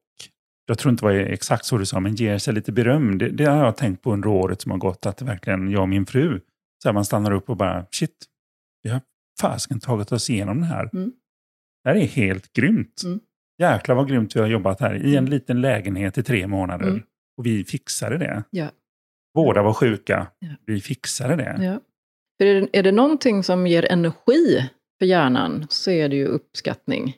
jag 0.67 0.79
tror 0.79 0.91
inte 0.93 1.03
det 1.03 1.07
var 1.07 1.15
exakt 1.21 1.65
så 1.65 1.79
du 1.79 1.87
sa, 1.87 2.01
men 2.01 2.15
ger 2.15 2.39
sig 2.39 2.55
lite 2.55 2.73
beröm. 2.73 3.19
Det, 3.19 3.29
det 3.29 3.45
har 3.45 3.65
jag 3.65 3.77
tänkt 3.77 4.03
på 4.03 4.13
under 4.13 4.29
året 4.29 4.61
som 4.61 4.71
har 4.71 4.79
gått, 4.79 5.07
att 5.07 5.23
verkligen 5.23 5.71
jag 5.71 5.83
och 5.83 5.89
min 5.89 6.07
fru, 6.07 6.41
så 6.83 6.89
här, 6.89 6.93
man 6.95 7.05
stannar 7.05 7.33
upp 7.33 7.51
och 7.51 7.57
bara, 7.57 7.87
shit, 7.91 8.17
vi 8.83 8.91
har 8.91 9.01
fasken 9.41 9.81
tagit 9.81 10.13
oss 10.13 10.31
igenom 10.31 10.61
det 10.61 10.67
här. 10.67 10.91
Mm. 10.93 11.13
Det 11.85 11.91
här 11.91 11.97
är 11.97 12.07
helt 12.07 12.53
grymt. 12.53 13.03
Mm. 13.05 13.21
Jäklar 13.59 13.95
vad 13.97 14.09
grymt 14.09 14.37
vi 14.37 14.41
har 14.41 14.47
jobbat 14.47 14.81
här 14.81 14.95
i 14.95 15.11
en 15.17 15.19
Mm. 15.19 15.31
liten 15.31 15.61
lägenhet 15.61 16.19
i 16.19 16.23
tre 16.23 16.47
månader. 16.47 16.89
Mm. 16.89 17.03
Och 17.39 17.47
vi 17.47 17.65
fixade 17.65 18.19
det. 18.19 18.45
Ja. 18.51 18.69
Båda 19.35 19.63
var 19.63 19.73
sjuka. 19.73 20.27
Ja. 20.39 20.49
Vi 20.67 20.81
fixade 20.81 21.37
det. 21.37 21.59
Ja. 21.65 21.81
För 22.39 22.47
är, 22.47 22.61
det, 22.61 22.79
är 22.79 22.83
det 22.83 22.93
någonting 22.93 23.43
som 23.43 23.67
ger 23.67 23.93
energi 23.93 24.71
för 24.99 25.07
hjärnan 25.07 25.67
så 25.71 25.91
är 25.91 26.09
det 26.09 26.17
ju 26.17 26.27
uppskattning. 26.27 27.17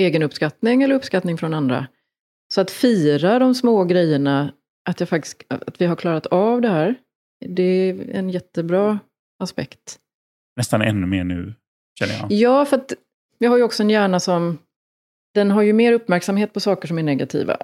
Egen 0.00 0.22
uppskattning 0.22 0.82
eller 0.82 0.94
uppskattning 0.94 1.38
från 1.38 1.54
andra. 1.54 1.86
Så 2.54 2.60
att 2.60 2.70
fira 2.70 3.38
de 3.38 3.54
små 3.54 3.84
grejerna, 3.84 4.52
att, 4.88 5.00
jag 5.00 5.08
faktiskt, 5.08 5.42
att 5.48 5.80
vi 5.80 5.86
har 5.86 5.96
klarat 5.96 6.26
av 6.26 6.60
det 6.60 6.68
här, 6.68 6.94
det 7.46 7.62
är 7.62 8.10
en 8.10 8.30
jättebra 8.30 8.98
aspekt. 9.38 9.98
Nästan 10.56 10.82
ännu 10.82 11.06
mer 11.06 11.24
nu, 11.24 11.54
känner 11.98 12.14
jag. 12.20 12.32
Ja, 12.32 12.64
för 12.64 12.76
att 12.76 12.92
vi 13.38 13.46
har 13.46 13.56
ju 13.56 13.62
också 13.62 13.82
en 13.82 13.90
hjärna 13.90 14.20
som, 14.20 14.58
den 15.34 15.50
har 15.50 15.62
ju 15.62 15.72
mer 15.72 15.92
uppmärksamhet 15.92 16.52
på 16.52 16.60
saker 16.60 16.88
som 16.88 16.98
är 16.98 17.02
negativa. 17.02 17.56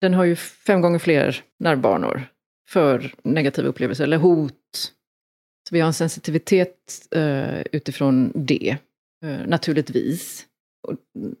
Den 0.00 0.14
har 0.14 0.24
ju 0.24 0.36
fem 0.36 0.80
gånger 0.80 0.98
fler 0.98 1.42
nervbanor 1.58 2.22
för 2.70 3.14
negativa 3.22 3.68
upplevelser, 3.68 4.04
eller 4.04 4.16
hot. 4.16 4.92
Så 5.68 5.74
vi 5.74 5.80
har 5.80 5.86
en 5.86 5.94
sensitivitet 5.94 7.08
eh, 7.10 7.60
utifrån 7.72 8.32
det, 8.34 8.76
eh, 9.24 9.46
naturligtvis. 9.46 10.46
Och, 10.88 10.94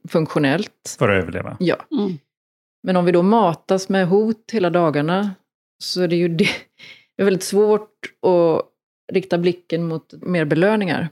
funktionellt, 0.08 0.96
För 0.98 1.08
att 1.08 1.22
överleva. 1.22 1.56
ja. 1.60 1.86
Mm. 1.90 2.18
Men 2.82 2.96
om 2.96 3.04
vi 3.04 3.12
då 3.12 3.22
matas 3.22 3.88
med 3.88 4.08
hot 4.08 4.50
hela 4.52 4.70
dagarna 4.70 5.34
så 5.78 6.02
är 6.02 6.08
det 6.08 6.16
ju 6.16 6.28
det, 6.28 6.48
det 7.16 7.22
är 7.22 7.24
väldigt 7.24 7.42
svårt 7.42 8.12
att 8.26 8.70
rikta 9.12 9.38
blicken 9.38 9.88
mot 9.88 10.12
mer 10.12 10.44
belöningar. 10.44 11.08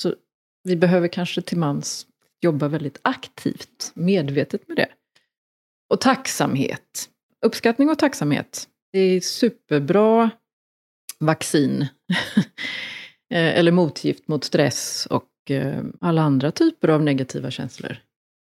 Så 0.00 0.14
vi 0.62 0.76
behöver 0.76 1.08
kanske 1.08 1.42
till 1.42 1.58
mans 1.58 2.06
jobba 2.40 2.68
väldigt 2.68 2.98
aktivt, 3.02 3.92
medvetet 3.94 4.68
med 4.68 4.76
det. 4.76 4.88
Och 5.90 6.00
tacksamhet. 6.00 7.08
Uppskattning 7.46 7.90
och 7.90 7.98
tacksamhet. 7.98 8.68
Det 8.92 8.98
är 8.98 9.20
superbra 9.20 10.30
vaccin. 11.24 11.86
Eh, 13.30 13.58
Eller 13.58 13.72
motgift 13.72 14.28
mot 14.28 14.44
stress 14.44 15.06
och 15.10 15.50
eh, 15.50 15.82
alla 16.00 16.22
andra 16.22 16.50
typer 16.50 16.88
av 16.88 17.02
negativa 17.02 17.50
känslor. 17.50 17.96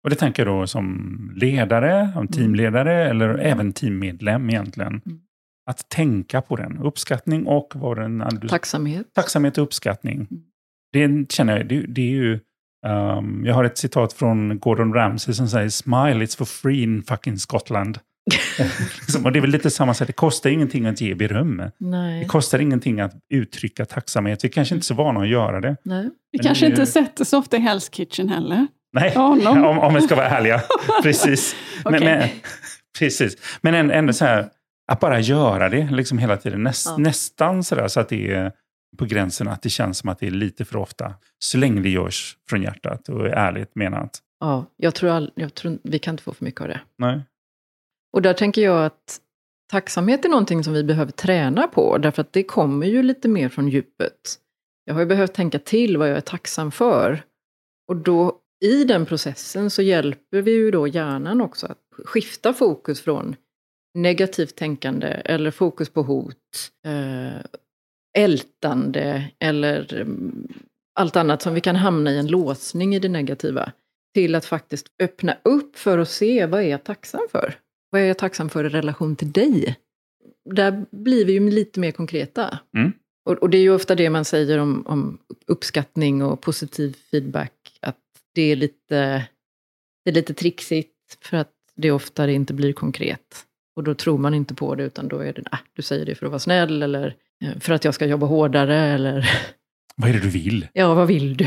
Och 0.04 0.10
det 0.10 0.16
tänker 0.16 0.46
jag 0.46 0.54
då 0.54 0.66
som 0.66 1.32
ledare, 1.36 2.10
som 2.14 2.28
teamledare 2.28 3.08
eller 3.08 3.38
även 3.38 3.72
teammedlem 3.72 4.50
egentligen. 4.50 5.02
Mm. 5.06 5.20
Att 5.70 5.88
tänka 5.88 6.40
på 6.42 6.56
den. 6.56 6.78
Uppskattning 6.78 7.46
och 7.46 7.72
vad 7.74 7.98
den... 7.98 8.40
Tacksamhet. 8.48 9.06
tacksamhet 9.14 9.58
och 9.58 9.64
uppskattning. 9.64 10.26
Mm. 10.30 10.42
Det 10.92 11.32
känner 11.32 11.56
jag, 11.56 11.68
det, 11.68 11.80
det 11.80 12.02
är 12.02 12.10
ju... 12.10 12.40
ehm, 12.86 13.44
jag 13.46 13.54
har 13.54 13.64
ett 13.64 13.78
citat 13.78 14.12
från 14.12 14.58
Gordon 14.58 14.94
Ramsay 14.94 15.34
som 15.34 15.48
säger 15.48 15.68
“Smile, 15.68 16.24
it's 16.24 16.38
for 16.38 16.44
free 16.44 16.82
in 16.82 17.02
fucking 17.02 17.38
Scotland”. 17.38 17.98
Liksom, 19.00 19.24
och 19.24 19.32
det 19.32 19.38
är 19.38 19.40
väl 19.40 19.50
lite 19.50 19.70
samma 19.70 19.94
sätt, 19.94 20.06
det 20.06 20.12
kostar 20.12 20.50
ingenting 20.50 20.86
att 20.86 21.00
ge 21.00 21.14
beröm. 21.14 21.56
Det 21.56 21.72
Nej. 21.78 22.26
kostar 22.26 22.58
ingenting 22.58 23.00
att 23.00 23.14
uttrycka 23.34 23.84
tacksamhet. 23.84 24.44
Vi 24.44 24.48
kanske 24.48 24.74
inte 24.74 24.82
är 24.84 24.86
så 24.86 24.94
vana 24.94 25.20
att 25.20 25.28
göra 25.28 25.60
det. 25.60 25.76
Nej. 25.84 26.02
Vi 26.04 26.38
Men 26.38 26.44
kanske 26.44 26.66
det 26.66 26.70
inte 26.70 26.86
sätter 26.86 27.24
så 27.24 27.38
ofta 27.38 27.56
i 27.56 27.60
Hell's 27.60 27.90
Kitchen 27.92 28.28
heller. 28.28 28.66
Nej, 28.92 29.16
om, 29.16 29.78
om 29.78 29.94
vi 29.94 30.00
ska 30.00 30.16
vara 30.16 30.28
ärliga. 30.28 30.60
Precis. 31.02 31.56
Men, 31.84 31.94
Okej. 31.94 32.04
men, 32.04 32.28
precis. 32.98 33.36
men 33.60 33.74
ändå, 33.74 33.94
ändå 33.94 34.12
så 34.12 34.24
här, 34.24 34.48
att 34.92 35.00
bara 35.00 35.20
göra 35.20 35.68
det 35.68 35.90
liksom 35.90 36.18
hela 36.18 36.36
tiden. 36.36 36.62
Näst, 36.62 36.86
Ja. 36.86 36.96
Nästan 36.96 37.64
så 37.64 37.74
där 37.74 37.88
så 37.88 38.00
att 38.00 38.08
det 38.08 38.32
är 38.32 38.52
på 38.98 39.04
gränsen 39.04 39.48
att 39.48 39.62
det 39.62 39.70
känns 39.70 39.98
som 39.98 40.08
att 40.08 40.18
det 40.18 40.26
är 40.26 40.30
lite 40.30 40.64
för 40.64 40.76
ofta. 40.76 41.14
Så 41.38 41.58
länge 41.58 41.80
det 41.80 41.88
görs 41.88 42.36
från 42.50 42.62
hjärtat 42.62 43.08
och 43.08 43.26
är 43.26 43.30
ärligt 43.30 43.74
menat. 43.74 44.18
Ja, 44.40 44.66
jag 44.76 44.94
tror, 44.94 45.10
all, 45.10 45.30
jag 45.34 45.54
tror 45.54 45.78
vi 45.84 45.98
kan 45.98 46.14
inte 46.14 46.22
få 46.22 46.34
för 46.34 46.44
mycket 46.44 46.60
av 46.60 46.68
det. 46.68 46.80
Nej. 46.98 47.20
Och 48.12 48.22
där 48.22 48.34
tänker 48.34 48.62
jag 48.62 48.84
att 48.84 49.20
tacksamhet 49.70 50.24
är 50.24 50.28
någonting 50.28 50.64
som 50.64 50.72
vi 50.72 50.84
behöver 50.84 51.12
träna 51.12 51.68
på, 51.68 51.98
därför 51.98 52.22
att 52.22 52.32
det 52.32 52.42
kommer 52.42 52.86
ju 52.86 53.02
lite 53.02 53.28
mer 53.28 53.48
från 53.48 53.68
djupet. 53.68 54.38
Jag 54.84 54.94
har 54.94 55.00
ju 55.00 55.06
behövt 55.06 55.34
tänka 55.34 55.58
till 55.58 55.96
vad 55.96 56.10
jag 56.10 56.16
är 56.16 56.20
tacksam 56.20 56.72
för. 56.72 57.22
Och 57.88 57.96
då 57.96 58.38
i 58.64 58.84
den 58.84 59.06
processen 59.06 59.70
så 59.70 59.82
hjälper 59.82 60.42
vi 60.42 60.50
ju 60.50 60.70
då 60.70 60.88
hjärnan 60.88 61.40
också 61.40 61.66
att 61.66 61.78
skifta 62.04 62.52
fokus 62.52 63.00
från 63.00 63.36
negativt 63.94 64.56
tänkande 64.56 65.06
eller 65.06 65.50
fokus 65.50 65.88
på 65.88 66.02
hot, 66.02 66.36
eh, 66.86 67.40
ältande 68.18 69.30
eller 69.38 69.94
mm, 69.94 70.48
allt 70.94 71.16
annat 71.16 71.42
som 71.42 71.54
vi 71.54 71.60
kan 71.60 71.76
hamna 71.76 72.10
i 72.10 72.18
en 72.18 72.26
låsning 72.26 72.94
i 72.94 72.98
det 72.98 73.08
negativa. 73.08 73.72
Till 74.14 74.34
att 74.34 74.44
faktiskt 74.44 74.86
öppna 75.02 75.36
upp 75.42 75.78
för 75.78 75.98
att 75.98 76.08
se 76.08 76.46
vad 76.46 76.60
är 76.60 76.68
jag 76.68 76.84
tacksam 76.84 77.20
för? 77.30 77.54
Vad 77.92 78.02
är 78.02 78.06
jag 78.06 78.18
tacksam 78.18 78.48
för 78.48 78.64
i 78.64 78.68
relation 78.68 79.16
till 79.16 79.32
dig? 79.32 79.76
Där 80.50 80.84
blir 80.90 81.24
vi 81.24 81.32
ju 81.32 81.50
lite 81.50 81.80
mer 81.80 81.92
konkreta. 81.92 82.58
Mm. 82.76 82.92
Och, 83.24 83.32
och 83.32 83.50
det 83.50 83.56
är 83.58 83.62
ju 83.62 83.74
ofta 83.74 83.94
det 83.94 84.10
man 84.10 84.24
säger 84.24 84.58
om, 84.58 84.86
om 84.86 85.18
uppskattning 85.46 86.22
och 86.22 86.40
positiv 86.40 86.96
feedback, 87.10 87.52
att 87.80 87.98
det 88.34 88.42
är 88.42 88.56
lite, 88.56 89.26
det 90.04 90.10
är 90.10 90.14
lite 90.14 90.34
trixigt 90.34 90.94
för 91.20 91.36
att 91.36 91.52
det 91.76 91.90
oftare 91.90 92.32
inte 92.32 92.54
blir 92.54 92.72
konkret. 92.72 93.46
Och 93.76 93.84
då 93.84 93.94
tror 93.94 94.18
man 94.18 94.34
inte 94.34 94.54
på 94.54 94.74
det, 94.74 94.84
utan 94.84 95.08
då 95.08 95.18
är 95.18 95.32
det, 95.32 95.42
äh, 95.52 95.58
du 95.72 95.82
säger 95.82 96.06
det 96.06 96.14
för 96.14 96.26
att 96.26 96.32
vara 96.32 96.38
snäll, 96.40 96.82
eller 96.82 97.16
eh, 97.44 97.58
för 97.60 97.72
att 97.72 97.84
jag 97.84 97.94
ska 97.94 98.06
jobba 98.06 98.26
hårdare, 98.26 98.76
eller 98.78 99.30
Vad 99.96 100.10
är 100.10 100.14
det 100.14 100.20
du 100.20 100.28
vill? 100.28 100.68
ja, 100.72 100.94
vad 100.94 101.08
vill 101.08 101.36
du? 101.36 101.46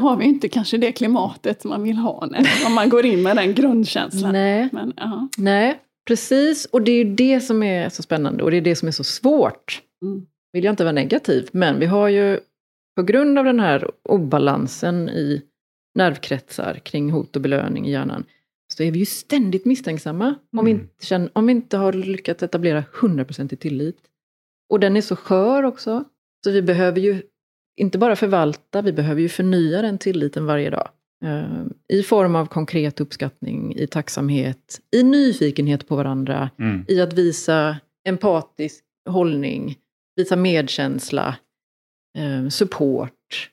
Har 0.00 0.16
vi 0.16 0.24
inte 0.24 0.48
kanske 0.48 0.76
det 0.76 0.92
klimatet 0.92 1.64
man 1.64 1.82
vill 1.82 1.96
ha 1.96 2.26
när, 2.26 2.46
om 2.66 2.74
man 2.74 2.88
går 2.88 3.06
in 3.06 3.22
med 3.22 3.36
den 3.36 3.54
grundkänslan. 3.54 4.32
Nej. 4.32 4.68
Men, 4.72 4.92
ja. 4.96 5.28
Nej, 5.36 5.80
precis. 6.06 6.64
Och 6.64 6.82
det 6.82 6.92
är 6.92 7.04
ju 7.04 7.14
det 7.14 7.40
som 7.40 7.62
är 7.62 7.88
så 7.88 8.02
spännande 8.02 8.42
och 8.44 8.50
det 8.50 8.56
är 8.56 8.60
det 8.60 8.76
som 8.76 8.88
är 8.88 8.92
så 8.92 9.04
svårt. 9.04 9.82
Mm. 10.02 10.26
Vill 10.52 10.64
jag 10.64 10.72
inte 10.72 10.84
vara 10.84 10.92
negativ, 10.92 11.48
men 11.52 11.78
vi 11.80 11.86
har 11.86 12.08
ju 12.08 12.40
på 12.96 13.02
grund 13.02 13.38
av 13.38 13.44
den 13.44 13.60
här 13.60 13.90
obalansen 14.08 15.08
i 15.08 15.42
nervkretsar 15.94 16.74
kring 16.74 17.10
hot 17.10 17.36
och 17.36 17.42
belöning 17.42 17.86
i 17.86 17.90
hjärnan, 17.92 18.24
så 18.74 18.82
är 18.82 18.90
vi 18.90 18.98
ju 18.98 19.06
ständigt 19.06 19.64
misstänksamma 19.64 20.34
om, 20.56 20.64
vi 20.64 20.70
Mm. 20.70 20.82
inte, 20.82 21.06
känner, 21.06 21.30
om 21.32 21.46
vi 21.46 21.52
inte 21.52 21.76
har 21.76 21.92
lyckats 21.92 22.42
etablera 22.42 22.84
100% 23.00 23.52
i 23.54 23.56
tillit. 23.56 23.98
Och 24.70 24.80
den 24.80 24.96
är 24.96 25.00
så 25.00 25.16
skör 25.16 25.62
också, 25.62 26.04
så 26.44 26.50
vi 26.50 26.62
behöver 26.62 27.00
ju 27.00 27.22
inte 27.80 27.98
bara 27.98 28.16
förvalta, 28.16 28.82
vi 28.82 28.92
behöver 28.92 29.20
ju 29.20 29.28
förnya 29.28 29.82
den 29.82 29.98
tilliten 29.98 30.46
varje 30.46 30.70
dag. 30.70 30.88
Eh, 31.24 31.62
I 31.88 32.02
form 32.02 32.36
av 32.36 32.46
konkret 32.46 33.00
uppskattning, 33.00 33.74
i 33.76 33.86
tacksamhet, 33.86 34.80
i 34.96 35.02
nyfikenhet 35.02 35.88
på 35.88 35.96
varandra, 35.96 36.50
Mm. 36.58 36.84
i 36.88 37.00
att 37.00 37.12
visa 37.12 37.76
empatisk 38.08 38.84
hållning, 39.08 39.76
visa 40.16 40.36
medkänsla, 40.36 41.36
eh, 42.18 42.48
support. 42.48 43.50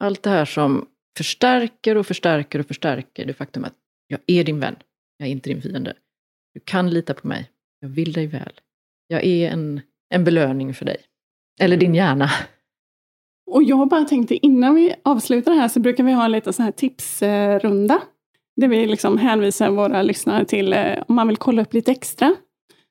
Allt 0.00 0.22
det 0.22 0.30
här 0.30 0.44
som 0.44 0.86
förstärker 1.16 1.96
och 1.96 2.06
förstärker 2.06 2.58
och 2.58 2.66
förstärker 2.66 3.24
det 3.26 3.34
faktum 3.34 3.64
att 3.64 3.74
jag 4.06 4.20
är 4.26 4.44
din 4.44 4.60
vän, 4.60 4.76
jag 5.18 5.28
är 5.28 5.32
inte 5.32 5.50
din 5.50 5.62
fiende. 5.62 5.94
Du 6.54 6.60
kan 6.64 6.90
lita 6.90 7.14
på 7.14 7.28
mig, 7.28 7.50
jag 7.80 7.88
vill 7.88 8.12
dig 8.12 8.26
väl. 8.26 8.52
Jag 9.08 9.24
är 9.24 9.50
en, 9.50 9.80
en 10.14 10.24
belöning 10.24 10.74
för 10.74 10.84
dig. 10.84 10.96
Eller 11.60 11.76
din 11.76 11.94
hjärna. 11.94 12.30
Och 13.46 13.62
jag 13.62 13.88
bara 13.88 14.04
tänkte 14.04 14.46
innan 14.46 14.74
vi 14.74 14.94
avslutar 15.04 15.52
det 15.52 15.58
här 15.60 15.68
så 15.68 15.80
brukar 15.80 16.04
vi 16.04 16.12
ha 16.12 16.28
lite 16.28 16.52
så 16.52 16.62
här 16.62 16.70
tipsrunda. 16.70 18.00
Där 18.56 18.68
vi 18.68 18.86
liksom 18.86 19.18
hänvisar 19.18 19.70
våra 19.70 20.02
lyssnare 20.02 20.44
till 20.44 20.72
eh, 20.72 21.02
om 21.08 21.14
man 21.14 21.28
vill 21.28 21.36
kolla 21.36 21.62
upp 21.62 21.74
lite 21.74 21.92
extra. 21.92 22.34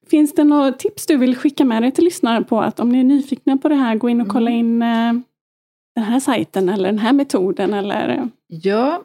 Finns 0.10 0.36
det 0.36 0.44
några 0.44 0.72
tips 0.72 1.06
du 1.06 1.18
vill 1.18 1.36
skicka 1.36 1.66
med 1.66 1.84
dig 1.84 1.92
till 1.92 2.04
lyssnare 2.04 2.44
på 2.44 2.62
att 2.62 2.80
om 2.80 2.90
ni 2.90 3.00
är 3.00 3.04
nyfikna 3.04 3.58
på 3.58 3.70
det 3.70 3.76
här, 3.76 3.96
gå 3.96 4.10
in 4.10 4.22
och 4.22 4.28
kolla 4.28 4.52
in 4.52 4.82
eh, 4.82 5.14
den 5.96 6.04
här 6.04 6.20
sajten 6.20 6.70
eller 6.70 6.90
den 6.90 7.00
här 7.00 7.14
metoden 7.14 7.74
eller 7.74 8.10
eh, 8.10 8.26
Ja. 8.48 9.04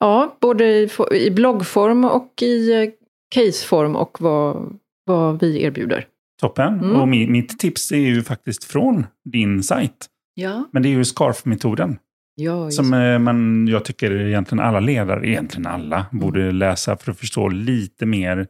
ja, 0.00 0.36
både 0.40 0.64
i, 0.64 0.88
i 1.12 1.30
bloggform 1.30 2.04
och 2.04 2.42
i 2.42 2.72
eh, 2.82 2.90
caseform 3.34 3.96
och 3.96 4.20
vad, 4.20 4.78
vad 5.06 5.40
vi 5.40 5.62
erbjuder. 5.62 6.06
Toppen. 6.40 6.74
Mm. 6.74 6.96
Och 6.96 7.06
mi- 7.08 7.30
mitt 7.30 7.58
tips 7.58 7.92
är 7.92 7.96
ju 7.96 8.22
faktiskt 8.22 8.64
från 8.64 9.06
din 9.24 9.62
sajt. 9.62 10.06
Ja, 10.34 10.68
Men 10.72 10.82
det 10.82 10.88
är 10.88 10.90
ju 10.90 11.04
SCARF-metoden. 11.04 11.98
ja 12.34 12.70
Som 12.70 12.94
eh, 12.94 13.18
man, 13.18 13.68
jag 13.68 13.84
tycker 13.84 14.20
egentligen 14.26 14.64
alla 14.64 14.80
ledare, 14.80 15.28
egentligen 15.28 15.66
alla, 15.66 16.06
borde 16.12 16.52
läsa 16.52 16.96
för 16.96 17.12
att 17.12 17.18
förstå 17.18 17.48
lite 17.48 18.06
mer, 18.06 18.46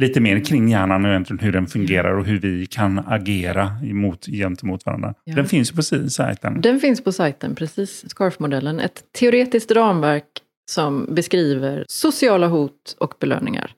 lite 0.00 0.20
mer 0.20 0.44
kring 0.44 0.68
hjärnan 0.68 1.04
och 1.04 1.10
egentligen 1.10 1.38
hur 1.44 1.52
den 1.52 1.66
fungerar 1.66 2.12
och 2.18 2.24
hur 2.24 2.38
vi 2.40 2.66
kan 2.66 2.98
agera 2.98 3.70
emot, 3.84 4.26
gentemot 4.26 4.86
varandra. 4.86 5.14
Ja. 5.24 5.34
Den 5.36 5.46
finns 5.46 5.72
ju 5.72 5.76
på 5.76 5.82
sajten. 6.10 6.60
Den 6.60 6.80
finns 6.80 7.04
på 7.04 7.12
sajten, 7.12 7.54
precis. 7.54 8.10
SCARF-modellen. 8.10 8.80
Ett 8.80 9.04
teoretiskt 9.12 9.70
ramverk 9.70 10.24
som 10.70 11.14
beskriver 11.14 11.84
sociala 11.88 12.46
hot 12.48 12.96
och 12.98 13.14
belöningar. 13.20 13.72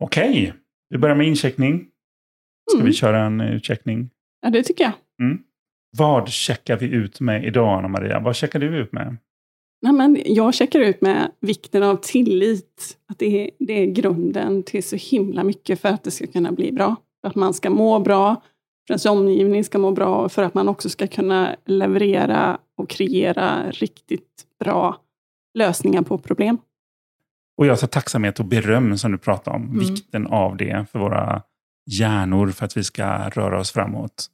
Okej, 0.00 0.54
vi 0.90 0.98
börjar 0.98 1.16
med 1.16 1.26
incheckning. 1.26 1.86
Ska 2.70 2.76
Mm. 2.78 2.86
vi 2.86 2.92
köra 2.92 3.24
en 3.26 3.40
eh, 3.40 3.50
utcheckning? 3.54 4.10
ja 4.42 4.50
det 4.50 4.62
tycker 4.62 4.84
jag. 4.84 4.92
Vad 5.98 6.28
checkar 6.28 6.76
vi 6.76 6.86
ut 6.86 7.20
med 7.20 7.44
idag, 7.44 7.78
Anna-Maria? 7.78 8.20
Vad 8.20 8.36
checkar 8.36 8.58
du 8.58 8.66
ut 8.76 8.92
med? 8.92 9.16
Nej, 9.82 9.92
men 9.92 10.22
jag 10.24 10.54
checkar 10.54 10.80
ut 10.80 11.00
med 11.00 11.30
vikten 11.40 11.82
av 11.82 11.96
tillit. 11.96 12.98
Att 13.08 13.18
det 13.18 13.44
är, 13.44 13.50
det 13.58 13.72
är 13.72 13.86
grunden 13.86 14.62
till 14.62 14.82
så 14.82 14.96
himla 14.96 15.44
mycket 15.44 15.80
för 15.80 15.88
att 15.88 16.04
det 16.04 16.10
ska 16.10 16.26
kunna 16.26 16.52
bli 16.52 16.72
bra. 16.72 16.96
För 17.20 17.28
att 17.28 17.34
man 17.34 17.54
ska 17.54 17.70
må 17.70 17.98
bra, 17.98 18.42
för 18.86 18.94
att 18.94 19.04
ens 19.04 19.06
omgivning 19.06 19.64
ska 19.64 19.78
må 19.78 19.90
bra 19.90 20.16
och 20.16 20.32
för 20.32 20.42
att 20.42 20.54
man 20.54 20.68
också 20.68 20.88
ska 20.88 21.06
kunna 21.06 21.56
leverera 21.64 22.58
och 22.76 22.88
kreera 22.88 23.70
riktigt 23.70 24.46
bra 24.64 24.96
lösningar 25.58 26.02
på 26.02 26.18
problem. 26.18 26.58
Och 27.58 27.66
jag 27.66 27.80
tar 27.80 27.86
tacksamhet 27.86 28.40
och 28.40 28.46
beröm 28.46 28.98
som 28.98 29.12
du 29.12 29.18
pratar 29.18 29.52
om. 29.52 29.62
Mm. 29.62 29.78
Vikten 29.78 30.26
av 30.26 30.56
det 30.56 30.86
för 30.92 30.98
våra 30.98 31.42
hjärnor 31.90 32.50
för 32.50 32.64
att 32.64 32.76
vi 32.76 32.84
ska 32.84 33.28
röra 33.28 33.60
oss 33.60 33.72
framåt. 33.72 34.26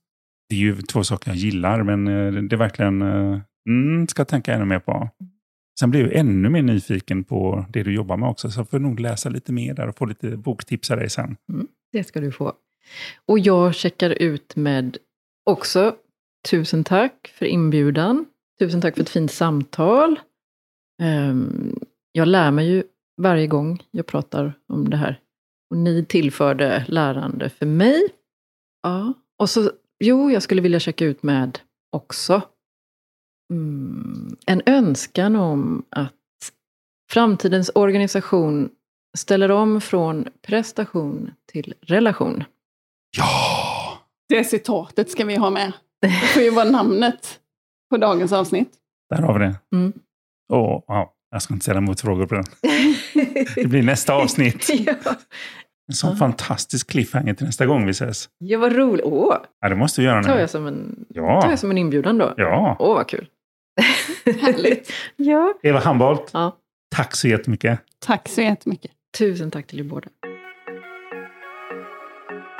Det 0.48 0.54
är 0.54 0.58
ju 0.58 0.82
två 0.82 1.04
saker 1.04 1.30
jag 1.30 1.36
gillar, 1.36 1.82
men 1.82 2.06
eh, 2.08 2.42
det 2.42 2.56
är 2.56 2.58
verkligen 2.58 3.02
eh, 3.02 3.40
mm, 3.68 4.08
ska 4.08 4.20
jag 4.20 4.28
tänka 4.28 4.54
ännu 4.54 4.64
mer 4.64 4.78
på. 4.78 5.08
Sen 5.80 5.90
blir 5.90 6.00
jag 6.00 6.16
ännu 6.16 6.48
mer 6.48 6.62
nyfiken 6.62 7.24
på 7.24 7.66
det 7.70 7.82
du 7.82 7.94
jobbar 7.94 8.16
med 8.16 8.28
också, 8.28 8.50
så 8.50 8.60
jag 8.60 8.70
får 8.70 8.78
nog 8.78 9.00
läsa 9.00 9.28
lite 9.28 9.52
mer 9.52 9.74
där 9.74 9.88
och 9.88 9.96
få 9.96 10.04
lite 10.04 10.36
boktips 10.36 10.90
av 10.90 10.96
dig 10.96 11.10
sen. 11.10 11.36
Mm, 11.52 11.66
det 11.92 12.04
ska 12.04 12.20
du 12.20 12.32
få. 12.32 12.52
Och 13.26 13.38
jag 13.38 13.74
checkar 13.74 14.10
ut 14.10 14.56
med 14.56 14.98
också 15.50 15.96
tusen 16.50 16.84
tack 16.84 17.34
för 17.38 17.46
inbjudan. 17.46 18.26
Tusen 18.58 18.80
tack 18.80 18.94
för 18.94 19.02
ett 19.02 19.08
fint 19.08 19.32
samtal. 19.32 20.20
Ehm, 21.02 21.78
jag 22.12 22.28
lär 22.28 22.50
mig 22.50 22.70
ju 22.70 22.82
varje 23.22 23.46
gång 23.46 23.82
jag 23.90 24.06
pratar 24.06 24.52
om 24.68 24.90
det 24.90 24.96
här. 24.96 25.20
Och 25.70 25.76
ni 25.76 26.04
tillförde 26.04 26.84
lärande 26.88 27.50
för 27.50 27.66
mig. 27.66 28.08
Ja. 28.82 29.14
Och 29.38 29.50
så, 29.50 29.70
jo, 30.04 30.30
jag 30.30 30.42
skulle 30.42 30.60
vilja 30.60 30.80
checka 30.80 31.04
ut 31.04 31.22
med 31.22 31.58
också 31.92 32.42
mm, 33.52 34.36
en 34.46 34.62
önskan 34.66 35.36
om 35.36 35.82
att 35.90 36.12
framtidens 37.12 37.70
organisation 37.74 38.70
ställer 39.18 39.50
om 39.50 39.80
från 39.80 40.28
prestation 40.46 41.30
till 41.52 41.74
relation. 41.80 42.44
Ja! 43.16 43.98
Det 44.28 44.44
citatet 44.44 45.10
ska 45.10 45.24
vi 45.24 45.36
ha 45.36 45.50
med. 45.50 45.72
Det 46.02 46.10
får 46.10 46.42
ju 46.42 46.50
vara 46.50 46.70
namnet 46.70 47.38
på 47.90 47.96
dagens 47.96 48.32
avsnitt. 48.32 48.70
Där 49.10 49.22
har 49.22 49.38
vi 49.38 49.44
det. 49.44 49.54
Mm. 49.76 49.92
Och, 50.52 50.84
ja, 50.86 51.12
jag 51.30 51.42
ska 51.42 51.54
inte 51.54 51.64
ställa 51.64 51.80
motfrågor 51.80 52.26
på 52.26 52.34
den. 52.34 52.44
Det 53.54 53.66
blir 53.68 53.82
nästa 53.82 54.14
avsnitt. 54.14 54.68
ja. 54.86 54.94
En 55.88 55.94
sån 55.94 56.10
Ja. 56.10 56.16
fantastisk 56.16 56.90
cliffhanger 56.90 57.34
till 57.34 57.46
nästa 57.46 57.66
gång 57.66 57.84
vi 57.86 57.90
ses. 57.90 58.28
ja, 58.38 58.58
vad 58.58 58.72
roligt. 58.76 59.04
Åh, 59.06 59.36
Ja, 59.60 59.68
det 59.68 59.76
måste 59.76 60.00
vi 60.00 60.06
göra 60.06 60.22
tar 60.22 60.34
nu. 60.34 60.40
jag 60.40 60.50
som 60.50 60.66
en, 60.66 61.04
Ja. 61.08 61.40
tar 61.42 61.50
jag 61.50 61.58
som 61.58 61.70
en 61.70 61.78
inbjudan 61.78 62.18
då. 62.18 62.34
Ja. 62.36 62.76
Åh, 62.78 62.94
vad 62.94 63.08
kul. 63.08 63.28
Härligt. 64.40 64.92
ja. 65.16 65.54
Eva 65.62 65.78
Hambolt, 65.78 66.30
ja. 66.32 66.56
tack 66.94 67.16
så 67.16 67.28
jättemycket. 67.28 67.80
Tack 68.06 68.28
så 68.28 68.40
jättemycket. 68.40 68.90
Tusen 69.18 69.50
tack 69.50 69.66
till 69.66 69.80
er 69.80 69.84
båda. 69.84 70.08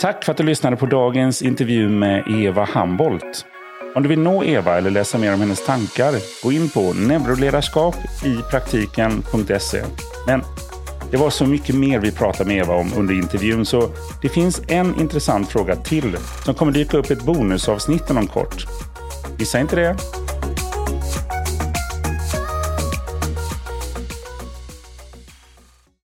Tack 0.01 0.25
för 0.25 0.33
att 0.33 0.39
du 0.39 0.45
lyssnade 0.45 0.77
på 0.77 0.87
dagens 0.87 1.43
intervju 1.43 1.89
med 1.89 2.25
Eva 2.29 2.65
Hambolt. 2.65 3.47
Om 3.95 4.03
du 4.03 4.09
vill 4.09 4.19
nå 4.19 4.45
Eva 4.45 4.79
eller 4.79 4.91
läsa 4.91 5.19
mer 5.19 5.35
om 5.35 5.41
hennes 5.41 5.67
tankar, 5.67 6.15
gå 6.43 6.53
in 6.53 6.69
på 6.69 6.93
neuroledarskapipraktiken.se. 6.93 9.83
Men 10.27 10.43
det 11.11 11.17
var 11.17 11.31
så 11.31 11.47
mycket 11.47 11.75
mer 11.75 11.99
vi 11.99 12.13
pratade 12.13 12.49
med 12.49 12.57
Eva 12.57 12.75
om 12.75 12.93
under 12.97 13.15
intervjun 13.15 13.67
så 13.67 13.91
det 14.23 14.29
finns 14.29 14.63
en 14.69 15.01
intressant 15.01 15.49
fråga 15.49 15.77
till 15.77 16.17
som 16.45 16.55
kommer 16.55 16.73
dyka 16.73 16.97
upp 16.97 17.11
i 17.11 17.13
ett 17.13 17.25
bonusavsnitt 17.25 18.11
inom 18.11 18.27
kort. 18.27 18.67
Missa 19.39 19.61
inte 19.61 19.77
det! 19.77 20.22